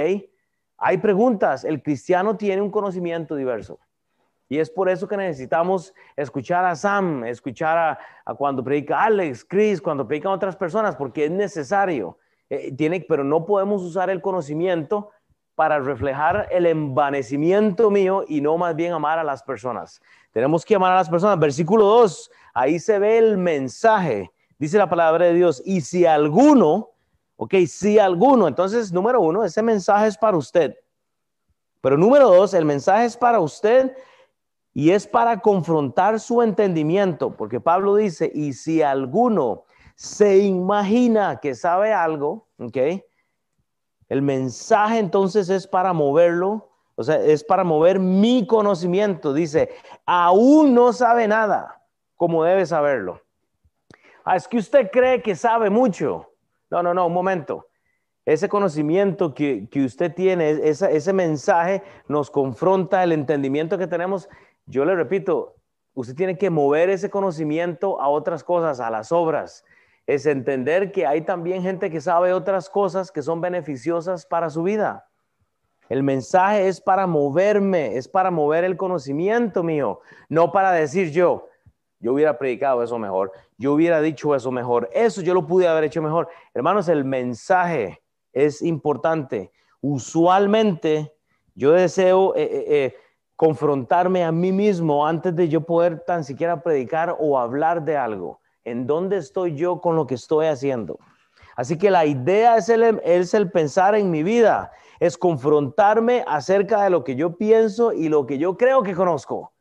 hay 0.77 0.97
preguntas. 0.97 1.63
El 1.63 1.81
cristiano 1.81 2.35
tiene 2.35 2.61
un 2.61 2.71
conocimiento 2.71 3.35
diverso. 3.35 3.79
Y 4.49 4.59
es 4.59 4.69
por 4.69 4.89
eso 4.89 5.07
que 5.07 5.15
necesitamos 5.15 5.93
escuchar 6.17 6.65
a 6.65 6.75
Sam, 6.75 7.23
escuchar 7.23 7.99
a, 8.25 8.35
cuando 8.35 8.61
predica 8.61 9.01
Alex, 9.03 9.45
Chris, 9.45 9.81
cuando 9.81 10.05
predican 10.05 10.33
otras 10.33 10.57
personas, 10.57 10.97
porque 10.97 11.23
es 11.25 11.31
necesario. 11.31 12.17
Eh, 12.49 12.75
tiene, 12.75 13.05
pero 13.07 13.23
no 13.23 13.45
podemos 13.45 13.81
usar 13.81 14.09
el 14.09 14.21
conocimiento 14.21 15.11
para 15.55 15.79
reflejar 15.79 16.49
el 16.51 16.65
envanecimiento 16.65 17.89
mío 17.89 18.25
y 18.27 18.41
no 18.41 18.57
más 18.57 18.75
bien 18.75 18.91
amar 18.91 19.19
a 19.19 19.23
las 19.23 19.41
personas. 19.41 20.01
Tenemos 20.31 20.65
que 20.65 20.75
amar 20.75 20.91
a 20.91 20.95
las 20.95 21.09
personas. 21.09 21.39
Versículo 21.39 21.85
2, 21.85 22.31
ahí 22.53 22.77
se 22.77 22.99
ve 22.99 23.19
el 23.19 23.37
mensaje 23.37 24.31
dice 24.61 24.77
la 24.77 24.87
palabra 24.87 25.25
de 25.25 25.33
Dios, 25.33 25.63
y 25.65 25.81
si 25.81 26.05
alguno, 26.05 26.91
ok, 27.35 27.55
si 27.67 27.97
alguno, 27.97 28.47
entonces 28.47 28.93
número 28.93 29.19
uno, 29.19 29.43
ese 29.43 29.63
mensaje 29.63 30.05
es 30.05 30.15
para 30.15 30.37
usted. 30.37 30.75
Pero 31.81 31.97
número 31.97 32.29
dos, 32.29 32.53
el 32.53 32.63
mensaje 32.63 33.05
es 33.05 33.17
para 33.17 33.39
usted 33.39 33.97
y 34.71 34.91
es 34.91 35.07
para 35.07 35.39
confrontar 35.39 36.19
su 36.19 36.43
entendimiento, 36.43 37.35
porque 37.35 37.59
Pablo 37.59 37.95
dice, 37.95 38.31
y 38.35 38.53
si 38.53 38.83
alguno 38.83 39.63
se 39.95 40.37
imagina 40.37 41.39
que 41.41 41.55
sabe 41.55 41.91
algo, 41.91 42.45
ok, 42.59 42.77
el 44.09 44.21
mensaje 44.21 44.99
entonces 44.99 45.49
es 45.49 45.65
para 45.65 45.91
moverlo, 45.91 46.69
o 46.93 47.03
sea, 47.03 47.15
es 47.15 47.43
para 47.43 47.63
mover 47.63 47.97
mi 47.97 48.45
conocimiento. 48.45 49.33
Dice, 49.33 49.71
aún 50.05 50.75
no 50.75 50.93
sabe 50.93 51.27
nada 51.27 51.81
como 52.15 52.43
debe 52.43 52.67
saberlo. 52.67 53.21
Ah, 54.23 54.35
es 54.35 54.47
que 54.47 54.57
usted 54.57 54.89
cree 54.91 55.21
que 55.21 55.35
sabe 55.35 55.69
mucho. 55.69 56.29
No, 56.69 56.83
no, 56.83 56.93
no, 56.93 57.07
un 57.07 57.13
momento. 57.13 57.67
Ese 58.25 58.47
conocimiento 58.47 59.33
que, 59.33 59.67
usted 59.83 60.13
tiene, 60.13 60.51
ese 60.61 61.13
mensaje 61.13 61.81
nos 62.07 62.29
confronta 62.29 63.03
el 63.03 63.11
entendimiento 63.11 63.77
que 63.77 63.87
tenemos. 63.87 64.29
Yo 64.65 64.85
le 64.85 64.95
repito, 64.95 65.55
usted 65.93 66.15
tiene 66.15 66.37
que 66.37 66.49
mover 66.49 66.89
ese 66.89 67.09
conocimiento 67.09 67.99
a 67.99 68.09
otras 68.09 68.43
cosas, 68.43 68.79
a 68.79 68.89
las 68.91 69.11
obras. 69.11 69.65
Es 70.05 70.25
entender 70.25 70.91
que 70.91 71.05
hay 71.07 71.21
también 71.21 71.63
gente 71.63 71.89
que 71.89 71.99
sabe 71.99 72.33
otras 72.33 72.69
cosas 72.69 73.11
que 73.11 73.21
son 73.21 73.41
beneficiosas 73.41 74.25
para 74.25 74.49
su 74.49 74.63
vida. 74.63 75.07
El 75.89 76.03
mensaje 76.03 76.67
es 76.67 76.79
para 76.79 77.07
moverme, 77.07 77.97
es 77.97 78.07
para 78.07 78.31
mover 78.31 78.63
el 78.63 78.77
conocimiento 78.77 79.61
mío, 79.61 79.99
no 80.29 80.51
para 80.51 80.71
decir 80.71 81.11
yo, 81.11 81.49
yo 82.01 82.13
hubiera 82.13 82.37
predicado 82.37 82.83
eso 82.83 82.97
mejor, 82.97 83.31
yo 83.57 83.73
hubiera 83.73 84.01
dicho 84.01 84.35
eso 84.35 84.51
mejor, 84.51 84.89
eso 84.91 85.21
yo 85.21 85.33
lo 85.33 85.45
pude 85.45 85.67
haber 85.67 85.85
hecho 85.85 86.01
mejor. 86.01 86.27
Hermanos, 86.53 86.89
el 86.89 87.05
mensaje 87.05 88.01
es 88.33 88.61
importante. 88.61 89.51
Usualmente 89.81 91.13
yo 91.53 91.71
deseo 91.71 92.35
eh, 92.35 92.43
eh, 92.43 92.65
eh, 92.67 92.95
confrontarme 93.35 94.23
a 94.23 94.31
mí 94.31 94.51
mismo 94.51 95.05
antes 95.05 95.35
de 95.35 95.47
yo 95.47 95.61
poder 95.61 95.99
tan 95.99 96.23
siquiera 96.23 96.61
predicar 96.61 97.15
o 97.19 97.37
hablar 97.37 97.83
de 97.85 97.97
algo. 97.97 98.39
¿En 98.63 98.87
dónde 98.87 99.17
estoy 99.17 99.55
yo 99.55 99.79
con 99.79 99.95
lo 99.95 100.07
que 100.07 100.15
estoy 100.15 100.47
haciendo? 100.47 100.99
Así 101.55 101.77
que 101.77 101.91
la 101.91 102.05
idea 102.05 102.57
es 102.57 102.69
el, 102.69 103.01
es 103.03 103.33
el 103.33 103.51
pensar 103.51 103.93
en 103.95 104.09
mi 104.09 104.23
vida, 104.23 104.71
es 104.99 105.17
confrontarme 105.17 106.23
acerca 106.27 106.83
de 106.83 106.89
lo 106.89 107.03
que 107.03 107.15
yo 107.15 107.37
pienso 107.37 107.91
y 107.93 108.09
lo 108.09 108.25
que 108.25 108.37
yo 108.37 108.57
creo 108.57 108.83
que 108.83 108.95
conozco. 108.95 109.51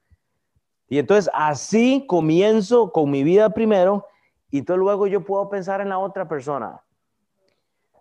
Y 0.90 0.98
entonces 0.98 1.30
así 1.32 2.04
comienzo 2.08 2.90
con 2.90 3.10
mi 3.10 3.22
vida 3.22 3.50
primero 3.50 4.08
y 4.50 4.58
entonces 4.58 4.80
luego 4.80 5.06
yo 5.06 5.24
puedo 5.24 5.48
pensar 5.48 5.80
en 5.80 5.88
la 5.88 6.00
otra 6.00 6.26
persona. 6.26 6.82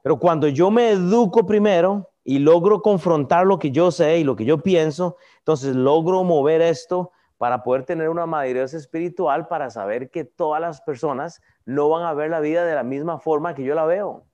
Pero 0.02 0.18
cuando 0.18 0.48
yo 0.48 0.72
me 0.72 0.90
educo 0.90 1.46
primero 1.46 2.10
y 2.24 2.40
logro 2.40 2.82
confrontar 2.82 3.46
lo 3.46 3.60
que 3.60 3.70
yo 3.70 3.92
sé 3.92 4.18
y 4.18 4.24
lo 4.24 4.36
que 4.36 4.44
yo 4.44 4.64
pienso, 4.64 5.18
entonces 5.38 5.76
logro 5.76 6.24
mover 6.24 6.62
esto 6.62 7.12
para 7.38 7.64
poder 7.64 7.86
tener 7.86 8.10
una 8.10 8.26
madurez 8.26 8.74
espiritual 8.74 9.48
para 9.48 9.70
saber 9.70 10.10
que 10.10 10.26
todas 10.26 10.60
las 10.60 10.82
personas 10.82 11.44
no 11.66 11.90
van 11.90 12.08
a 12.08 12.14
ver 12.16 12.32
la 12.32 12.40
vida 12.40 12.66
de 12.66 12.74
la 12.74 12.84
misma 12.84 13.20
forma 13.20 13.54
que 13.54 13.64
yo 13.64 13.76
la 13.76 13.86
veo. 13.86 14.26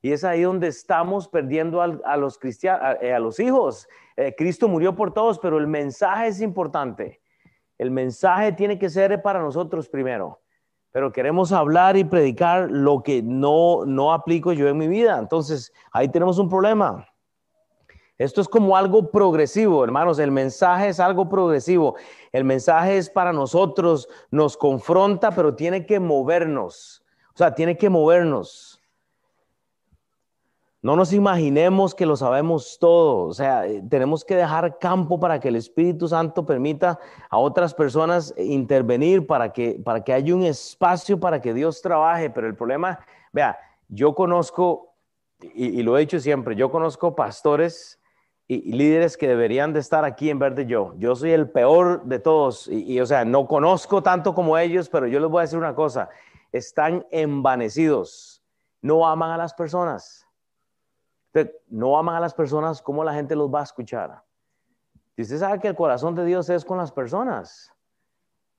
Y 0.00 0.12
es 0.12 0.22
ahí 0.22 0.42
donde 0.42 0.68
estamos 0.68 1.26
perdiendo 1.26 1.82
a, 1.82 2.16
los 2.16 2.38
cristianos, 2.38 2.98
a, 3.02 3.18
los 3.18 3.40
hijos. 3.40 3.88
Eh, 4.16 4.32
Cristo 4.38 4.68
murió 4.68 4.94
por 4.94 5.12
todos, 5.12 5.40
pero 5.40 5.58
el 5.58 5.66
mensaje 5.66 6.28
es 6.28 6.40
importante. 6.40 7.23
El 7.78 7.90
mensaje 7.90 8.52
tiene 8.52 8.78
que 8.78 8.88
ser 8.88 9.20
para 9.22 9.40
nosotros 9.40 9.88
primero, 9.88 10.40
pero 10.92 11.12
queremos 11.12 11.52
hablar 11.52 11.96
y 11.96 12.04
predicar 12.04 12.70
lo 12.70 13.02
que 13.02 13.22
no, 13.22 13.84
no 13.84 14.12
aplico 14.12 14.52
yo 14.52 14.68
en 14.68 14.78
mi 14.78 14.88
vida. 14.88 15.18
Entonces, 15.18 15.72
ahí 15.92 16.08
tenemos 16.08 16.38
un 16.38 16.48
problema. 16.48 17.06
Esto 18.16 18.40
es 18.40 18.48
como 18.48 18.76
algo 18.76 19.10
progresivo, 19.10 19.82
hermanos. 19.82 20.20
El 20.20 20.30
mensaje 20.30 20.88
es 20.88 21.00
algo 21.00 21.28
progresivo. 21.28 21.96
El 22.30 22.44
mensaje 22.44 22.96
es 22.96 23.10
para 23.10 23.32
nosotros, 23.32 24.08
nos 24.30 24.56
confronta, 24.56 25.32
pero 25.32 25.56
tiene 25.56 25.84
que 25.84 25.98
movernos. 25.98 27.04
O 27.34 27.38
sea, 27.38 27.54
tiene 27.54 27.76
que 27.76 27.90
movernos. 27.90 28.73
No 30.84 30.96
nos 30.96 31.14
imaginemos 31.14 31.94
que 31.94 32.04
lo 32.04 32.14
sabemos 32.14 32.76
todo, 32.78 33.28
o 33.28 33.32
sea, 33.32 33.66
eh, 33.66 33.82
tenemos 33.88 34.22
que 34.22 34.36
dejar 34.36 34.76
campo 34.78 35.18
para 35.18 35.40
que 35.40 35.48
el 35.48 35.56
Espíritu 35.56 36.08
Santo 36.08 36.44
permita 36.44 37.00
a 37.30 37.38
otras 37.38 37.72
personas 37.72 38.34
intervenir 38.36 39.26
para 39.26 39.50
que, 39.50 39.80
para 39.82 40.04
que 40.04 40.12
haya 40.12 40.34
un 40.34 40.44
espacio 40.44 41.18
para 41.18 41.40
que 41.40 41.54
Dios 41.54 41.80
trabaje, 41.80 42.28
pero 42.28 42.48
el 42.48 42.54
problema, 42.54 43.00
vea, 43.32 43.58
yo 43.88 44.14
conozco, 44.14 44.92
y, 45.40 45.82
lo 45.82 45.96
he 45.96 46.00
dicho 46.00 46.20
siempre, 46.20 46.54
yo 46.54 46.70
conozco 46.70 47.16
pastores 47.16 47.98
y, 48.46 48.70
líderes 48.72 49.16
que 49.16 49.26
deberían 49.26 49.72
de 49.72 49.80
estar 49.80 50.04
aquí 50.04 50.28
en 50.28 50.38
vez 50.38 50.54
de 50.54 50.66
yo. 50.66 50.92
Yo 50.98 51.16
soy 51.16 51.30
el 51.30 51.48
peor 51.48 52.04
de 52.04 52.18
todos. 52.18 52.68
Y, 52.68 52.92
y, 52.92 53.00
o 53.00 53.06
sea, 53.06 53.24
no 53.24 53.48
conozco 53.48 54.02
tanto 54.02 54.34
como 54.34 54.58
ellos, 54.58 54.90
pero 54.90 55.06
yo 55.06 55.18
les 55.18 55.30
voy 55.30 55.38
a 55.38 55.42
decir 55.44 55.58
una 55.58 55.74
cosa, 55.74 56.10
están 56.52 57.06
envanecidos, 57.10 58.42
no 58.82 59.08
aman 59.08 59.30
a 59.30 59.38
las 59.38 59.54
personas 59.54 60.23
no 61.68 61.98
aman 61.98 62.16
a 62.16 62.20
las 62.20 62.34
personas, 62.34 62.80
¿cómo 62.80 63.02
la 63.02 63.14
gente 63.14 63.34
los 63.34 63.52
va 63.52 63.60
a 63.60 63.64
escuchar? 63.64 64.22
Si 65.16 65.22
usted 65.22 65.38
sabe 65.38 65.60
que 65.60 65.68
el 65.68 65.74
corazón 65.74 66.14
de 66.14 66.24
Dios 66.24 66.48
es 66.48 66.64
con 66.64 66.78
las 66.78 66.92
personas, 66.92 67.72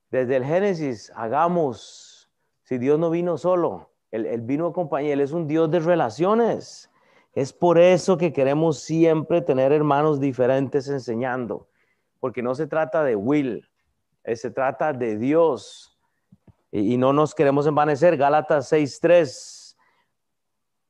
desde 0.09 0.37
el 0.37 0.45
Génesis, 0.45 1.11
hagamos, 1.15 2.29
si 2.63 2.77
Dios 2.77 2.99
no 2.99 3.09
vino 3.09 3.37
solo, 3.37 3.89
él, 4.11 4.41
vino 4.41 4.67
a 4.67 4.73
compañía, 4.73 5.13
Él 5.13 5.21
es 5.21 5.33
un 5.33 5.47
Dios 5.47 5.69
de 5.69 5.79
relaciones. 5.79 6.89
Es 7.33 7.51
por 7.51 7.77
eso 7.77 8.17
que 8.17 8.31
queremos 8.31 8.79
siempre 8.79 9.41
tener 9.41 9.73
hermanos 9.73 10.21
diferentes 10.21 10.87
enseñando, 10.87 11.67
porque 12.21 12.41
no 12.41 12.55
se 12.55 12.65
trata 12.65 13.03
de 13.03 13.17
Will, 13.17 13.69
eh, 14.23 14.37
se 14.37 14.51
trata 14.51 14.93
de 14.93 15.17
Dios. 15.17 15.97
Y, 16.71 16.93
y 16.93 16.97
no 16.97 17.11
nos 17.11 17.35
queremos 17.35 17.67
envanecer. 17.67 18.15
Gálatas 18.15 18.71
6.3 18.71 19.64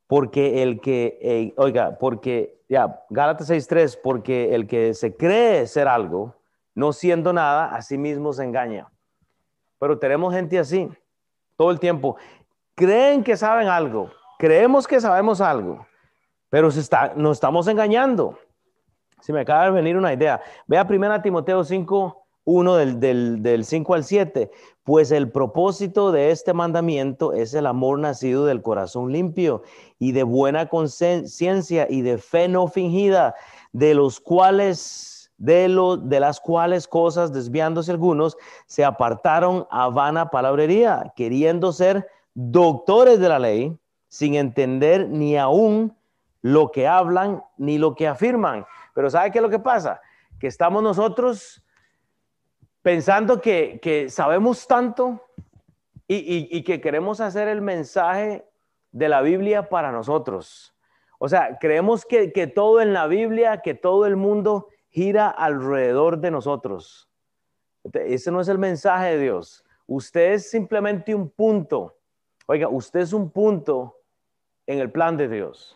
porque 0.08 0.62
el 0.62 0.80
que, 0.82 1.18
eh, 1.22 1.54
oiga, 1.58 1.98
porque, 1.98 2.64
ya, 2.70 3.04
Gálatas 3.10 3.50
6.3, 3.50 4.00
porque 4.02 4.54
el 4.54 4.68
que 4.68 4.94
se 4.94 5.16
cree 5.16 5.66
ser 5.68 5.88
algo, 5.88 6.36
no 6.74 6.94
siendo 6.94 7.34
nada, 7.34 7.74
a 7.74 7.82
sí 7.82 7.98
mismo 7.98 8.34
se 8.34 8.44
engaña. 8.44 8.92
Pero 9.80 9.98
tenemos 9.98 10.34
gente 10.34 10.60
así, 10.60 10.90
todo 11.58 11.72
el 11.72 11.80
tiempo. 11.80 12.18
Creen 12.76 13.24
que 13.24 13.38
saben 13.38 13.68
algo, 13.68 14.12
creemos 14.38 14.88
que 14.88 15.00
sabemos 15.00 15.42
algo, 15.42 15.88
pero 16.50 16.70
se 16.70 16.82
está, 16.82 17.14
nos 17.16 17.38
estamos 17.38 17.68
engañando. 17.68 18.38
Si 19.22 19.34
me 19.34 19.42
acaba 19.42 19.66
de 19.66 19.72
venir 19.72 19.98
una 19.98 20.14
idea, 20.14 20.42
vea 20.68 20.86
1 20.88 21.22
Timoteo 21.22 21.64
5, 21.64 22.25
1 22.46 22.76
del, 22.76 23.00
del, 23.00 23.44
del 23.44 23.66
5 23.66 23.94
al 23.94 24.04
7, 24.04 24.52
pues 24.84 25.12
el 25.12 25.32
propósito 25.32 26.12
de 26.12 26.32
este 26.32 26.54
mandamiento 26.54 27.34
es 27.34 27.54
el 27.54 27.66
amor 27.66 28.00
nacido 28.00 28.46
del 28.46 28.62
corazón 28.62 29.12
limpio 29.12 29.64
y 30.00 30.12
de 30.12 30.24
buena 30.24 30.68
conciencia 30.68 31.88
y 31.90 32.02
de 32.02 32.18
fe 32.18 32.48
no 32.48 32.68
fingida, 32.68 33.36
de 33.74 33.96
los 33.96 34.20
cuales 34.20 35.32
de, 35.38 35.68
lo, 35.68 35.98
de 35.98 36.20
las 36.20 36.40
cuales 36.40 36.88
cosas, 36.88 37.34
desviándose 37.34 37.92
algunos, 37.92 38.38
se 38.68 38.86
apartaron 38.86 39.68
a 39.70 39.90
vana 39.90 40.30
palabrería, 40.30 41.12
queriendo 41.16 41.72
ser 41.72 42.08
doctores 42.36 43.20
de 43.20 43.30
la 43.30 43.40
ley, 43.40 43.78
sin 44.08 44.36
entender 44.36 45.10
ni 45.10 45.36
aún 45.36 45.96
lo 46.42 46.72
que 46.72 46.88
hablan 46.88 47.44
ni 47.58 47.78
lo 47.78 47.96
que 47.96 48.08
afirman. 48.08 48.66
Pero 48.94 49.10
¿sabe 49.10 49.32
qué 49.32 49.40
es 49.40 49.44
lo 49.44 49.50
que 49.50 49.60
pasa? 49.60 50.00
Que 50.40 50.48
estamos 50.48 50.84
nosotros 50.84 51.65
pensando 52.86 53.42
que, 53.42 54.06
sabemos 54.12 54.68
tanto 54.68 55.20
y, 56.08 56.62
que 56.62 56.80
queremos 56.80 57.20
hacer 57.20 57.48
el 57.48 57.60
mensaje 57.60 58.48
de 58.92 59.10
la 59.10 59.22
Biblia 59.22 59.70
para 59.70 59.92
nosotros. 59.92 60.76
O 61.18 61.28
sea, 61.28 61.58
creemos 61.60 62.06
que, 62.06 62.32
que 62.32 62.46
todo 62.46 62.82
en 62.82 62.94
la 62.94 63.08
Biblia, 63.08 63.62
que 63.64 63.74
todo 63.74 64.06
el 64.06 64.18
mundo 64.18 64.68
gira 64.92 65.30
alrededor 65.30 66.20
de 66.20 66.30
nosotros. 66.30 67.10
Ese 67.92 68.30
no 68.30 68.40
es 68.40 68.50
el 68.50 68.60
mensaje 68.60 69.16
de 69.16 69.20
Dios. 69.20 69.66
Usted 69.88 70.34
es 70.34 70.52
simplemente 70.52 71.16
un 71.16 71.32
punto. 71.32 71.98
Oiga, 72.46 72.68
usted 72.68 73.00
es 73.00 73.14
un 73.14 73.32
punto 73.32 73.98
en 74.68 74.78
el 74.78 74.92
plan 74.92 75.18
de 75.18 75.28
Dios. 75.28 75.76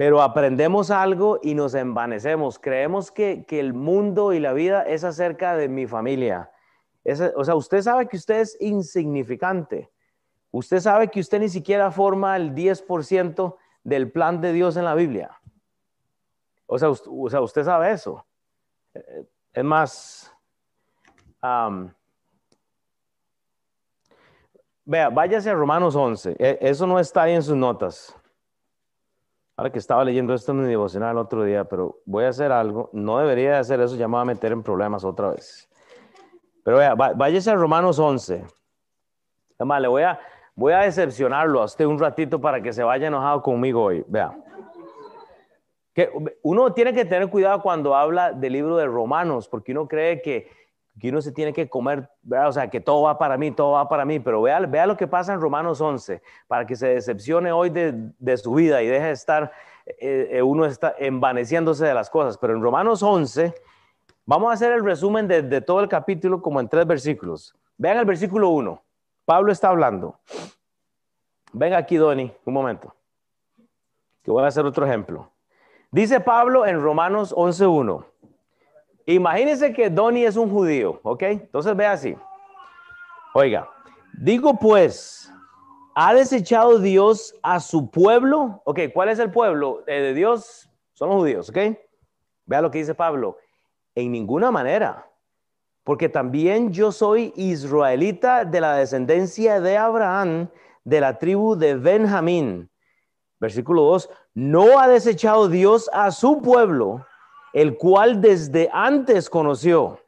Pero 0.00 0.22
aprendemos 0.22 0.90
algo 0.90 1.40
y 1.42 1.54
nos 1.54 1.74
envanecemos. 1.74 2.58
Creemos 2.58 3.10
que, 3.10 3.44
el 3.50 3.74
mundo 3.74 4.32
y 4.32 4.40
la 4.40 4.54
vida 4.54 4.82
es 4.82 5.04
acerca 5.04 5.54
de 5.54 5.68
mi 5.68 5.86
familia. 5.86 6.50
o 7.36 7.44
sea, 7.44 7.54
usted 7.54 7.82
sabe 7.82 8.08
que 8.08 8.16
usted 8.16 8.40
es 8.40 8.56
insignificante. 8.62 9.90
Usted 10.52 10.80
sabe 10.80 11.08
que 11.08 11.20
usted 11.20 11.38
ni 11.40 11.50
siquiera 11.50 11.90
forma 11.90 12.34
el 12.36 12.54
10% 12.54 13.58
del 13.84 14.10
plan 14.10 14.40
de 14.40 14.54
Dios 14.54 14.78
en 14.78 14.86
la 14.86 14.94
Biblia. 14.94 15.38
O 16.64 16.78
sea, 16.78 16.88
usted, 16.88 17.62
sabe 17.62 17.92
eso. 17.92 18.24
Eh, 18.94 19.26
es 19.52 19.64
más, 19.64 20.34
vea, 24.86 25.10
váyase 25.10 25.50
a 25.50 25.54
Romanos 25.54 25.94
11. 25.94 26.36
E, 26.38 26.58
eso 26.62 26.86
no 26.86 26.98
está 26.98 27.24
ahí 27.24 27.34
en 27.34 27.42
sus 27.42 27.54
notas. 27.54 28.16
Ahora 29.60 29.70
que 29.70 29.78
estaba 29.78 30.02
leyendo 30.06 30.32
esto 30.32 30.52
en 30.52 30.62
mi 30.62 30.68
devocional 30.70 31.10
el 31.10 31.18
otro 31.18 31.44
día, 31.44 31.64
pero 31.64 31.98
voy 32.06 32.24
a 32.24 32.30
hacer 32.30 32.50
algo. 32.50 32.88
No 32.94 33.18
debería 33.18 33.58
hacer 33.58 33.78
eso, 33.82 33.94
ya 33.94 34.08
me 34.08 34.14
va 34.14 34.22
a 34.22 34.24
meter 34.24 34.52
en 34.52 34.62
problemas 34.62 35.04
otra 35.04 35.32
vez. 35.32 35.68
Pero 36.64 36.78
vea, 36.78 36.94
váyase 36.94 37.50
a 37.50 37.56
Romanos 37.56 37.98
11. 37.98 38.42
Además, 39.58 39.82
le 39.82 39.88
voy 39.88 40.02
a, 40.04 40.18
voy 40.54 40.72
a 40.72 40.78
decepcionarlo 40.78 41.60
a 41.60 41.66
usted 41.66 41.84
un 41.84 41.98
ratito 41.98 42.40
para 42.40 42.62
que 42.62 42.72
se 42.72 42.82
vaya 42.82 43.08
enojado 43.08 43.42
conmigo 43.42 43.82
hoy. 43.82 44.02
Vea 44.08 44.34
que 45.94 46.10
uno 46.42 46.72
tiene 46.72 46.94
que 46.94 47.04
tener 47.04 47.28
cuidado 47.28 47.60
cuando 47.60 47.94
habla 47.94 48.32
del 48.32 48.54
libro 48.54 48.78
de 48.78 48.86
Romanos, 48.86 49.46
porque 49.46 49.72
uno 49.72 49.88
cree 49.88 50.22
que, 50.22 50.48
que 51.00 51.08
uno 51.08 51.20
se 51.20 51.32
tiene 51.32 51.52
que 51.52 51.68
comer, 51.68 52.08
o 52.30 52.52
sea, 52.52 52.68
que 52.68 52.80
todo 52.80 53.02
va 53.02 53.18
para 53.18 53.36
mí, 53.36 53.50
todo 53.50 53.72
va 53.72 53.88
para 53.88 54.04
mí, 54.04 54.20
pero 54.20 54.42
vea, 54.42 54.60
vea 54.60 54.86
lo 54.86 54.96
que 54.96 55.06
pasa 55.06 55.32
en 55.32 55.40
Romanos 55.40 55.80
11, 55.80 56.22
para 56.46 56.66
que 56.66 56.76
se 56.76 56.88
decepcione 56.88 57.50
hoy 57.50 57.70
de, 57.70 58.12
de 58.18 58.36
su 58.36 58.54
vida 58.54 58.82
y 58.82 58.86
deje 58.86 59.06
de 59.06 59.12
estar, 59.12 59.50
eh, 59.86 60.28
eh, 60.32 60.42
uno 60.42 60.66
está 60.66 60.94
envaneciéndose 60.98 61.84
de 61.86 61.94
las 61.94 62.10
cosas. 62.10 62.38
Pero 62.38 62.54
en 62.54 62.62
Romanos 62.62 63.02
11, 63.02 63.54
vamos 64.26 64.50
a 64.50 64.54
hacer 64.54 64.72
el 64.72 64.84
resumen 64.84 65.26
de, 65.26 65.60
todo 65.60 65.80
el 65.80 65.88
capítulo 65.88 66.42
como 66.42 66.60
en 66.60 66.68
tres 66.68 66.86
versículos. 66.86 67.54
Vean 67.76 67.98
el 67.98 68.04
versículo 68.04 68.50
1, 68.50 68.82
Pablo 69.24 69.52
está 69.52 69.68
hablando. 69.68 70.18
Venga 71.52 71.78
aquí, 71.78 71.96
Doni, 71.96 72.32
un 72.44 72.54
momento, 72.54 72.94
que 74.22 74.30
voy 74.30 74.44
a 74.44 74.48
hacer 74.48 74.64
otro 74.64 74.86
ejemplo. 74.86 75.32
Dice 75.90 76.20
Pablo 76.20 76.66
en 76.66 76.80
Romanos 76.80 77.34
11.1. 77.34 78.04
Imagínense 79.10 79.72
que 79.72 79.90
Donnie 79.90 80.24
es 80.24 80.36
un 80.36 80.48
judío, 80.48 81.00
¿ok? 81.02 81.22
Entonces 81.22 81.74
ve 81.74 81.84
así. 81.84 82.16
Oiga, 83.34 83.68
digo 84.12 84.56
pues, 84.56 85.32
¿ha 85.96 86.14
desechado 86.14 86.78
Dios 86.78 87.34
a 87.42 87.58
su 87.58 87.90
pueblo? 87.90 88.62
Ok, 88.64 88.80
¿cuál 88.94 89.08
es 89.08 89.18
el 89.18 89.32
pueblo 89.32 89.82
eh, 89.88 90.00
de 90.00 90.14
Dios? 90.14 90.70
Son 90.92 91.08
los 91.08 91.18
judíos, 91.18 91.48
¿ok? 91.50 91.58
Vea 92.46 92.60
lo 92.60 92.70
que 92.70 92.78
dice 92.78 92.94
Pablo. 92.94 93.38
En 93.96 94.12
ninguna 94.12 94.52
manera, 94.52 95.10
porque 95.82 96.08
también 96.08 96.72
yo 96.72 96.92
soy 96.92 97.32
israelita 97.34 98.44
de 98.44 98.60
la 98.60 98.76
descendencia 98.76 99.60
de 99.60 99.76
Abraham, 99.76 100.50
de 100.84 101.00
la 101.00 101.18
tribu 101.18 101.56
de 101.56 101.74
Benjamín. 101.74 102.70
Versículo 103.40 103.82
2, 103.82 104.08
no 104.34 104.78
ha 104.78 104.86
desechado 104.86 105.48
Dios 105.48 105.90
a 105.92 106.12
su 106.12 106.40
pueblo, 106.42 107.04
el 107.52 107.76
cual 107.76 108.20
desde 108.20 108.68
antes 108.72 109.28
conoció. 109.28 109.98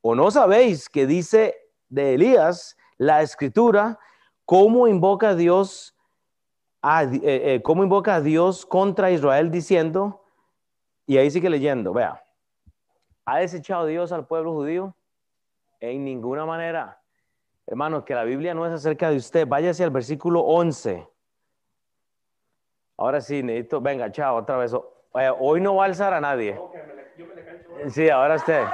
¿O 0.00 0.14
no 0.14 0.30
sabéis 0.30 0.88
que 0.88 1.06
dice 1.06 1.56
de 1.88 2.14
Elías 2.14 2.76
la 2.98 3.22
escritura, 3.22 3.98
cómo 4.44 4.88
invoca 4.88 5.30
a 5.30 5.34
Dios, 5.34 5.96
eh, 6.82 7.20
eh, 7.22 7.62
cómo 7.62 7.84
invoca 7.84 8.16
a 8.16 8.20
Dios 8.20 8.66
contra 8.66 9.10
Israel 9.10 9.50
diciendo, 9.50 10.24
y 11.06 11.16
ahí 11.16 11.30
sigue 11.30 11.48
leyendo, 11.48 11.92
vea, 11.92 12.22
¿ha 13.24 13.38
desechado 13.38 13.86
Dios 13.86 14.12
al 14.12 14.26
pueblo 14.26 14.52
judío? 14.52 14.94
En 15.80 16.04
ninguna 16.04 16.44
manera. 16.44 17.00
Hermanos, 17.66 18.04
que 18.04 18.14
la 18.14 18.24
Biblia 18.24 18.54
no 18.54 18.66
es 18.66 18.72
acerca 18.72 19.10
de 19.10 19.16
usted. 19.16 19.46
Váyase 19.46 19.84
al 19.84 19.90
versículo 19.90 20.40
11. 20.40 21.06
Ahora 22.96 23.20
sí, 23.20 23.42
necesito, 23.42 23.80
venga, 23.80 24.10
chao, 24.10 24.36
otra 24.36 24.56
vez. 24.56 24.74
Hoy 25.12 25.60
no 25.60 25.76
va 25.76 25.84
a 25.84 25.86
alzar 25.86 26.14
a 26.14 26.20
nadie. 26.20 26.58
Sí, 27.90 28.08
ahora 28.08 28.36
usted. 28.36 28.64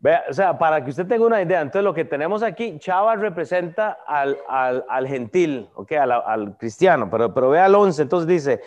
Vea, 0.00 0.24
o 0.28 0.32
sea, 0.34 0.58
para 0.58 0.84
que 0.84 0.90
usted 0.90 1.06
tenga 1.06 1.24
una 1.26 1.40
idea, 1.40 1.62
entonces 1.62 1.82
lo 1.82 1.94
que 1.94 2.04
tenemos 2.04 2.42
aquí, 2.42 2.78
Chava 2.78 3.16
representa 3.16 3.98
al, 4.06 4.36
al, 4.48 5.08
gentil, 5.08 5.70
¿ok? 5.74 5.92
Al, 5.92 6.12
al, 6.12 6.58
cristiano, 6.58 7.08
pero, 7.10 7.32
pero 7.32 7.48
vea 7.48 7.66
el 7.66 7.74
11, 7.74 8.02
entonces 8.02 8.28
dice, 8.28 8.60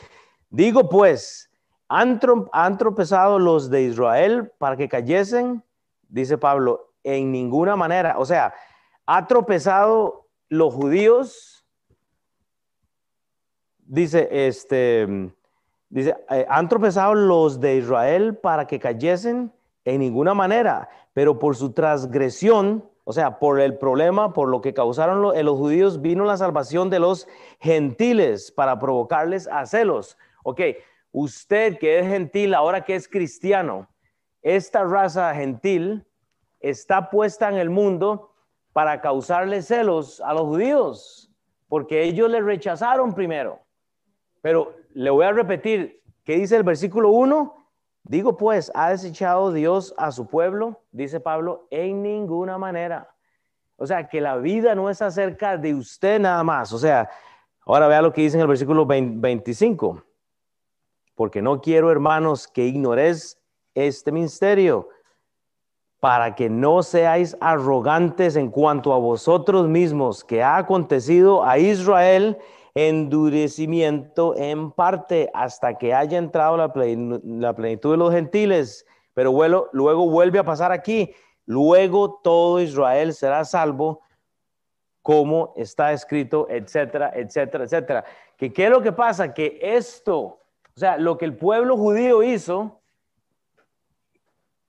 digo 0.49 0.89
pues, 0.89 1.51
¿han, 1.87 2.19
¿han 2.51 2.77
tropezado 2.79 3.37
los 3.37 3.69
de 3.69 3.83
Israel 3.83 4.51
para 4.57 4.77
que 4.77 4.89
cayesen? 4.89 5.63
Dice 6.09 6.39
Pablo, 6.39 6.93
en 7.03 7.31
ninguna 7.31 7.75
manera, 7.75 8.17
o 8.17 8.25
sea, 8.25 8.55
ha 9.05 9.27
tropezado 9.27 10.27
los 10.49 10.73
judíos 10.73 11.57
dice, 13.87 14.27
este, 14.47 15.31
dice, 15.89 16.15
eh, 16.29 16.45
han 16.49 16.69
tropezado 16.69 17.15
los 17.15 17.59
de 17.59 17.77
Israel 17.77 18.35
para 18.35 18.67
que 18.67 18.79
cayesen 18.79 19.51
en 19.85 19.99
ninguna 19.99 20.33
manera, 20.33 20.89
pero 21.13 21.39
por 21.39 21.55
su 21.55 21.71
transgresión, 21.71 22.83
o 23.03 23.13
sea, 23.13 23.39
por 23.39 23.59
el 23.59 23.77
problema, 23.77 24.33
por 24.33 24.49
lo 24.49 24.61
que 24.61 24.73
causaron 24.73 25.21
los, 25.21 25.41
los 25.41 25.57
judíos, 25.57 26.01
vino 26.01 26.25
la 26.25 26.37
salvación 26.37 26.89
de 26.89 26.99
los 26.99 27.27
gentiles 27.59 28.51
para 28.51 28.79
provocarles 28.79 29.47
a 29.47 29.65
celos. 29.65 30.17
Ok, 30.43 30.61
usted 31.11 31.77
que 31.79 31.99
es 31.99 32.07
gentil, 32.07 32.53
ahora 32.53 32.83
que 32.83 32.95
es 32.95 33.07
cristiano, 33.07 33.87
esta 34.41 34.83
raza 34.83 35.33
gentil 35.33 36.05
está 36.59 37.09
puesta 37.09 37.49
en 37.49 37.55
el 37.55 37.69
mundo 37.69 38.33
para 38.73 39.01
causarle 39.01 39.61
celos 39.61 40.21
a 40.21 40.33
los 40.33 40.43
judíos, 40.43 41.31
porque 41.67 42.03
ellos 42.03 42.29
le 42.29 42.41
rechazaron 42.41 43.13
primero. 43.13 43.59
Pero 44.41 44.75
le 44.97 45.11
voy 45.11 45.25
a 45.25 45.31
repetir, 45.31 46.01
¿qué 46.23 46.37
dice 46.37 46.55
el 46.55 46.63
versículo 46.63 47.11
1? 47.11 47.53
Digo 48.01 48.35
pues, 48.35 48.71
¿ha 48.73 48.89
desechado 48.89 49.53
Dios 49.53 49.93
a 49.95 50.11
su 50.11 50.25
pueblo? 50.25 50.81
Dice 50.91 51.19
Pablo, 51.19 51.67
en 51.69 52.01
ninguna 52.01 52.57
manera. 52.57 53.07
O 53.75 53.85
sea, 53.85 54.07
que 54.07 54.19
la 54.19 54.37
vida 54.37 54.73
no 54.73 54.89
es 54.89 55.03
acerca 55.03 55.55
de 55.55 55.75
usted 55.75 56.19
nada 56.19 56.43
más. 56.43 56.73
O 56.73 56.79
sea, 56.79 57.07
ahora 57.63 57.87
vea 57.87 58.01
lo 58.01 58.11
que 58.11 58.21
dice 58.21 58.37
en 58.37 58.41
el 58.41 58.47
versículo 58.47 58.87
25. 58.87 60.03
Porque 61.13 61.43
no 61.43 61.61
quiero, 61.61 61.91
hermanos, 61.91 62.47
que 62.47 62.65
ignoréis 62.65 63.39
este 63.75 64.11
misterio, 64.11 64.89
para 65.99 66.33
que 66.33 66.49
no 66.49 66.81
seáis 66.81 67.37
arrogantes 67.39 68.35
en 68.35 68.49
cuanto 68.49 68.93
a 68.93 68.97
vosotros 68.97 69.67
mismos, 69.67 70.23
que 70.23 70.41
ha 70.41 70.57
acontecido 70.57 71.43
a 71.43 71.59
Israel 71.59 72.39
endurecimiento 72.77 74.35
en 74.37 74.71
parte 74.71 75.31
hasta 75.33 75.79
que 75.79 75.95
haya 75.95 76.19
entrado 76.19 76.57
la, 76.57 76.71
plenitud 76.71 77.91
de 77.91 77.97
los 77.97 78.13
gentiles, 78.13 78.85
pero 79.15 79.31
luego 79.71 80.07
vuelve 80.07 80.37
a 80.37 80.43
pasar 80.43 80.71
aquí, 80.71 81.11
luego 81.47 82.19
todo 82.23 82.61
Israel 82.61 83.15
será 83.15 83.43
salvo, 83.45 84.01
como 85.01 85.53
está 85.57 85.91
escrito, 85.91 86.45
etcétera, 86.51 87.11
etcétera, 87.15 87.63
etcétera. 87.63 88.05
¿Qué 88.37 88.53
es 88.55 88.69
lo 88.69 88.83
que 88.83 88.91
pasa? 88.91 89.33
Que 89.33 89.57
esto, 89.59 90.19
o 90.19 90.39
sea, 90.75 90.97
lo 90.97 91.17
que 91.17 91.25
el 91.25 91.35
pueblo 91.35 91.77
judío 91.77 92.21
hizo, 92.21 92.79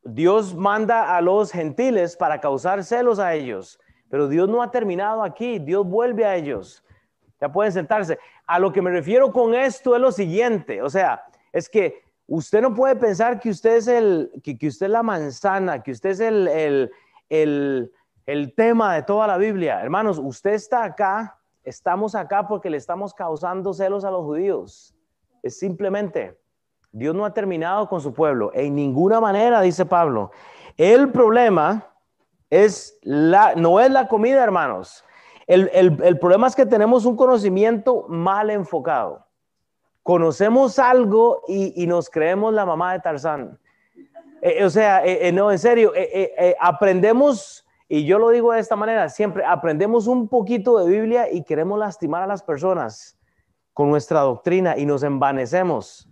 Dios 0.03 0.55
manda 0.55 1.15
a 1.15 1.21
los 1.21 1.53
gentiles 1.53 2.17
para 2.17 2.41
causar 2.41 2.83
celos 2.85 3.19
a 3.19 3.35
ellos, 3.35 3.79
pero 4.09 4.29
Dios 4.29 4.49
no 4.49 4.63
ha 4.63 4.71
terminado 4.71 5.23
aquí, 5.23 5.59
Dios 5.59 5.87
vuelve 5.87 6.25
a 6.25 6.37
ellos. 6.37 6.83
Ya 7.41 7.51
pueden 7.51 7.73
sentarse. 7.73 8.19
A 8.47 8.59
lo 8.59 8.73
que 8.73 8.83
me 8.83 8.91
refiero 8.91 9.33
con 9.33 9.55
esto 9.55 9.95
es 9.95 10.01
lo 10.01 10.13
siguiente, 10.13 10.83
o 10.83 10.91
sea, 10.91 11.25
es 11.53 11.69
que 11.69 12.03
Usted 12.29 12.61
no 12.61 12.75
puede 12.75 12.95
pensar 12.95 13.41
que 13.41 13.49
usted 13.49 13.77
es, 13.77 13.89
el, 13.89 14.31
que, 14.45 14.69
usted 14.69 14.87
es 14.87 14.93
la 14.93 15.03
manzana, 15.03 15.83
que 15.83 15.93
usted 15.93 16.11
es 16.11 16.21
el, 16.21 16.91
el 17.31 18.55
tema 18.55 18.95
de 18.95 19.03
toda 19.03 19.27
la 19.27 19.39
Biblia. 19.39 19.81
Hermanos, 19.81 20.19
usted 20.19 20.53
está 20.53 20.85
acá, 20.85 21.39
estamos 21.65 22.15
acá 22.15 22.47
porque 22.47 22.69
le 22.69 22.77
estamos 22.77 23.15
causando 23.15 23.73
celos 23.73 24.05
a 24.05 24.11
los 24.11 24.25
judíos. 24.25 24.95
Es 25.43 25.59
simplemente, 25.59 26.39
Dios 26.93 27.15
no 27.15 27.25
ha 27.25 27.33
terminado 27.33 27.89
con 27.89 28.03
su 28.03 28.13
pueblo, 28.13 28.51
en 28.53 28.75
ninguna 28.75 29.23
manera, 29.23 29.63
dice 29.63 29.87
Pablo. 29.87 30.31
El 30.77 31.11
problema 31.11 31.87
es 32.51 32.99
la, 33.01 33.55
no 33.55 33.81
es 33.81 33.91
la 33.91 34.07
comida, 34.07 34.45
hermanos. 34.45 35.03
El, 35.49 35.71
el 35.73 36.19
problema 36.21 36.47
es 36.47 36.55
que 36.55 36.67
tenemos 36.67 37.05
un 37.05 37.17
conocimiento 37.17 38.05
mal 38.09 38.51
enfocado 38.51 39.29
conocemos 40.09 40.79
algo 40.79 41.43
y, 41.47 41.87
nos 41.87 42.09
creemos 42.09 42.55
la 42.55 42.65
mamá 42.65 42.95
de 42.95 43.01
Tarzán. 43.01 43.61
Eh, 44.41 44.65
o 44.65 44.71
sea, 44.71 45.05
eh, 45.05 45.29
eh, 45.29 45.33
no, 45.33 45.53
en 45.53 45.59
serio, 45.59 45.93
aprendemos, 46.59 47.67
y 47.91 48.07
yo 48.07 48.19
lo 48.19 48.31
digo 48.31 48.55
de 48.55 48.61
esta 48.61 48.75
manera, 48.75 49.11
siempre 49.11 49.45
aprendemos 49.45 50.07
un 50.07 50.27
poquito 50.27 50.79
de 50.79 50.91
Biblia 50.91 51.31
y 51.31 51.43
queremos 51.43 51.79
lastimar 51.79 52.23
a 52.23 52.27
las 52.27 52.43
personas 52.43 53.19
con 53.75 53.91
nuestra 53.91 54.21
doctrina 54.21 54.79
y 54.79 54.87
nos 54.87 55.03
envanecemos, 55.03 56.09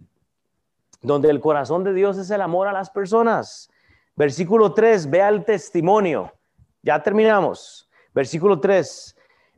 donde 1.01 1.31
el 1.31 1.41
corazón 1.41 1.83
de 1.83 1.95
Dios 1.95 2.19
es 2.19 2.29
el 2.29 2.43
amor 2.43 2.69
a 2.69 2.75
las 2.75 2.91
personas. 2.91 3.71
Versículo 4.15 4.75
3, 4.75 5.09
vea 5.09 5.31
el 5.31 5.43
testimonio. 5.43 6.35
Ya 6.83 7.03
terminamos. 7.03 7.89
Versículo 8.13 8.61
3, 8.61 9.16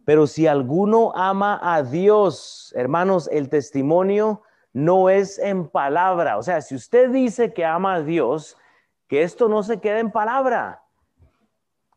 pero 0.09 0.27
si 0.27 0.47
alguno 0.47 1.13
ama 1.15 1.61
a 1.63 1.83
Dios, 1.83 2.73
hermanos, 2.75 3.29
el 3.31 3.51
testimonio 3.51 4.41
no 4.73 5.11
es 5.11 5.39
en 5.39 5.69
palabra. 5.69 6.39
O 6.39 6.43
sea, 6.43 6.63
si 6.63 6.75
usted 6.75 7.11
dice 7.11 7.53
que 7.53 7.67
ama 7.67 7.97
a 7.97 8.03
Dios, 8.03 8.57
que 9.07 9.23
esto 9.23 9.51
no 9.51 9.63
se 9.63 9.81
quede 9.81 9.99
en 9.99 10.11
palabra. 10.11 10.83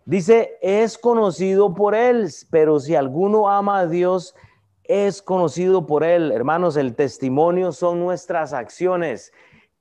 Dice, 0.03 0.57
es 0.62 0.97
conocido 0.97 1.74
por 1.74 1.95
él, 1.95 2.30
pero 2.49 2.82
si 2.82 2.95
alguno 2.95 3.49
ama 3.49 3.80
a 3.80 3.88
Dios, 3.88 4.36
es 4.84 5.22
conocido 5.22 5.86
por 5.86 6.03
él. 6.03 6.34
Hermanos, 6.34 6.76
el 6.76 6.95
testimonio 6.95 7.72
son 7.72 8.01
nuestras 8.01 8.51
acciones. 8.51 9.32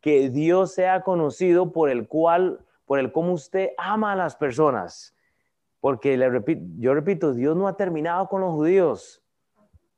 Que 0.00 0.30
Dios 0.30 0.72
sea 0.72 1.02
conocido 1.02 1.72
por 1.72 1.90
el 1.90 2.06
cual, 2.06 2.64
por 2.86 3.00
el 3.00 3.10
cómo 3.10 3.32
usted 3.32 3.70
ama 3.76 4.12
a 4.12 4.16
las 4.16 4.36
personas. 4.36 5.16
Porque 5.80 6.18
yo 6.78 6.94
repito, 6.94 7.32
Dios 7.32 7.56
no 7.56 7.66
ha 7.66 7.76
terminado 7.76 8.28
con 8.28 8.42
los 8.42 8.52
judíos. 8.52 9.22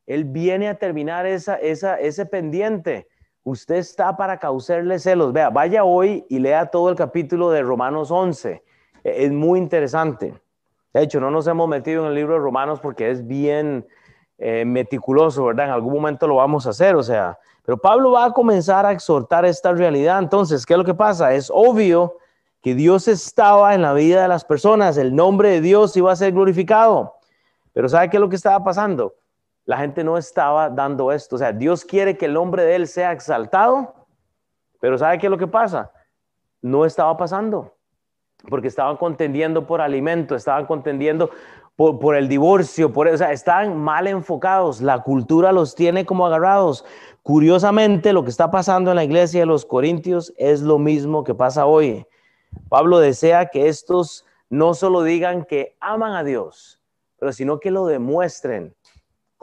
Él 0.06 0.24
viene 0.24 0.68
a 0.68 0.78
terminar 0.78 1.26
esa, 1.26 1.56
esa, 1.56 1.98
ese 1.98 2.26
pendiente. 2.26 3.08
Usted 3.44 3.76
está 3.76 4.16
para 4.16 4.38
causarle 4.38 4.98
celos. 4.98 5.32
Vea, 5.32 5.50
vaya 5.50 5.84
hoy 5.84 6.24
y 6.28 6.38
lea 6.38 6.66
todo 6.66 6.90
el 6.90 6.96
capítulo 6.96 7.50
de 7.50 7.62
Romanos 7.62 8.10
11. 8.10 8.62
E, 9.02 9.24
es 9.24 9.32
muy 9.32 9.58
interesante. 9.58 10.34
De 10.92 11.02
hecho, 11.02 11.20
no 11.20 11.30
nos 11.30 11.46
hemos 11.46 11.68
metido 11.68 12.02
en 12.02 12.10
el 12.10 12.14
libro 12.14 12.34
de 12.34 12.40
Romanos 12.40 12.78
porque 12.80 13.10
es 13.10 13.26
bien 13.26 13.86
eh, 14.38 14.64
meticuloso, 14.64 15.46
¿verdad? 15.46 15.66
En 15.66 15.72
algún 15.72 15.94
momento 15.94 16.26
lo 16.28 16.36
vamos 16.36 16.66
a 16.66 16.70
hacer, 16.70 16.94
o 16.94 17.02
sea. 17.02 17.38
Pero 17.64 17.78
Pablo 17.78 18.12
va 18.12 18.26
a 18.26 18.32
comenzar 18.32 18.86
a 18.86 18.92
exhortar 18.92 19.44
esta 19.44 19.72
realidad. 19.72 20.18
Entonces, 20.18 20.66
¿qué 20.66 20.74
es 20.74 20.78
lo 20.78 20.84
que 20.84 20.94
pasa? 20.94 21.32
Es 21.32 21.50
obvio 21.52 22.18
que 22.62 22.74
Dios 22.74 23.08
estaba 23.08 23.74
en 23.74 23.82
la 23.82 23.92
vida 23.92 24.22
de 24.22 24.28
las 24.28 24.44
personas, 24.44 24.96
el 24.96 25.14
nombre 25.14 25.50
de 25.50 25.60
Dios 25.60 25.96
iba 25.96 26.12
a 26.12 26.16
ser 26.16 26.32
glorificado. 26.32 27.16
Pero 27.72 27.88
¿sabe 27.88 28.08
qué 28.08 28.18
es 28.18 28.20
lo 28.20 28.28
que 28.28 28.36
estaba 28.36 28.62
pasando? 28.62 29.14
La 29.64 29.78
gente 29.78 30.04
no 30.04 30.16
estaba 30.16 30.70
dando 30.70 31.10
esto. 31.10 31.36
O 31.36 31.38
sea, 31.38 31.52
Dios 31.52 31.84
quiere 31.84 32.16
que 32.16 32.26
el 32.26 32.34
nombre 32.34 32.64
de 32.64 32.76
Él 32.76 32.86
sea 32.86 33.12
exaltado, 33.12 33.94
pero 34.80 34.96
¿sabe 34.96 35.18
qué 35.18 35.26
es 35.26 35.30
lo 35.30 35.38
que 35.38 35.48
pasa? 35.48 35.90
No 36.60 36.84
estaba 36.84 37.16
pasando, 37.16 37.74
porque 38.48 38.68
estaban 38.68 38.96
contendiendo 38.96 39.66
por 39.66 39.80
alimento, 39.80 40.36
estaban 40.36 40.66
contendiendo 40.66 41.30
por, 41.74 42.14
el 42.14 42.28
divorcio, 42.28 42.92
por, 42.92 43.08
o 43.08 43.16
sea, 43.16 43.32
están 43.32 43.76
mal 43.76 44.06
enfocados, 44.06 44.80
la 44.80 45.02
cultura 45.02 45.50
los 45.50 45.74
tiene 45.74 46.06
como 46.06 46.26
agarrados. 46.26 46.84
Curiosamente, 47.24 48.12
lo 48.12 48.22
que 48.22 48.30
está 48.30 48.52
pasando 48.52 48.90
en 48.90 48.96
la 48.96 49.04
iglesia 49.04 49.40
de 49.40 49.46
los 49.46 49.64
Corintios 49.64 50.32
es 50.36 50.60
lo 50.60 50.78
mismo 50.78 51.24
que 51.24 51.34
pasa 51.34 51.66
hoy. 51.66 52.06
Pablo 52.68 52.98
desea 52.98 53.46
que 53.46 53.68
estos 53.68 54.24
no 54.48 54.74
solo 54.74 55.02
digan 55.02 55.44
que 55.44 55.76
aman 55.80 56.12
a 56.12 56.24
Dios, 56.24 56.80
pero 57.18 57.32
sino 57.32 57.60
que 57.60 57.70
lo 57.70 57.86
demuestren 57.86 58.74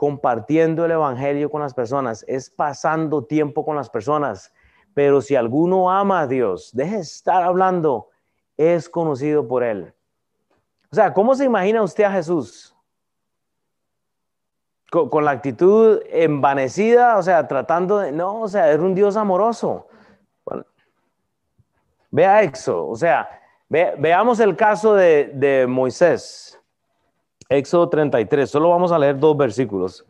compartiendo 0.00 0.86
el 0.86 0.92
Evangelio 0.92 1.50
con 1.50 1.60
las 1.60 1.74
personas, 1.74 2.24
es 2.26 2.48
pasando 2.48 3.24
tiempo 3.24 3.66
con 3.66 3.76
las 3.76 3.90
personas. 3.90 4.50
Pero 4.94 5.20
si 5.20 5.36
alguno 5.36 5.90
ama 5.90 6.20
a 6.20 6.26
Dios, 6.26 6.70
deje 6.72 6.94
de 6.94 7.02
estar 7.02 7.42
hablando, 7.42 8.08
es 8.56 8.88
conocido 8.88 9.46
por 9.46 9.62
Él. 9.62 9.92
O 10.90 10.94
sea, 10.94 11.12
¿cómo 11.12 11.34
se 11.34 11.44
imagina 11.44 11.82
usted 11.82 12.04
a 12.04 12.12
Jesús? 12.12 12.74
Con, 14.90 15.24
la 15.24 15.32
actitud 15.32 16.00
envanecida, 16.08 17.18
o 17.18 17.22
sea, 17.22 17.46
tratando 17.46 17.98
de, 17.98 18.10
no, 18.10 18.40
o 18.40 18.48
sea, 18.48 18.70
era 18.70 18.82
un 18.82 18.94
Dios 18.94 19.16
amoroso. 19.16 19.86
Vea 22.10 22.42
Éxodo, 22.42 22.88
o 22.88 22.96
sea, 22.96 23.28
veamos 23.68 24.40
el 24.40 24.56
caso 24.56 24.94
de, 24.94 25.66
Moisés. 25.68 26.58
Éxodo 27.48 27.88
33, 27.88 28.48
solo 28.48 28.70
vamos 28.70 28.92
a 28.92 28.98
leer 28.98 29.18
dos 29.18 29.36
versículos. 29.36 30.04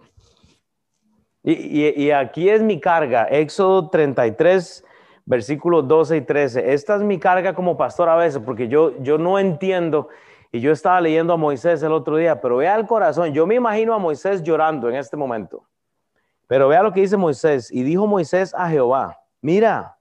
Y, 1.42 2.10
aquí 2.10 2.48
es 2.48 2.62
mi 2.62 2.80
carga, 2.80 3.24
Éxodo 3.24 3.88
33, 3.88 4.84
versículos 5.24 5.88
12 5.88 6.16
y 6.18 6.20
13. 6.22 6.72
Esta 6.72 6.96
es 6.96 7.02
mi 7.02 7.18
carga 7.18 7.54
como 7.54 7.76
pastor 7.76 8.08
a 8.08 8.16
veces, 8.16 8.42
porque 8.44 8.68
yo, 8.68 8.98
yo 9.02 9.16
no 9.16 9.38
entiendo, 9.38 10.08
y 10.52 10.60
yo 10.60 10.72
estaba 10.72 11.00
leyendo 11.00 11.34
a 11.34 11.36
Moisés 11.36 11.82
el 11.82 11.92
otro 11.92 12.16
día, 12.16 12.40
pero 12.40 12.56
vea 12.56 12.76
el 12.76 12.86
corazón, 12.86 13.32
yo 13.32 13.46
me 13.46 13.54
imagino 13.54 13.94
a 13.94 13.98
Moisés 13.98 14.42
llorando 14.42 14.88
en 14.88 14.96
este 14.96 15.16
momento. 15.16 15.64
Pero 16.46 16.68
vea 16.68 16.82
lo 16.82 16.92
que 16.92 17.00
dice 17.00 17.16
Moisés, 17.16 17.70
y 17.70 17.82
dijo 17.82 18.06
Moisés 18.06 18.54
a 18.54 18.68
Jehová, 18.68 19.20
mira, 19.40 19.96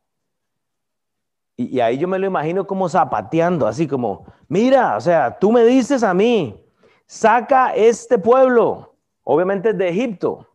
y, 1.62 1.82
ahí 1.82 1.98
yo 1.98 2.08
me 2.08 2.18
lo 2.18 2.26
imagino 2.26 2.66
como 2.66 2.88
zapateando, 2.88 3.68
así 3.68 3.86
como, 3.86 4.26
mira, 4.48 4.96
o 4.96 5.02
sea, 5.02 5.38
tú 5.38 5.52
me 5.52 5.66
dices 5.66 6.04
a 6.04 6.14
mí, 6.14 6.58
saca 7.06 7.76
este 7.76 8.18
pueblo, 8.18 8.96
obviamente 9.24 9.74
de 9.74 9.90
Egipto, 9.90 10.48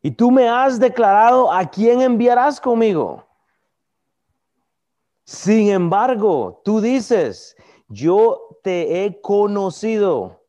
y 0.00 0.10
tú 0.10 0.30
me 0.30 0.48
has 0.48 0.80
declarado 0.80 1.52
a 1.52 1.66
quién 1.66 2.00
enviarás 2.00 2.58
conmigo. 2.58 3.26
Sin 5.24 5.68
embargo, 5.68 6.62
tú 6.64 6.80
dices, 6.80 7.54
yo 7.88 8.58
te 8.62 9.04
he 9.04 9.20
conocido 9.20 10.46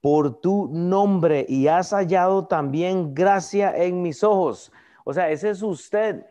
por 0.00 0.40
tu 0.40 0.68
nombre 0.72 1.46
y 1.48 1.68
has 1.68 1.90
hallado 1.90 2.48
también 2.48 3.14
gracia 3.14 3.72
en 3.76 4.02
mis 4.02 4.24
ojos. 4.24 4.72
O 5.04 5.12
sea, 5.12 5.30
ese 5.30 5.50
es 5.50 5.62
usted. 5.62 6.24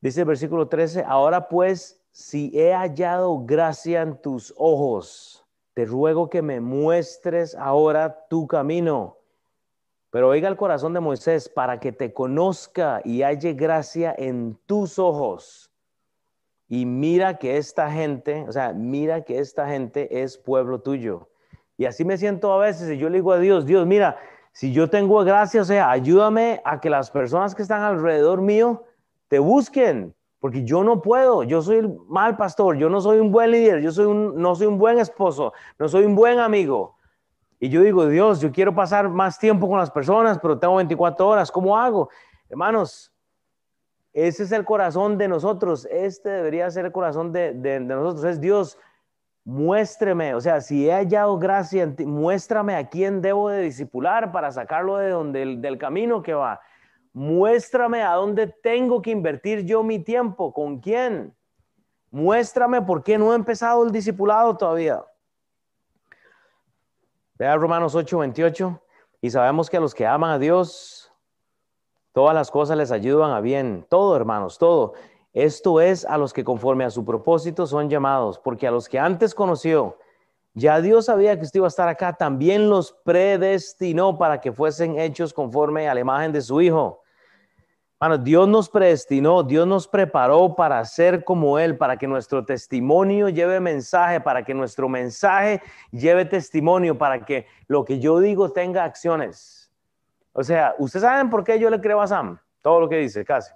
Dice 0.00 0.20
el 0.20 0.26
versículo 0.26 0.68
13, 0.68 1.04
ahora 1.06 1.48
pues, 1.48 2.00
si 2.12 2.52
he 2.54 2.72
hallado 2.72 3.44
gracia 3.44 4.02
en 4.02 4.16
tus 4.20 4.54
ojos, 4.56 5.44
te 5.74 5.84
ruego 5.84 6.30
que 6.30 6.42
me 6.42 6.60
muestres 6.60 7.54
ahora 7.56 8.26
tu 8.28 8.46
camino. 8.46 9.16
Pero 10.10 10.28
oiga 10.28 10.48
el 10.48 10.56
corazón 10.56 10.94
de 10.94 11.00
Moisés, 11.00 11.48
para 11.48 11.80
que 11.80 11.92
te 11.92 12.12
conozca 12.12 13.00
y 13.04 13.22
halle 13.22 13.52
gracia 13.52 14.14
en 14.16 14.58
tus 14.66 14.98
ojos. 14.98 15.70
Y 16.68 16.86
mira 16.86 17.38
que 17.38 17.56
esta 17.56 17.90
gente, 17.90 18.44
o 18.48 18.52
sea, 18.52 18.72
mira 18.72 19.22
que 19.22 19.38
esta 19.38 19.68
gente 19.68 20.22
es 20.22 20.38
pueblo 20.38 20.80
tuyo. 20.80 21.28
Y 21.76 21.86
así 21.86 22.04
me 22.04 22.18
siento 22.18 22.52
a 22.52 22.58
veces 22.58 22.90
y 22.90 22.98
yo 22.98 23.08
le 23.08 23.18
digo 23.18 23.32
a 23.32 23.38
Dios, 23.38 23.66
Dios, 23.66 23.86
mira, 23.86 24.16
si 24.52 24.72
yo 24.72 24.90
tengo 24.90 25.22
gracia, 25.24 25.62
o 25.62 25.64
sea, 25.64 25.90
ayúdame 25.90 26.60
a 26.64 26.80
que 26.80 26.90
las 26.90 27.10
personas 27.10 27.54
que 27.54 27.62
están 27.62 27.82
alrededor 27.82 28.40
mío 28.40 28.84
te 29.28 29.38
busquen, 29.38 30.14
porque 30.40 30.64
yo 30.64 30.84
no 30.84 31.02
puedo, 31.02 31.42
yo 31.42 31.62
soy 31.62 31.78
el 31.78 31.96
mal 32.08 32.36
pastor, 32.36 32.76
yo 32.76 32.88
no 32.88 33.00
soy 33.00 33.18
un 33.18 33.30
buen 33.32 33.50
líder, 33.50 33.80
yo 33.80 33.90
soy 33.90 34.06
un, 34.06 34.40
no 34.40 34.54
soy 34.54 34.66
un 34.66 34.78
buen 34.78 34.98
esposo, 34.98 35.52
no 35.78 35.88
soy 35.88 36.04
un 36.04 36.14
buen 36.14 36.38
amigo. 36.38 36.96
Y 37.60 37.68
yo 37.70 37.82
digo, 37.82 38.06
Dios, 38.06 38.40
yo 38.40 38.52
quiero 38.52 38.74
pasar 38.74 39.08
más 39.08 39.38
tiempo 39.38 39.68
con 39.68 39.78
las 39.78 39.90
personas, 39.90 40.38
pero 40.38 40.58
tengo 40.58 40.76
24 40.76 41.26
horas, 41.26 41.50
¿cómo 41.50 41.76
hago? 41.76 42.08
Hermanos, 42.48 43.12
ese 44.12 44.44
es 44.44 44.52
el 44.52 44.64
corazón 44.64 45.18
de 45.18 45.28
nosotros, 45.28 45.86
este 45.90 46.30
debería 46.30 46.70
ser 46.70 46.86
el 46.86 46.92
corazón 46.92 47.32
de, 47.32 47.80
nosotros, 47.80 48.24
es 48.24 48.40
Dios, 48.40 48.78
muéstreme, 49.44 50.34
o 50.34 50.40
sea, 50.40 50.60
si 50.60 50.88
he 50.88 50.92
hallado 50.92 51.38
gracia 51.38 51.82
en 51.82 51.96
ti, 51.96 52.06
muéstrame 52.06 52.76
a 52.76 52.88
quién 52.88 53.20
debo 53.20 53.48
de 53.50 53.62
disipular 53.62 54.30
para 54.30 54.52
sacarlo 54.52 54.98
de 54.98 55.10
donde, 55.10 55.56
del 55.56 55.78
camino 55.78 56.22
que 56.22 56.34
va. 56.34 56.60
Muéstrame 57.12 58.02
a 58.02 58.14
dónde 58.14 58.46
tengo 58.46 59.02
que 59.02 59.10
invertir 59.10 59.64
yo 59.64 59.82
mi 59.82 59.98
tiempo, 59.98 60.52
con 60.52 60.80
quién. 60.80 61.34
Muéstrame 62.10 62.82
por 62.82 63.02
qué 63.02 63.18
no 63.18 63.32
he 63.32 63.36
empezado 63.36 63.84
el 63.84 63.92
discipulado 63.92 64.56
todavía. 64.56 65.04
Vea 67.34 67.56
Romanos 67.56 67.94
8, 67.94 68.18
28. 68.18 68.82
Y 69.20 69.30
sabemos 69.30 69.68
que 69.68 69.76
a 69.76 69.80
los 69.80 69.94
que 69.94 70.06
aman 70.06 70.30
a 70.30 70.38
Dios, 70.38 71.08
Todas 72.18 72.34
las 72.34 72.50
cosas 72.50 72.76
les 72.76 72.90
ayudan 72.90 73.30
a 73.30 73.40
bien. 73.40 73.86
Todo, 73.88 74.16
hermanos, 74.16 74.58
todo. 74.58 74.94
Esto 75.32 75.80
es 75.80 76.04
a 76.04 76.18
los 76.18 76.32
que 76.32 76.42
conforme 76.42 76.84
a 76.84 76.90
su 76.90 77.04
propósito 77.04 77.64
son 77.64 77.88
llamados, 77.88 78.40
porque 78.40 78.66
a 78.66 78.72
los 78.72 78.88
que 78.88 78.98
antes 78.98 79.36
conoció, 79.36 79.98
ya 80.58 80.80
Dios 80.80 81.06
sabía 81.06 81.36
que 81.36 81.44
usted 81.44 81.58
iba 81.58 81.66
a 81.66 81.68
estar 81.68 81.88
acá, 81.88 82.12
también 82.12 82.68
los 82.68 82.92
predestinó 83.04 84.18
para 84.18 84.40
que 84.40 84.52
fuesen 84.52 84.98
hechos 84.98 85.32
conforme 85.32 85.88
a 85.88 85.94
la 85.94 86.00
imagen 86.00 86.32
de 86.32 86.40
su 86.40 86.60
Hijo. 86.60 87.02
Bueno, 88.00 88.18
Dios 88.18 88.48
nos 88.48 88.68
predestinó, 88.68 89.42
Dios 89.42 89.66
nos 89.66 89.86
preparó 89.86 90.54
para 90.56 90.84
ser 90.84 91.24
como 91.24 91.58
Él, 91.58 91.76
para 91.76 91.96
que 91.96 92.06
nuestro 92.06 92.44
testimonio 92.44 93.28
lleve 93.28 93.60
mensaje, 93.60 94.20
para 94.20 94.44
que 94.44 94.52
nuestro 94.54 94.88
mensaje 94.88 95.62
lleve 95.92 96.24
testimonio, 96.24 96.98
para 96.98 97.24
que 97.24 97.46
lo 97.68 97.84
que 97.84 98.00
yo 98.00 98.18
digo 98.18 98.52
tenga 98.52 98.84
acciones. 98.84 99.70
O 100.32 100.44
sea, 100.44 100.74
¿ustedes 100.78 101.02
saben 101.02 101.30
por 101.30 101.44
qué 101.44 101.58
yo 101.58 101.70
le 101.70 101.80
creo 101.80 102.00
a 102.00 102.06
Sam? 102.06 102.38
Todo 102.62 102.80
lo 102.80 102.88
que 102.88 102.98
dice, 102.98 103.24
casi. 103.24 103.52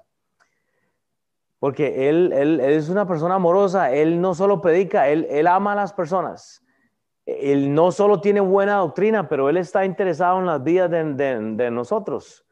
Porque 1.58 2.08
él, 2.08 2.32
es 2.60 2.88
una 2.88 3.06
persona 3.06 3.36
amorosa, 3.36 3.92
él 3.92 4.20
no 4.20 4.34
solo 4.34 4.60
predica, 4.60 5.08
él 5.08 5.46
ama 5.46 5.72
a 5.72 5.76
las 5.76 5.92
personas 5.92 6.62
él 7.26 7.72
no 7.74 7.92
solo 7.92 8.20
tiene 8.20 8.40
buena 8.40 8.76
doctrina, 8.76 9.28
pero 9.28 9.48
él 9.48 9.56
está 9.56 9.84
interesado 9.84 10.38
en 10.40 10.46
las 10.46 10.62
vidas 10.62 10.90
de, 10.90 11.70
nosotros. 11.70 12.44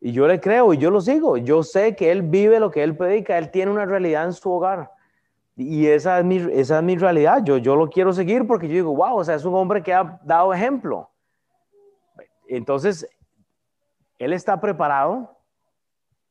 Y 0.00 0.12
yo 0.12 0.28
le 0.28 0.40
creo 0.40 0.72
y 0.72 0.78
yo 0.78 0.90
lo 0.90 1.00
sigo. 1.00 1.36
Yo 1.36 1.62
sé 1.62 1.96
que 1.96 2.12
él 2.12 2.22
vive 2.22 2.60
lo 2.60 2.70
que 2.70 2.82
él 2.84 2.96
predica, 2.96 3.36
él 3.38 3.50
tiene 3.50 3.72
una 3.72 3.84
realidad 3.84 4.24
en 4.24 4.32
su 4.32 4.52
hogar. 4.52 4.92
Y 5.56 5.88
esa 5.88 6.20
es 6.20 6.24
mi, 6.24 6.36
esa 6.36 6.78
es 6.78 6.84
mi 6.84 6.96
realidad. 6.96 7.42
Yo, 7.42 7.56
yo 7.56 7.74
lo 7.74 7.90
quiero 7.90 8.12
seguir 8.12 8.46
porque 8.46 8.68
yo 8.68 8.74
digo, 8.74 8.94
wow, 8.94 9.16
o 9.16 9.24
sea, 9.24 9.34
es 9.34 9.44
un 9.44 9.54
hombre 9.54 9.82
que 9.82 9.92
ha 9.92 10.20
dado 10.22 10.54
ejemplo. 10.54 11.10
Entonces, 12.46 13.08
él 14.18 14.32
está 14.32 14.60
preparado 14.60 15.36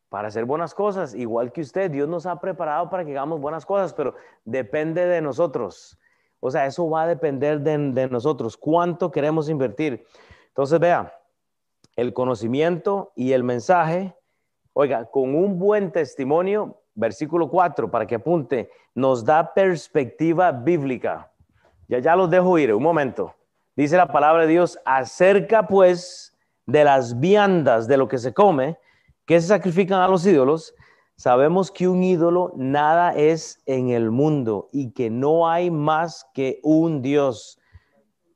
para 0.07 0.29
hacer 0.29 0.45
buenas 0.45 0.73
cosas, 0.73 1.13
igual 1.13 1.51
que 1.51 1.59
usted. 1.59 1.91
Dios 1.91 2.07
nos 2.07 2.25
ha 2.25 2.39
preparado 2.39 2.89
para 2.89 3.03
que 3.03 3.11
hagamos 3.11 3.41
buenas 3.41 3.65
cosas, 3.65 3.93
pero 3.93 4.15
depende 4.45 5.05
de 5.05 5.21
nosotros. 5.21 5.99
O 6.39 6.51
sea, 6.51 6.65
eso 6.65 6.89
va 6.89 7.03
a 7.03 7.07
depender 7.07 7.61
de, 7.61 8.07
nosotros, 8.09 8.57
cuánto 8.57 9.11
queremos 9.11 9.49
invertir. 9.49 10.05
Entonces, 10.49 10.79
vea, 10.79 11.13
el 11.95 12.13
conocimiento 12.13 13.11
y 13.15 13.33
el 13.33 13.43
mensaje, 13.43 14.15
oiga, 14.73 15.05
con 15.05 15.35
un 15.35 15.57
buen 15.57 15.91
testimonio, 15.91 16.81
versículo 16.93 17.49
4, 17.49 17.89
para 17.89 18.05
que 18.05 18.15
apunte, 18.15 18.69
nos 18.93 19.25
da 19.25 19.53
perspectiva 19.53 20.51
bíblica. 20.51 21.31
Ya, 21.87 21.99
ya 21.99 22.15
los 22.15 22.29
dejo 22.29 22.57
ir, 22.57 22.73
un 22.73 22.83
momento. 22.83 23.33
Dice 23.75 23.97
la 23.97 24.07
palabra 24.07 24.43
de 24.43 24.49
Dios, 24.49 24.79
acerca 24.85 25.67
pues 25.67 26.35
de 26.65 26.83
las 26.83 27.19
viandas 27.19 27.87
de 27.87 27.97
lo 27.97 28.07
que 28.07 28.17
se 28.17 28.33
come, 28.33 28.77
que 29.25 29.39
se 29.39 29.47
sacrifican 29.47 30.01
a 30.01 30.07
los 30.07 30.25
ídolos, 30.25 30.73
Sabemos 31.19 31.71
que 31.71 31.87
un 31.87 32.03
ídolo 32.03 32.53
nada 32.55 33.15
es 33.15 33.59
en 33.65 33.89
el 33.89 34.11
mundo 34.11 34.69
y 34.71 34.91
que 34.91 35.09
no 35.09 35.49
hay 35.49 35.71
más 35.71 36.29
que 36.31 36.59
un 36.61 37.01
Dios. 37.01 37.59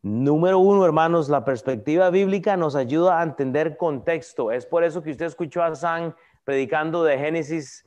Número 0.02 0.58
uno, 0.58 0.84
hermanos, 0.84 1.30
la 1.30 1.46
perspectiva 1.46 2.10
bíblica 2.10 2.58
nos 2.58 2.76
ayuda 2.76 3.20
a 3.20 3.24
entender 3.24 3.78
contexto. 3.78 4.52
Es 4.52 4.66
por 4.66 4.84
eso 4.84 5.04
que 5.04 5.12
usted 5.12 5.28
escuchó 5.28 5.62
a 5.62 5.76
San 5.76 6.16
predicando 6.44 7.04
de 7.04 7.20
Génesis 7.20 7.86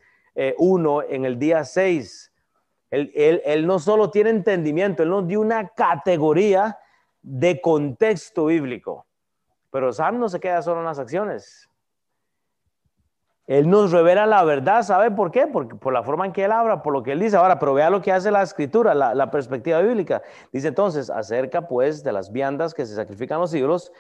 1 0.59 1.03
eh, 1.03 1.07
en 1.11 1.24
el 1.24 1.40
día 1.40 1.64
6. 1.64 2.32
Él, 2.92 3.42
él 3.45 3.66
no 3.66 3.80
solo 3.80 4.11
tiene 4.11 4.30
entendimiento, 4.30 5.03
él 5.03 5.09
nos 5.09 5.26
dio 5.26 5.40
una 5.40 5.70
categoría 5.70 6.78
de 7.20 7.61
contexto 7.61 8.47
bíblico. 8.47 9.07
Pero 9.72 9.92
Sam 9.92 10.20
no 10.20 10.28
se 10.28 10.38
queda 10.38 10.62
solo 10.62 10.78
en 10.78 10.86
las 10.86 11.01
acciones. 11.01 11.68
Él 13.47 13.68
nos 13.68 13.92
revela 13.92 14.24
la 14.24 14.42
verdad, 14.42 14.82
¿sabe 14.82 15.11
por 15.11 15.30
qué? 15.30 15.47
Por 15.47 15.92
la 15.92 16.03
forma 16.03 16.24
en 16.24 16.32
que 16.32 16.45
él 16.45 16.53
habla, 16.53 16.82
por 16.82 16.95
lo 16.95 17.03
que 17.03 17.12
él 17.12 17.20
dice. 17.20 17.36
Ahora, 17.36 17.59
pero 17.59 17.74
vea 17.74 17.90
lo 17.90 18.01
que 18.01 18.11
hace 18.11 18.30
la 18.30 18.42
escritura, 18.42 18.95
la, 18.95 19.30
perspectiva 19.30 19.80
bíblica. 19.80 20.22
Dice 20.51 20.68
entonces, 20.68 21.11
acerca 21.11 21.68
pues 21.68 22.03
de 22.03 22.12
las 22.12 22.32
viandas 22.32 22.72
que 22.72 22.86
se 22.86 22.95
sacrifican 22.95 23.40
los 23.40 23.55
ídolos, 23.55 23.92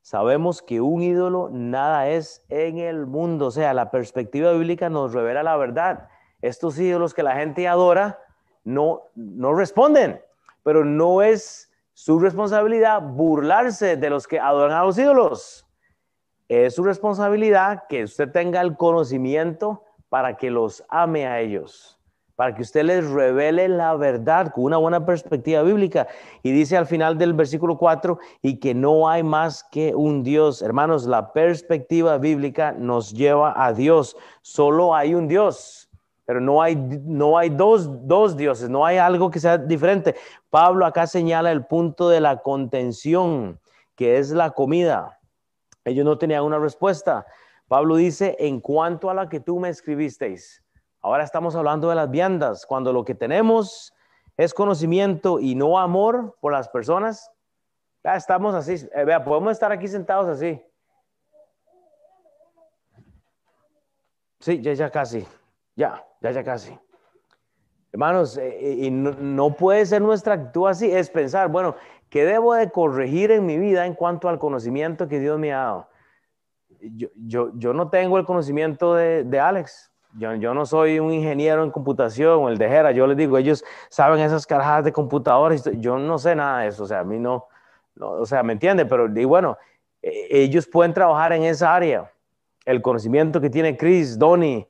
sabemos 0.00 0.62
que 0.62 0.80
un 0.80 1.02
ídolo 1.02 1.50
nada 1.52 2.08
es 2.08 2.42
en 2.48 2.78
el 2.78 3.04
mundo. 3.04 3.46
O 3.46 3.50
sea, 3.50 3.74
la 3.74 3.90
perspectiva 3.90 4.52
bíblica 4.52 4.88
nos 4.88 5.12
revela 5.12 5.42
la 5.42 5.56
verdad. 5.58 6.08
Estos 6.40 6.78
ídolos 6.78 7.12
que 7.12 7.22
la 7.22 7.36
gente 7.36 7.68
adora 7.68 8.18
no, 8.64 9.02
no 9.14 9.52
responden, 9.54 10.22
pero 10.62 10.86
no 10.86 11.20
es 11.20 11.70
su 11.92 12.18
responsabilidad 12.18 13.02
burlarse 13.02 13.98
de 13.98 14.08
los 14.08 14.26
que 14.26 14.40
adoran 14.40 14.78
a 14.78 14.84
los 14.84 14.96
ídolos 14.96 15.67
es 16.48 16.74
su 16.74 16.82
responsabilidad 16.82 17.84
que 17.88 18.04
usted 18.04 18.30
tenga 18.30 18.60
el 18.62 18.76
conocimiento 18.76 19.84
para 20.08 20.36
que 20.36 20.50
los 20.50 20.82
ame 20.88 21.26
a 21.26 21.40
ellos, 21.40 21.98
para 22.36 22.54
que 22.54 22.62
usted 22.62 22.84
les 22.84 23.06
revele 23.10 23.68
la 23.68 23.94
verdad 23.96 24.50
con 24.52 24.64
una 24.64 24.78
buena 24.78 25.04
perspectiva 25.04 25.62
bíblica. 25.62 26.08
Y 26.42 26.52
dice 26.52 26.78
al 26.78 26.86
final 26.86 27.18
del 27.18 27.34
versículo 27.34 27.76
4, 27.76 28.18
y 28.40 28.58
que 28.60 28.74
no 28.74 29.08
hay 29.08 29.22
más 29.22 29.62
que 29.64 29.94
un 29.94 30.22
Dios. 30.22 30.62
Hermanos, 30.62 31.04
la 31.04 31.32
perspectiva 31.34 32.16
bíblica 32.16 32.72
nos 32.72 33.12
lleva 33.12 33.52
a 33.62 33.74
Dios. 33.74 34.16
Solo 34.40 34.94
hay 34.94 35.14
un 35.14 35.28
Dios, 35.28 35.90
pero 36.24 36.40
no 36.40 36.62
hay, 36.62 36.76
no 36.76 37.36
hay 37.36 37.50
dos, 37.50 38.06
dos 38.06 38.36
dioses, 38.36 38.70
no 38.70 38.86
hay 38.86 38.96
algo 38.96 39.30
que 39.30 39.40
sea 39.40 39.58
diferente. 39.58 40.14
Pablo 40.48 40.86
acá 40.86 41.06
señala 41.06 41.52
el 41.52 41.66
punto 41.66 42.08
de 42.08 42.20
la 42.20 42.38
contención, 42.38 43.60
que 43.96 44.16
es 44.16 44.30
la 44.30 44.52
comida. 44.52 45.17
Ellos 45.84 46.04
no 46.04 46.18
tenían 46.18 46.44
una 46.44 46.58
respuesta. 46.58 47.26
Pablo 47.68 47.96
dice, 47.96 48.36
en 48.38 48.60
cuanto 48.60 49.10
a 49.10 49.14
la 49.14 49.28
que 49.28 49.40
tú 49.40 49.58
me 49.58 49.68
escribisteis, 49.68 50.62
ahora 51.00 51.24
estamos 51.24 51.54
hablando 51.54 51.88
de 51.88 51.94
las 51.94 52.10
viandas, 52.10 52.66
cuando 52.66 52.92
lo 52.92 53.04
que 53.04 53.14
tenemos 53.14 53.92
es 54.36 54.54
conocimiento 54.54 55.40
y 55.40 55.54
no 55.54 55.78
amor 55.78 56.36
por 56.40 56.52
las 56.52 56.68
personas, 56.68 57.30
ya 58.04 58.16
estamos 58.16 58.54
así, 58.54 58.88
eh, 58.94 59.04
vea, 59.04 59.22
podemos 59.22 59.52
estar 59.52 59.72
aquí 59.72 59.88
sentados 59.88 60.28
así. 60.28 60.62
Sí, 64.40 64.60
ya, 64.62 64.72
ya 64.72 64.90
casi, 64.90 65.26
ya, 65.74 66.06
ya, 66.20 66.30
ya 66.30 66.44
casi. 66.44 66.78
Hermanos, 67.92 68.36
eh, 68.36 68.58
eh, 68.60 68.86
y 68.86 68.90
no, 68.90 69.10
no, 69.12 69.54
puede 69.54 69.84
ser 69.84 70.00
nuestra 70.00 70.34
actitud 70.34 70.68
así, 70.68 70.90
es 70.90 71.10
pensar, 71.10 71.48
bueno, 71.48 71.74
¿Qué 72.10 72.24
debo 72.24 72.54
de 72.54 72.70
corregir 72.70 73.30
en 73.30 73.44
mi 73.44 73.58
vida 73.58 73.86
en 73.86 73.94
cuanto 73.94 74.28
al 74.28 74.38
conocimiento 74.38 75.08
que 75.08 75.20
Dios 75.20 75.38
me 75.38 75.52
ha 75.52 75.58
dado? 75.58 75.88
Yo, 76.80 77.50
yo, 77.54 77.72
no 77.72 77.90
tengo 77.90 78.18
el 78.18 78.24
conocimiento 78.24 78.94
de, 78.94 79.40
Alex. 79.40 79.90
Yo, 80.14 80.34
yo, 80.34 80.54
no 80.54 80.64
soy 80.64 81.00
un 81.00 81.12
ingeniero 81.12 81.64
en 81.64 81.70
computación 81.70 82.44
o 82.44 82.48
el 82.48 82.56
de 82.56 82.68
Jera. 82.68 82.92
Yo 82.92 83.06
les 83.06 83.16
digo, 83.16 83.36
ellos 83.36 83.64
saben 83.90 84.20
esas 84.20 84.46
carajas 84.46 84.84
de 84.84 84.92
computadores. 84.92 85.68
Yo 85.80 85.98
no 85.98 86.18
sé 86.18 86.34
nada 86.34 86.60
de 86.60 86.68
eso. 86.68 86.84
O 86.84 86.86
sea, 86.86 87.00
a 87.00 87.04
mí 87.04 87.18
no, 87.18 87.46
o 87.98 88.24
sea, 88.24 88.42
¿me 88.42 88.54
entiende? 88.54 88.86
Pero 88.86 89.08
y 89.14 89.24
bueno, 89.24 89.58
e, 90.00 90.28
ellos 90.30 90.66
pueden 90.66 90.94
trabajar 90.94 91.32
en 91.32 91.44
esa 91.44 91.74
área. 91.74 92.10
El 92.64 92.80
conocimiento 92.80 93.40
que 93.40 93.50
tiene 93.50 93.76
Chris, 93.76 94.18
Donnie, 94.18 94.66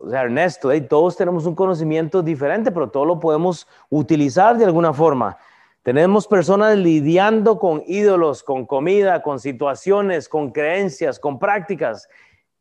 o 0.00 0.10
sea, 0.10 0.22
Ernesto, 0.22 0.70
todos 0.88 1.16
tenemos 1.16 1.46
un 1.46 1.54
conocimiento 1.54 2.22
diferente, 2.22 2.70
pero 2.70 2.90
todos 2.90 3.06
lo 3.06 3.20
podemos 3.20 3.66
utilizar 3.90 4.56
de 4.56 4.64
alguna 4.64 4.92
forma. 4.92 5.36
Tenemos 5.84 6.26
personas 6.26 6.78
lidiando 6.78 7.58
con 7.58 7.82
ídolos, 7.86 8.42
con 8.42 8.64
comida, 8.64 9.20
con 9.20 9.38
situaciones, 9.38 10.30
con 10.30 10.50
creencias, 10.50 11.20
con 11.20 11.38
prácticas. 11.38 12.08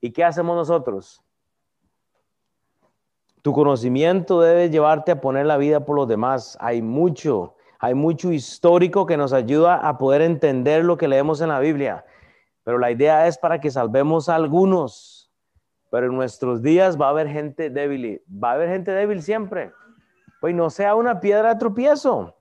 ¿Y 0.01 0.11
qué 0.11 0.26
hacemos 0.26 0.57
nosotros? 0.57 1.24
Tu 3.41 3.53
conocimiento 3.53 4.41
debe 4.41 4.69
llevarte 4.69 5.13
a 5.13 5.21
poner 5.21 5.45
la 5.45 5.55
vida 5.55 5.86
por 5.86 5.95
los 5.95 6.07
demás. 6.09 6.57
Hay 6.59 6.82
mucho, 6.82 7.55
hay 7.80 7.93
mucho 7.93 8.34
histórico 8.34 9.05
que 9.05 9.15
nos 9.15 9.32
ayuda 9.32 9.78
a 9.78 9.97
poder 9.97 10.21
entender 10.21 10.84
lo 10.84 10.97
que 10.97 11.07
leemos 11.07 11.39
en 11.39 11.47
la 11.47 11.61
Biblia. 11.61 12.03
Pero 12.65 12.78
la 12.78 12.91
idea 12.91 13.26
es 13.28 13.38
para 13.38 13.61
que 13.61 13.71
salvemos 13.71 14.28
a 14.28 14.36
algunos. 14.36 15.32
Pero 15.89 16.07
en 16.07 16.15
nuestros 16.15 16.61
días 16.61 16.99
va 16.99 17.05
a 17.05 17.11
haber 17.11 17.30
gente 17.30 17.69
débil. 17.69 18.21
Va 18.43 18.49
a 18.51 18.53
haber 18.55 18.67
gente 18.67 18.91
débil 18.91 19.21
siempre. 19.21 19.71
Pues 20.41 20.53
no 20.53 20.69
sea 20.69 20.95
una 20.95 21.21
piedra 21.21 21.53
de 21.53 21.59
tropiezo. 21.59 22.36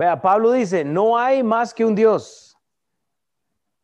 Vea, 0.00 0.18
Pablo 0.22 0.52
dice, 0.52 0.82
no 0.82 1.18
hay 1.18 1.42
más 1.42 1.74
que 1.74 1.84
un 1.84 1.94
Dios. 1.94 2.56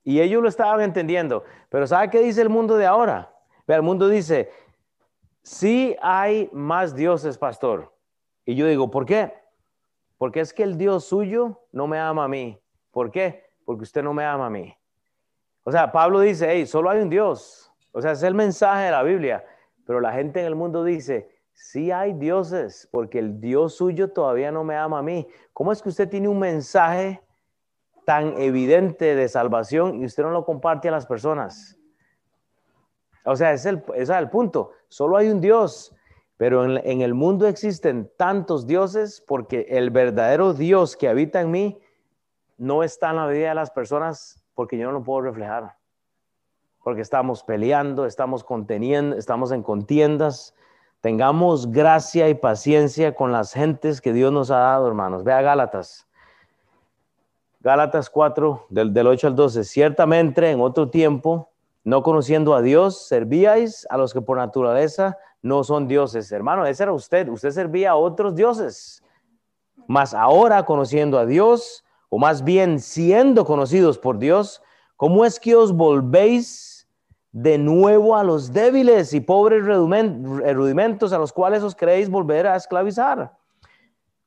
Y 0.02 0.22
ellos 0.22 0.42
lo 0.42 0.48
estaban 0.48 0.80
entendiendo. 0.80 1.44
Pero 1.68 1.86
¿sabe 1.86 2.08
qué 2.08 2.20
dice 2.20 2.40
el 2.40 2.48
mundo 2.48 2.78
de 2.78 2.86
ahora? 2.86 3.30
Vea, 3.66 3.76
el 3.76 3.82
mundo 3.82 4.08
dice, 4.08 4.50
sí 5.42 5.94
hay 6.00 6.48
más 6.54 6.94
dioses, 6.94 7.36
pastor. 7.36 7.92
Y 8.46 8.54
yo 8.54 8.66
digo, 8.66 8.90
¿por 8.90 9.04
qué? 9.04 9.34
Porque 10.16 10.40
es 10.40 10.54
que 10.54 10.62
el 10.62 10.78
Dios 10.78 11.04
suyo 11.04 11.60
no 11.70 11.86
me 11.86 11.98
ama 11.98 12.24
a 12.24 12.28
mí. 12.28 12.58
¿Por 12.92 13.10
qué? 13.10 13.50
Porque 13.66 13.82
usted 13.82 14.02
no 14.02 14.14
me 14.14 14.24
ama 14.24 14.46
a 14.46 14.50
mí. 14.50 14.74
O 15.64 15.70
sea, 15.70 15.92
Pablo 15.92 16.20
dice, 16.20 16.46
hey, 16.48 16.64
solo 16.64 16.88
hay 16.88 17.02
un 17.02 17.10
Dios. 17.10 17.70
O 17.92 18.00
sea, 18.00 18.12
es 18.12 18.22
el 18.22 18.34
mensaje 18.34 18.84
de 18.84 18.90
la 18.90 19.02
Biblia. 19.02 19.44
Pero 19.84 20.00
la 20.00 20.14
gente 20.14 20.40
en 20.40 20.46
el 20.46 20.54
mundo 20.54 20.82
dice, 20.82 21.35
Sí 21.56 21.90
hay 21.90 22.12
dioses, 22.12 22.88
porque 22.92 23.18
el 23.18 23.40
Dios 23.40 23.74
suyo 23.74 24.12
todavía 24.12 24.52
no 24.52 24.62
me 24.62 24.76
ama 24.76 25.00
a 25.00 25.02
mí. 25.02 25.26
¿Cómo 25.52 25.72
es 25.72 25.82
que 25.82 25.88
usted 25.88 26.08
tiene 26.08 26.28
un 26.28 26.38
mensaje 26.38 27.20
tan 28.06 28.40
evidente 28.40 29.16
de 29.16 29.28
salvación 29.28 30.00
y 30.00 30.04
usted 30.04 30.22
no 30.22 30.30
lo 30.30 30.44
comparte 30.44 30.86
a 30.86 30.92
las 30.92 31.06
personas. 31.06 31.76
O 33.24 33.34
sea, 33.34 33.52
es 33.52 33.66
el, 33.66 33.82
ese 33.94 34.02
es 34.02 34.10
el 34.10 34.30
punto. 34.30 34.70
Solo 34.86 35.16
hay 35.16 35.28
un 35.28 35.40
Dios, 35.40 35.92
pero 36.36 36.64
en, 36.64 36.80
en, 36.88 37.00
el 37.00 37.14
mundo 37.14 37.48
existen 37.48 38.08
tantos 38.16 38.64
dioses 38.64 39.20
porque 39.26 39.66
el 39.70 39.90
verdadero 39.90 40.54
Dios 40.54 40.96
que 40.96 41.08
habita 41.08 41.40
en 41.40 41.50
mí 41.50 41.80
no 42.58 42.84
está 42.84 43.10
en 43.10 43.16
la 43.16 43.26
vida 43.26 43.48
de 43.48 43.56
las 43.56 43.72
personas 43.72 44.40
porque 44.54 44.78
yo 44.78 44.86
no 44.86 44.92
lo 44.92 45.02
puedo 45.02 45.22
reflejar. 45.22 45.74
Porque 46.84 47.00
estamos 47.00 47.42
peleando, 47.42 48.06
estamos 48.06 48.44
conteniendo, 48.44 49.16
estamos 49.16 49.50
en 49.50 49.64
contiendas. 49.64 50.54
Tengamos 51.06 51.70
gracia 51.70 52.28
y 52.28 52.34
paciencia 52.34 53.14
con 53.14 53.30
las 53.30 53.52
gentes 53.52 54.00
que 54.00 54.12
Dios 54.12 54.32
nos 54.32 54.50
ha 54.50 54.58
dado, 54.58 54.88
hermanos. 54.88 55.22
Vea 55.22 55.40
Gálatas. 55.40 56.04
Gálatas 57.60 58.10
4, 58.10 58.66
del, 58.70 58.92
del 58.92 59.06
8 59.06 59.28
al 59.28 59.36
12. 59.36 59.62
Ciertamente 59.62 60.50
en 60.50 60.60
otro 60.60 60.90
tiempo, 60.90 61.48
no 61.84 62.02
conociendo 62.02 62.56
a 62.56 62.60
Dios, 62.60 63.06
servíais 63.06 63.86
a 63.88 63.96
los 63.96 64.12
que 64.12 64.20
por 64.20 64.36
naturaleza 64.38 65.16
no 65.42 65.62
son 65.62 65.86
dioses. 65.86 66.32
Hermano, 66.32 66.66
ese 66.66 66.82
era 66.82 66.92
usted. 66.92 67.28
Usted 67.28 67.52
servía 67.52 67.92
a 67.92 67.94
otros 67.94 68.34
dioses. 68.34 69.00
Mas 69.86 70.12
ahora, 70.12 70.64
conociendo 70.64 71.20
a 71.20 71.24
Dios, 71.24 71.84
o 72.08 72.18
más 72.18 72.42
bien 72.42 72.80
siendo 72.80 73.44
conocidos 73.44 73.96
por 73.96 74.18
Dios, 74.18 74.60
¿cómo 74.96 75.24
es 75.24 75.38
que 75.38 75.54
os 75.54 75.72
volvéis 75.72 76.75
de 77.36 77.58
nuevo 77.58 78.16
a 78.16 78.24
los 78.24 78.50
débiles 78.50 79.12
y 79.12 79.20
pobres 79.20 79.62
rudimentos 79.62 81.12
a 81.12 81.18
los 81.18 81.34
cuales 81.34 81.62
os 81.62 81.74
queréis 81.74 82.08
volver 82.08 82.46
a 82.46 82.56
esclavizar? 82.56 83.36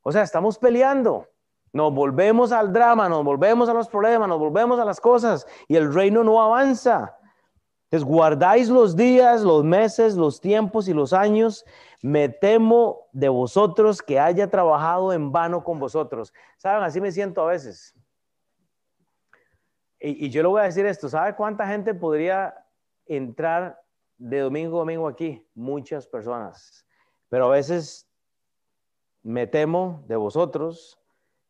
O 0.03 0.11
sea, 0.11 0.21
estamos 0.21 0.59
peleando. 0.59 1.27
Nos 1.73 1.91
volvemos 1.91 2.51
al 2.51 2.71
drama, 2.71 3.09
nos 3.09 3.23
volvemos 3.23 3.67
a 3.67 3.73
los 3.73 3.89
problemas, 3.89 4.29
nos 4.29 4.37
volvemos 4.37 4.79
a 4.79 4.85
las 4.85 5.01
cosas 5.01 5.47
y 5.67 5.75
el 5.75 5.91
reino 5.91 6.23
no 6.23 6.39
avanza. 6.39 7.17
Entonces 7.85 8.07
guardáis 8.07 8.69
los 8.69 8.95
días, 8.95 9.41
los 9.41 9.63
meses, 9.63 10.15
los 10.15 10.39
tiempos 10.39 10.87
y 10.87 10.93
los 10.93 11.11
años. 11.11 11.65
Me 12.03 12.29
temo 12.29 13.07
de 13.11 13.29
vosotros 13.29 14.03
que 14.03 14.19
haya 14.19 14.51
trabajado 14.51 15.13
en 15.13 15.31
vano 15.31 15.63
con 15.63 15.79
vosotros. 15.79 16.31
Saben, 16.57 16.83
así 16.83 17.01
me 17.01 17.11
siento 17.11 17.41
a 17.41 17.47
veces. 17.47 17.95
Y, 19.99 20.27
y 20.27 20.29
yo 20.29 20.43
le 20.43 20.49
voy 20.49 20.61
a 20.61 20.65
decir 20.65 20.85
esto, 20.85 21.09
¿sabe 21.09 21.35
cuánta 21.35 21.65
gente 21.65 21.95
podría 21.95 22.53
entrar 23.09 23.77
de 24.17 24.39
domingo 24.39 24.77
a 24.77 24.79
domingo 24.79 25.07
aquí? 25.07 25.45
Muchas 25.53 26.07
personas. 26.07 26.85
Pero 27.27 27.47
a 27.47 27.49
veces 27.49 28.09
me 29.21 29.47
temo 29.47 30.05
de 30.07 30.15
vosotros 30.15 30.97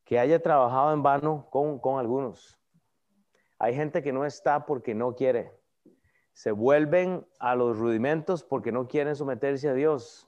que 0.04 0.18
haya 0.18 0.42
trabajado 0.42 0.92
en 0.94 1.04
vano 1.04 1.48
con, 1.52 1.78
con 1.78 2.00
algunos. 2.00 2.60
Hay 3.60 3.76
gente 3.76 4.02
que 4.02 4.12
no 4.12 4.26
está 4.26 4.66
porque 4.66 4.96
no 4.96 5.14
quiere 5.14 5.60
se 6.40 6.54
vuelven 6.54 7.28
a 7.38 7.54
los 7.54 7.78
rudimentos 7.78 8.46
porque 8.46 8.72
no 8.72 8.88
quieren 8.88 9.14
someterse 9.14 9.68
a 9.68 9.74
Dios. 9.74 10.26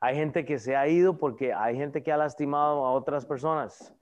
Hay 0.00 0.16
gente 0.16 0.44
que 0.44 0.58
se 0.58 0.74
ha 0.74 0.88
ido 0.88 1.18
porque 1.18 1.54
hay 1.54 1.76
gente 1.76 2.02
que 2.02 2.10
ha 2.10 2.16
lastimado 2.16 2.84
a 2.84 2.90
otras 2.90 3.24
personas. 3.24 3.94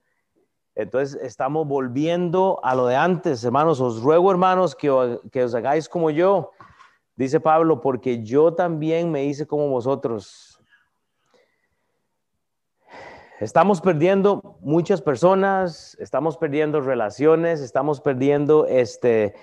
Entonces 0.73 1.21
estamos 1.21 1.67
volviendo 1.67 2.59
a 2.63 2.73
lo 2.73 2.87
de 2.87 2.95
antes, 2.95 3.43
hermanos. 3.43 3.79
Os 3.79 4.01
ruego, 4.01 4.31
hermanos, 4.31 4.75
que, 4.75 5.19
que 5.31 5.43
os 5.43 5.53
hagáis 5.53 5.87
como 5.87 6.09
yo, 6.09 6.49
dice 7.15 7.39
Pablo, 7.39 7.81
porque 7.81 8.23
yo 8.23 8.53
también 8.53 9.11
me 9.11 9.25
hice 9.25 9.45
como 9.45 9.69
vosotros. 9.69 10.61
Estamos 13.39 13.81
perdiendo 13.81 14.57
muchas 14.59 15.01
personas, 15.01 15.97
estamos 15.99 16.37
perdiendo 16.37 16.79
relaciones, 16.79 17.59
estamos 17.59 17.99
perdiendo 17.99 18.67
este, 18.67 19.33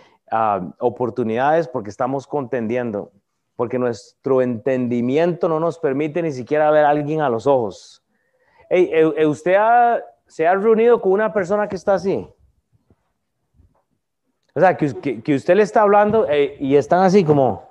oportunidades 0.79 1.67
porque 1.67 1.91
estamos 1.91 2.27
contendiendo, 2.27 3.11
porque 3.57 3.79
nuestro 3.79 4.41
entendimiento 4.41 5.49
no 5.49 5.59
nos 5.59 5.81
permite 5.81 6.23
ni 6.23 6.31
siquiera 6.31 6.71
ver 6.71 6.85
a 6.85 6.91
alguien 6.91 7.23
a 7.23 7.29
los 7.29 7.49
ojos. 7.49 8.05
¿Usted 8.71 9.57
se 10.27 10.47
ha 10.47 10.55
reunido 10.55 11.01
con 11.01 11.13
una 11.13 11.33
persona 11.33 11.69
que 11.69 11.75
está 11.75 11.95
así? 11.95 12.29
O 14.59 14.61
sea, 14.61 14.77
que, 14.77 15.23
que, 15.23 15.35
usted 15.35 15.57
le 15.57 15.63
está 15.63 15.83
hablando 15.83 16.27
eh, 16.29 16.57
y 16.61 16.77
están 16.77 17.03
así 17.03 17.25
como... 17.25 17.69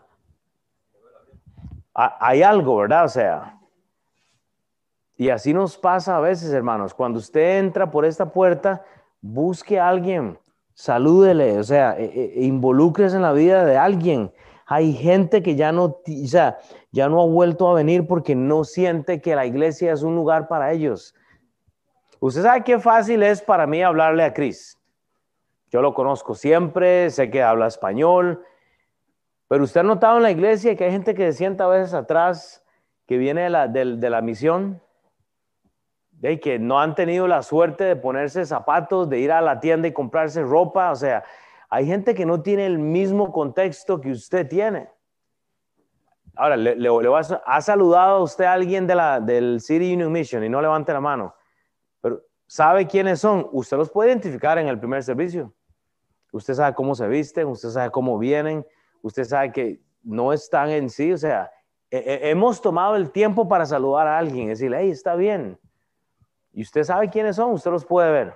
Hay 1.94 2.44
algo, 2.44 2.78
¿verdad? 2.78 3.06
O 3.06 3.10
sea... 3.10 3.60
Y 5.18 5.30
así 5.30 5.54
nos 5.54 5.78
pasa 5.78 6.18
a 6.18 6.20
veces, 6.20 6.54
hermanos. 6.54 6.94
Cuando 6.94 7.20
usted 7.20 7.60
entra 7.60 7.90
por 7.90 8.06
esta 8.06 8.32
puerta, 8.32 8.84
busque 9.22 9.80
a 9.80 9.90
alguien 9.90 10.38
salúdele, 10.78 11.58
o 11.58 11.64
sea, 11.64 11.96
e, 11.98 12.06
e, 12.06 12.44
involucres 12.46 13.16
en 13.16 13.24
la 13.24 13.34
vida 13.34 13.66
de 13.66 13.78
alguien. 13.78 14.32
Hay 14.68 14.94
gente 14.94 15.42
que 15.42 15.56
ya 15.56 15.72
no, 15.72 15.86
o 15.86 16.28
sea, 16.28 16.60
ya 16.92 17.10
no 17.10 17.20
ha 17.20 17.26
vuelto 17.26 17.68
a 17.68 17.74
venir 17.74 18.06
porque 18.06 18.36
no 18.36 18.64
siente 18.64 19.20
que 19.20 19.36
la 19.36 19.48
iglesia 19.48 19.92
es 19.92 20.04
un 20.04 20.16
lugar 20.16 20.48
para 20.48 20.72
ellos. 20.72 21.16
Usted 22.20 22.44
sabe 22.44 22.64
qué 22.64 22.78
fácil 22.78 23.24
es 23.24 23.42
para 23.42 23.66
mí 23.66 23.82
hablarle 23.82 24.24
a 24.24 24.34
Cris. 24.34 24.78
Yo 25.70 25.82
lo 25.82 25.94
conozco 25.94 26.34
siempre, 26.36 27.10
sé 27.10 27.30
que 27.30 27.44
habla 27.44 27.68
español, 27.68 28.44
pero 29.48 29.64
usted 29.64 29.82
ha 29.82 29.84
notado 29.84 30.18
en 30.18 30.24
la 30.24 30.32
iglesia 30.32 30.76
que 30.76 30.86
hay 30.86 30.92
gente 30.92 31.14
que 31.14 31.32
se 31.32 31.38
sienta 31.38 31.66
a 31.66 31.68
veces 31.68 31.94
atrás, 31.94 32.64
que 33.06 33.18
viene 33.18 33.44
de 33.44 33.50
la, 33.50 33.68
de 33.68 34.10
la 34.10 34.22
misión 34.22 34.82
que 36.42 36.60
no 36.60 36.80
han 36.80 36.96
tenido 36.96 37.28
la 37.28 37.44
suerte 37.44 37.84
de 37.84 37.96
ponerse 37.96 38.46
zapatos, 38.46 39.10
de 39.10 39.20
ir 39.20 39.32
a 39.32 39.42
la 39.42 39.60
tienda 39.60 39.88
y 39.88 39.94
comprarse 39.94 40.42
ropa. 40.42 40.92
O 40.92 40.96
sea, 40.96 41.24
hay 41.70 41.86
gente 41.86 42.16
que 42.16 42.26
no 42.26 42.42
tiene 42.42 42.66
el 42.66 42.80
mismo 42.80 43.32
contexto 43.32 44.02
que 44.02 44.12
usted 44.12 44.48
tiene. 44.48 44.90
Ahora, 46.36 46.56
le, 46.56 46.76
le, 46.76 46.90
¿ha 47.46 47.62
saludado 47.62 48.18
a 48.18 48.24
usted 48.24 48.46
a 48.46 48.54
alguien 48.54 48.86
de 48.86 48.96
la, 48.96 49.20
del 49.20 49.60
City 49.60 49.94
Union 49.94 50.12
Mission 50.12 50.44
y 50.44 50.50
no 50.50 50.62
levante 50.62 50.94
la 50.94 51.02
mano? 51.02 51.36
Pero 52.02 52.22
¿sabe 52.46 52.86
quiénes 52.86 53.20
son? 53.20 53.48
Usted 53.52 53.78
los 53.78 53.90
puede 53.90 54.10
identificar 54.10 54.58
en 54.58 54.68
el 54.68 54.80
primer 54.80 55.04
servicio. 55.04 55.54
Usted 56.32 56.54
sabe 56.54 56.76
cómo 56.76 56.96
se 56.96 57.08
visten, 57.08 57.48
usted 57.48 57.70
sabe 57.70 57.92
cómo 57.92 58.18
vienen, 58.18 58.66
usted 59.02 59.24
sabe 59.24 59.52
que 59.52 59.82
no 60.04 60.34
están 60.34 60.70
en 60.70 60.90
sí. 60.90 61.12
O 61.14 61.18
sea, 61.18 61.52
hemos 61.90 62.62
tomado 62.62 62.96
el 62.96 63.12
tiempo 63.12 63.48
para 63.48 63.66
saludar 63.66 64.08
a 64.08 64.18
alguien, 64.18 64.50
decirle, 64.50 64.80
hey, 64.82 64.90
está 64.90 65.16
bien 65.16 65.58
y 66.58 66.64
usted 66.64 66.84
sabe 66.84 67.08
quiénes 67.08 67.36
son, 67.36 67.52
usted 67.52 67.70
los 67.70 67.86
puede 67.86 68.12
ver. 68.12 68.36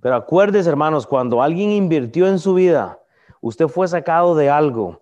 Pero 0.00 0.16
acuérdese, 0.16 0.68
hermanos, 0.68 1.06
cuando 1.06 1.40
alguien 1.40 1.70
invirtió 1.70 2.26
en 2.26 2.40
su 2.40 2.54
vida, 2.54 2.98
usted 3.40 3.68
fue 3.68 3.86
sacado 3.86 4.34
de 4.34 4.50
algo. 4.50 5.00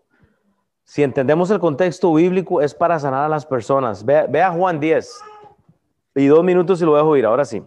Si 0.85 1.03
entendemos 1.03 1.51
el 1.51 1.59
contexto 1.59 2.13
bíblico, 2.13 2.61
es 2.61 2.75
para 2.75 2.99
sanar 2.99 3.25
a 3.25 3.29
las 3.31 3.47
personas. 3.47 4.05
Vea, 4.05 4.51
Juan 4.51 4.81
10. 4.81 5.19
Y 6.17 6.27
dos 6.27 6.45
minutos 6.45 6.83
y 6.83 6.85
lo 6.85 6.95
dejo 6.95 7.17
ir, 7.17 7.25
ahora 7.25 7.47
sí. 7.47 7.63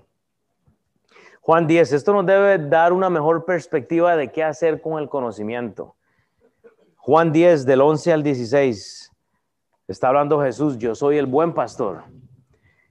Juan 1.46 1.68
10, 1.68 1.92
esto 1.92 2.14
nos 2.14 2.26
debe 2.26 2.58
dar 2.58 2.94
una 2.94 3.10
mejor 3.10 3.44
perspectiva 3.44 4.16
de 4.16 4.32
qué 4.32 4.46
hacer 4.46 4.80
con 4.80 4.98
el 4.98 5.10
conocimiento. 5.10 5.98
Juan 6.96 7.34
10, 7.34 7.66
del 7.66 7.82
11 7.82 8.14
al 8.14 8.24
16, 8.24 9.12
está 9.90 10.08
hablando 10.08 10.42
Jesús, 10.42 10.78
yo 10.78 10.96
soy 10.96 11.18
el 11.18 11.26
buen 11.26 11.54
pastor. 11.54 12.06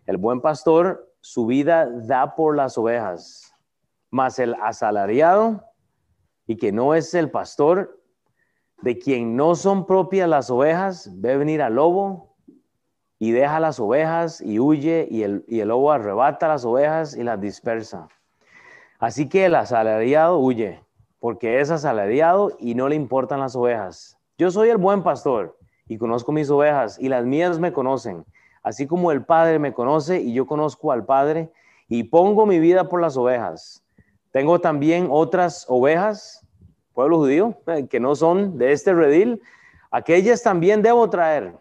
El 0.04 0.18
buen 0.18 0.42
pastor 0.42 1.10
su 1.22 1.46
vida 1.46 1.88
da 1.90 2.36
por 2.36 2.54
las 2.54 2.76
ovejas, 2.76 3.54
mas 4.10 4.38
el 4.38 4.54
asalariado 4.60 5.64
y 6.46 6.58
que 6.58 6.72
no 6.72 6.94
es 6.94 7.14
el 7.14 7.30
pastor, 7.30 8.02
de 8.82 8.98
quien 8.98 9.34
no 9.34 9.54
son 9.54 9.86
propias 9.86 10.28
las 10.28 10.50
ovejas, 10.50 11.10
ve 11.22 11.38
venir 11.38 11.62
al 11.62 11.76
lobo 11.76 12.36
y 13.18 13.30
deja 13.30 13.60
las 13.60 13.80
ovejas 13.80 14.42
y 14.42 14.58
huye 14.58 15.08
y 15.10 15.22
el, 15.22 15.42
y 15.48 15.60
el 15.60 15.68
lobo 15.68 15.90
arrebata 15.90 16.48
las 16.48 16.66
ovejas 16.66 17.16
y 17.16 17.22
las 17.22 17.40
dispersa. 17.40 18.08
Así 19.02 19.28
que 19.28 19.44
el 19.44 19.54
asalariado 19.54 20.38
huye, 20.38 20.80
porque 21.20 21.60
es 21.60 21.70
asalariado 21.70 22.56
y 22.58 22.74
no 22.74 22.88
le 22.88 22.96
importan 22.96 23.40
las 23.40 23.54
ovejas. 23.54 24.16
Yo 24.38 24.50
soy 24.50 24.70
el 24.70 24.78
buen 24.78 25.02
pastor 25.02 25.58
y 25.86 25.98
conozco 25.98 26.32
mis 26.32 26.48
ovejas 26.48 26.98
y 26.98 27.10
las 27.10 27.26
mías 27.26 27.58
me 27.58 27.72
conocen 27.74 28.24
así 28.62 28.86
como 28.86 29.12
el 29.12 29.24
Padre 29.24 29.58
me 29.58 29.72
conoce 29.72 30.20
y 30.20 30.32
yo 30.32 30.46
conozco 30.46 30.92
al 30.92 31.04
Padre 31.04 31.50
y 31.88 32.04
pongo 32.04 32.46
mi 32.46 32.58
vida 32.58 32.88
por 32.88 33.00
las 33.00 33.16
ovejas. 33.16 33.82
Tengo 34.30 34.60
también 34.60 35.08
otras 35.10 35.66
ovejas, 35.68 36.46
pueblo 36.94 37.18
judío, 37.18 37.58
eh, 37.66 37.86
que 37.88 38.00
no 38.00 38.14
son 38.14 38.56
de 38.56 38.72
este 38.72 38.94
redil. 38.94 39.42
Aquellas 39.90 40.42
también 40.42 40.80
debo 40.80 41.10
traer. 41.10 41.54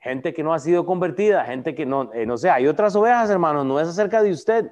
Gente 0.00 0.32
que 0.34 0.42
no 0.42 0.52
ha 0.52 0.58
sido 0.58 0.84
convertida, 0.84 1.44
gente 1.44 1.74
que 1.74 1.86
no, 1.86 2.12
eh, 2.12 2.26
no 2.26 2.36
sé, 2.36 2.50
hay 2.50 2.66
otras 2.66 2.94
ovejas, 2.94 3.30
hermanos, 3.30 3.66
no 3.66 3.80
es 3.80 3.88
acerca 3.88 4.22
de 4.22 4.30
usted. 4.30 4.70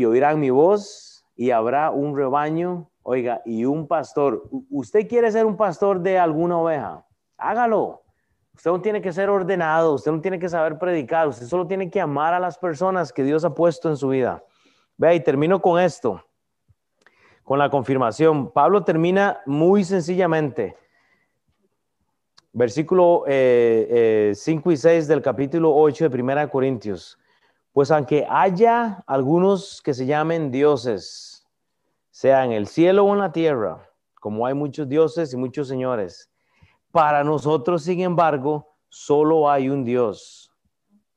Y 0.00 0.06
oirán 0.06 0.40
mi 0.40 0.48
voz 0.48 1.26
y 1.36 1.50
habrá 1.50 1.90
un 1.90 2.16
rebaño, 2.16 2.90
oiga, 3.02 3.42
y 3.44 3.66
un 3.66 3.86
pastor. 3.86 4.48
¿Usted 4.70 5.06
quiere 5.06 5.30
ser 5.30 5.44
un 5.44 5.58
pastor 5.58 6.00
de 6.00 6.18
alguna 6.18 6.56
oveja? 6.56 7.06
Hágalo. 7.36 8.02
Usted 8.54 8.70
no 8.70 8.80
tiene 8.80 9.02
que 9.02 9.12
ser 9.12 9.28
ordenado, 9.28 9.92
usted 9.92 10.10
no 10.10 10.22
tiene 10.22 10.38
que 10.38 10.48
saber 10.48 10.78
predicar, 10.78 11.28
usted 11.28 11.44
solo 11.44 11.66
tiene 11.66 11.90
que 11.90 12.00
amar 12.00 12.32
a 12.32 12.40
las 12.40 12.56
personas 12.56 13.12
que 13.12 13.22
Dios 13.22 13.44
ha 13.44 13.54
puesto 13.54 13.90
en 13.90 13.98
su 13.98 14.08
vida. 14.08 14.42
Vea, 14.96 15.12
y 15.12 15.20
termino 15.20 15.60
con 15.60 15.78
esto. 15.78 16.24
con 17.44 17.58
la 17.58 17.68
confirmación. 17.68 18.50
Pablo 18.52 18.82
termina 18.84 19.42
muy 19.44 19.84
sencillamente. 19.84 20.78
Versículo 22.54 23.24
5 23.24 23.28
eh, 23.28 24.32
eh, 24.34 24.72
y 24.72 24.76
6 24.78 25.08
del 25.08 25.20
capítulo 25.20 25.76
8 25.76 26.04
de 26.04 26.10
Primera 26.10 26.48
Corintios. 26.48 27.18
Pues 27.72 27.90
aunque 27.90 28.26
haya 28.28 29.04
algunos 29.06 29.80
que 29.82 29.94
se 29.94 30.06
llamen 30.06 30.50
dioses, 30.50 31.46
sea 32.10 32.44
en 32.44 32.52
el 32.52 32.66
cielo 32.66 33.04
o 33.04 33.12
en 33.12 33.20
la 33.20 33.32
tierra, 33.32 33.88
como 34.20 34.44
hay 34.44 34.54
muchos 34.54 34.88
dioses 34.88 35.32
y 35.32 35.36
muchos 35.36 35.68
señores, 35.68 36.30
para 36.90 37.22
nosotros, 37.22 37.84
sin 37.84 38.00
embargo, 38.00 38.74
solo 38.88 39.48
hay 39.48 39.68
un 39.68 39.84
Dios, 39.84 40.52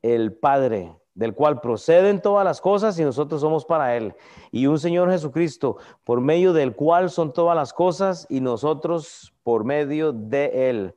el 0.04 0.34
Padre, 0.34 0.96
del 1.16 1.34
cual 1.34 1.60
proceden 1.60 2.22
todas 2.22 2.46
las 2.46 2.62
cosas 2.62 2.98
y 3.00 3.04
nosotros 3.04 3.42
somos 3.42 3.66
para 3.66 3.96
Él, 3.96 4.16
y 4.52 4.68
un 4.68 4.80
Señor 4.80 5.10
Jesucristo, 5.12 5.78
por 6.04 6.22
medio 6.22 6.54
del 6.54 6.76
cual 6.76 7.10
son 7.10 7.34
todas 7.34 7.56
las 7.56 7.74
cosas 7.74 8.28
y 8.30 8.42
nosotros 8.42 9.34
por 9.44 9.64
medio 9.64 10.14
de 10.14 10.70
Él. 10.70 10.96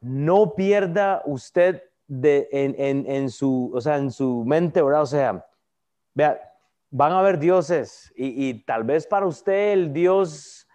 No 0.00 0.54
pierda 0.54 1.22
usted 1.26 1.82
de, 2.08 2.48
en, 2.50 3.30
su, 3.30 3.70
o 3.72 3.80
sea, 3.80 3.96
en 3.98 4.10
su 4.10 4.44
mente, 4.44 4.82
¿verdad? 4.82 5.02
O 5.02 5.06
sea, 5.06 5.46
vea, 6.14 6.40
van 6.90 7.12
a 7.12 7.20
haber 7.20 7.38
dioses 7.38 8.12
y, 8.16 8.48
y 8.48 8.64
tal 8.64 8.82
vez 8.82 9.06
para 9.06 9.26
usted 9.26 9.72
el 9.74 9.92
Dios 9.92 10.66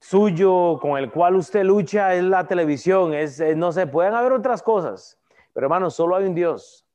suyo 0.00 0.78
con 0.80 0.98
el 0.98 1.10
cual 1.10 1.36
usted 1.36 1.64
lucha 1.64 2.14
es 2.14 2.22
la 2.22 2.46
televisión, 2.46 3.12
es, 3.12 3.40
no 3.56 3.72
sé, 3.72 3.86
pueden 3.86 4.14
haber 4.14 4.32
otras 4.32 4.62
cosas, 4.62 5.18
pero 5.52 5.66
hermano, 5.66 5.90
solo 5.90 6.16
hay 6.16 6.26
un 6.26 6.34
Dios. 6.34 6.86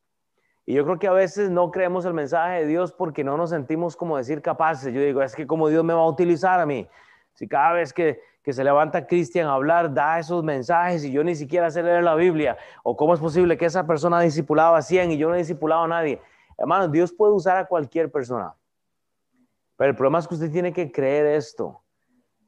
Y 0.65 0.75
yo 0.75 0.85
creo 0.85 0.99
que 0.99 1.07
a 1.07 1.11
veces 1.11 1.49
no 1.49 1.71
creemos 1.71 2.05
el 2.05 2.13
mensaje 2.13 2.61
de 2.61 2.67
Dios 2.67 2.93
porque 2.93 3.23
no 3.23 3.35
nos 3.35 3.49
sentimos 3.49 3.97
como 3.97 4.15
decir 4.15 4.41
capaces. 4.41 4.93
Yo 4.93 5.01
digo, 5.01 5.21
es 5.21 5.35
que 5.35 5.45
como 5.45 5.67
Dios 5.67 5.83
me 5.83 5.93
va 5.93 6.01
a 6.01 6.07
utilizar 6.07 6.59
a 6.59 6.65
mí. 6.65 6.87
Si 7.33 7.47
cada 7.47 7.73
vez 7.73 7.91
que, 7.91 8.21
que 8.43 8.53
se 8.53 8.63
levanta 8.63 9.05
Cristian 9.05 9.47
a 9.47 9.53
hablar, 9.53 9.93
da 9.93 10.19
esos 10.19 10.43
mensajes 10.43 11.03
y 11.03 11.11
yo 11.11 11.23
ni 11.23 11.35
siquiera 11.35 11.69
sé 11.69 11.83
leer 11.83 12.03
la 12.03 12.15
Biblia, 12.15 12.57
o 12.83 12.95
cómo 12.95 13.13
es 13.13 13.19
posible 13.19 13.57
que 13.57 13.65
esa 13.65 13.85
persona 13.85 14.17
ha 14.17 14.21
discipulado 14.21 14.75
a 14.75 14.81
100 14.81 15.11
y 15.11 15.17
yo 15.17 15.29
no 15.29 15.35
he 15.35 15.39
discipulado 15.39 15.83
a 15.83 15.87
nadie. 15.87 16.21
Hermano, 16.57 16.87
Dios 16.87 17.11
puede 17.11 17.33
usar 17.33 17.57
a 17.57 17.65
cualquier 17.65 18.11
persona. 18.11 18.55
Pero 19.77 19.91
el 19.91 19.95
problema 19.95 20.19
es 20.19 20.27
que 20.27 20.35
usted 20.35 20.51
tiene 20.51 20.73
que 20.73 20.91
creer 20.91 21.25
esto. 21.27 21.81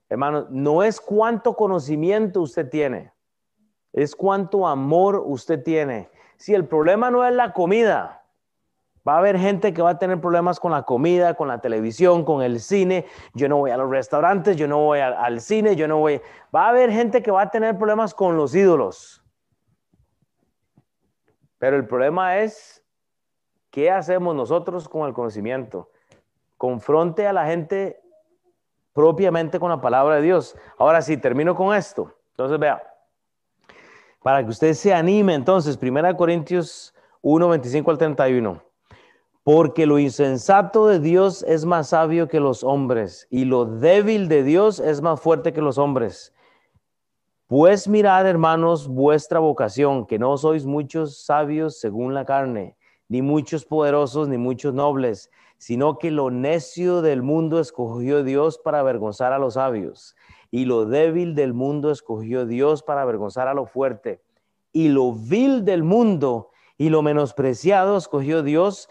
Hermano, 0.10 0.48
no 0.50 0.84
es 0.84 1.00
cuánto 1.00 1.56
conocimiento 1.56 2.42
usted 2.42 2.70
tiene, 2.70 3.12
es 3.92 4.16
cuánto 4.16 4.68
amor 4.68 5.24
usted 5.26 5.64
tiene. 5.64 6.10
Si 6.38 6.54
el 6.54 6.68
problema 6.68 7.10
no 7.10 7.26
es 7.26 7.34
la 7.34 7.54
comida, 7.54 8.23
va 9.08 9.16
a 9.16 9.18
haber 9.18 9.38
gente 9.38 9.74
que 9.74 9.82
va 9.82 9.92
a 9.92 10.00
tener 10.00 10.20
problemas 10.22 10.60
con 10.60 10.72
la 10.72 10.84
comida, 10.84 11.34
con 11.34 11.48
la 11.48 11.60
televisión, 11.60 12.24
con 12.24 12.42
el 12.42 12.60
cine. 12.60 13.06
Yo 13.34 13.50
no 13.50 13.58
voy 13.58 13.72
a 13.72 13.78
los 13.78 13.90
restaurantes, 13.90 14.56
yo 14.56 14.68
no 14.68 14.80
voy 14.80 15.00
al, 15.00 15.42
cine, 15.42 15.76
yo 15.76 15.88
no 15.88 15.98
voy. 15.98 16.22
Va 16.56 16.66
a 16.66 16.70
haber 16.70 16.92
gente 16.92 17.22
que 17.22 17.32
va 17.32 17.44
a 17.44 17.52
tener 17.52 17.78
problemas 17.78 18.14
con 18.14 18.38
los 18.38 18.56
ídolos. 18.56 19.24
Pero 21.58 21.76
el 21.76 21.86
problema 21.86 22.40
es, 22.40 22.84
¿qué 23.70 23.92
hacemos 23.92 24.36
nosotros 24.36 24.88
con 24.88 25.08
el 25.08 25.14
conocimiento? 25.14 25.90
Confronte 26.58 27.28
a 27.28 27.34
la 27.34 27.46
gente 27.46 28.02
propiamente 28.94 29.60
con 29.60 29.70
la 29.70 29.82
palabra 29.82 30.16
de 30.16 30.22
Dios. 30.22 30.56
Ahora 30.78 31.02
sí, 31.02 31.18
termino 31.18 31.56
con 31.56 31.76
esto. 31.76 32.16
Entonces, 32.32 32.60
vea, 32.60 32.82
para 34.22 34.44
que 34.44 34.50
usted 34.50 34.74
se 34.74 34.94
anime, 34.94 35.34
entonces, 35.34 35.78
1 35.82 36.16
Corintios 36.16 36.94
1, 37.22 37.50
25 37.50 37.92
al 37.92 37.98
31. 37.98 38.73
Porque 39.44 39.86
lo 39.86 40.00
insensato 40.00 40.88
de 40.88 41.00
Dios 41.00 41.44
es 41.44 41.66
más 41.66 41.90
sabio 41.90 42.30
que 42.30 42.40
los 42.40 42.64
hombres, 42.64 43.28
y 43.30 43.44
lo 43.44 43.66
débil 43.66 44.30
de 44.30 44.42
Dios 44.44 44.80
es 44.80 45.02
más 45.02 45.20
fuerte 45.20 45.52
que 45.52 45.62
los 45.62 45.78
hombres. 45.78 46.34
Pues 47.48 47.90
mirad, 47.90 48.26
hermanos, 48.26 48.88
vuestra 48.88 49.40
vocación, 49.40 50.06
que 50.06 50.18
no 50.18 50.38
sois 50.38 50.66
muchos 50.66 51.26
sabios 51.26 51.78
según 51.78 52.14
la 52.14 52.24
carne, 52.24 52.78
ni 53.10 53.22
muchos 53.22 53.66
poderosos, 53.66 54.30
ni 54.30 54.38
muchos 54.38 54.74
nobles, 54.74 55.30
sino 55.58 56.00
que 56.00 56.10
lo 56.10 56.32
necio 56.32 57.02
del 57.02 57.22
mundo 57.22 57.60
escogió 57.60 58.24
Dios 58.24 58.58
para 58.58 58.80
avergonzar 58.80 59.34
a 59.34 59.40
los 59.40 59.56
sabios, 59.56 60.16
y 60.52 60.64
lo 60.64 60.86
débil 60.86 61.36
del 61.36 61.54
mundo 61.54 61.92
escogió 61.92 62.46
Dios 62.46 62.82
para 62.82 63.02
avergonzar 63.02 63.50
a 63.50 63.54
lo 63.54 63.66
fuerte, 63.66 64.22
y 64.72 64.88
lo 64.88 65.12
vil 65.12 65.66
del 65.66 65.84
mundo 65.84 66.50
y 66.78 66.90
lo 66.90 67.02
menospreciado 67.02 67.98
escogió 67.98 68.42
Dios, 68.42 68.90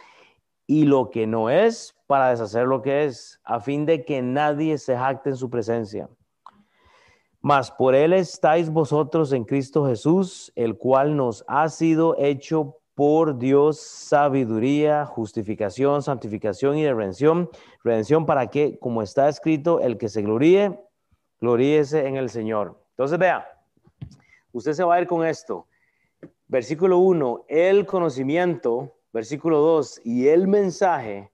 y 0.72 0.86
lo 0.86 1.10
que 1.10 1.26
no 1.26 1.50
es 1.50 1.94
para 2.06 2.30
deshacer 2.30 2.66
lo 2.66 2.80
que 2.80 3.04
es, 3.04 3.38
a 3.44 3.60
fin 3.60 3.84
de 3.84 4.06
que 4.06 4.22
nadie 4.22 4.78
se 4.78 4.96
jacte 4.96 5.28
en 5.28 5.36
su 5.36 5.50
presencia. 5.50 6.08
Mas 7.42 7.70
por 7.70 7.94
él 7.94 8.14
estáis 8.14 8.70
vosotros 8.70 9.34
en 9.34 9.44
Cristo 9.44 9.86
Jesús, 9.86 10.50
el 10.56 10.78
cual 10.78 11.14
nos 11.14 11.44
ha 11.46 11.68
sido 11.68 12.16
hecho 12.18 12.78
por 12.94 13.36
Dios 13.36 13.80
sabiduría, 13.80 15.04
justificación, 15.04 16.00
santificación 16.00 16.78
y 16.78 16.90
redención. 16.90 17.50
Redención 17.84 18.24
para 18.24 18.46
que, 18.46 18.78
como 18.78 19.02
está 19.02 19.28
escrito, 19.28 19.78
el 19.80 19.98
que 19.98 20.08
se 20.08 20.22
gloríe, 20.22 20.80
gloríese 21.38 22.06
en 22.06 22.16
el 22.16 22.30
Señor. 22.30 22.82
Entonces, 22.92 23.18
vea, 23.18 23.46
usted 24.52 24.72
se 24.72 24.84
va 24.84 24.94
a 24.94 25.02
ir 25.02 25.06
con 25.06 25.26
esto. 25.26 25.66
Versículo 26.48 26.96
1, 26.96 27.44
el 27.48 27.84
conocimiento, 27.84 28.94
versículo 29.12 29.58
2, 29.58 30.02
y 30.04 30.28
el 30.28 30.48
mensaje, 30.48 31.30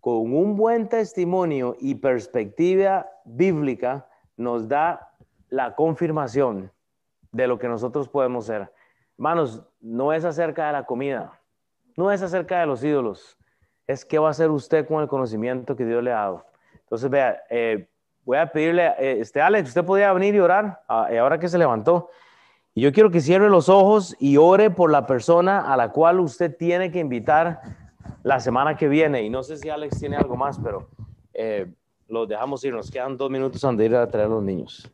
con 0.00 0.34
un 0.34 0.56
buen 0.56 0.88
testimonio 0.88 1.76
y 1.78 1.96
perspectiva 1.96 3.06
bíblica, 3.24 4.08
nos 4.36 4.66
da 4.68 5.12
la 5.50 5.74
confirmación 5.74 6.72
de 7.32 7.46
lo 7.46 7.58
que 7.58 7.68
nosotros 7.68 8.08
podemos 8.08 8.46
ser. 8.46 8.72
Hermanos, 9.18 9.62
no 9.80 10.12
es 10.12 10.24
acerca 10.24 10.66
de 10.68 10.72
la 10.72 10.84
comida, 10.84 11.38
no 11.96 12.10
es 12.10 12.22
acerca 12.22 12.60
de 12.60 12.66
los 12.66 12.82
ídolos, 12.82 13.36
es 13.86 14.04
qué 14.04 14.18
va 14.18 14.28
a 14.28 14.30
hacer 14.30 14.50
usted 14.50 14.86
con 14.86 15.02
el 15.02 15.08
conocimiento 15.08 15.76
que 15.76 15.84
Dios 15.84 16.02
le 16.02 16.12
ha 16.12 16.16
dado. 16.16 16.46
Entonces, 16.80 17.10
vea, 17.10 17.42
eh, 17.50 17.88
voy 18.24 18.38
a 18.38 18.50
pedirle, 18.50 18.86
eh, 18.98 19.18
este 19.20 19.40
Alex, 19.40 19.68
usted 19.68 19.84
podría 19.84 20.12
venir 20.12 20.34
y 20.34 20.40
orar 20.40 20.82
ah, 20.88 21.08
ahora 21.20 21.38
que 21.38 21.48
se 21.48 21.58
levantó. 21.58 22.10
Yo 22.80 22.92
quiero 22.92 23.10
que 23.10 23.20
cierre 23.20 23.50
los 23.50 23.68
ojos 23.68 24.16
y 24.18 24.38
ore 24.38 24.70
por 24.70 24.90
la 24.90 25.06
persona 25.06 25.70
a 25.70 25.76
la 25.76 25.92
cual 25.92 26.18
usted 26.18 26.56
tiene 26.56 26.90
que 26.90 26.98
invitar 26.98 27.60
la 28.22 28.40
semana 28.40 28.74
que 28.74 28.88
viene. 28.88 29.22
Y 29.22 29.28
no 29.28 29.42
sé 29.42 29.58
si 29.58 29.68
Alex 29.68 29.98
tiene 29.98 30.16
algo 30.16 30.34
más, 30.34 30.58
pero 30.58 30.88
eh, 31.34 31.70
lo 32.08 32.24
dejamos 32.24 32.64
ir. 32.64 32.72
Nos 32.72 32.90
quedan 32.90 33.18
dos 33.18 33.30
minutos 33.30 33.62
antes 33.64 33.80
de 33.80 33.84
ir 33.84 33.96
a 33.96 34.08
traer 34.08 34.28
a 34.28 34.30
los 34.30 34.42
niños. 34.42 34.90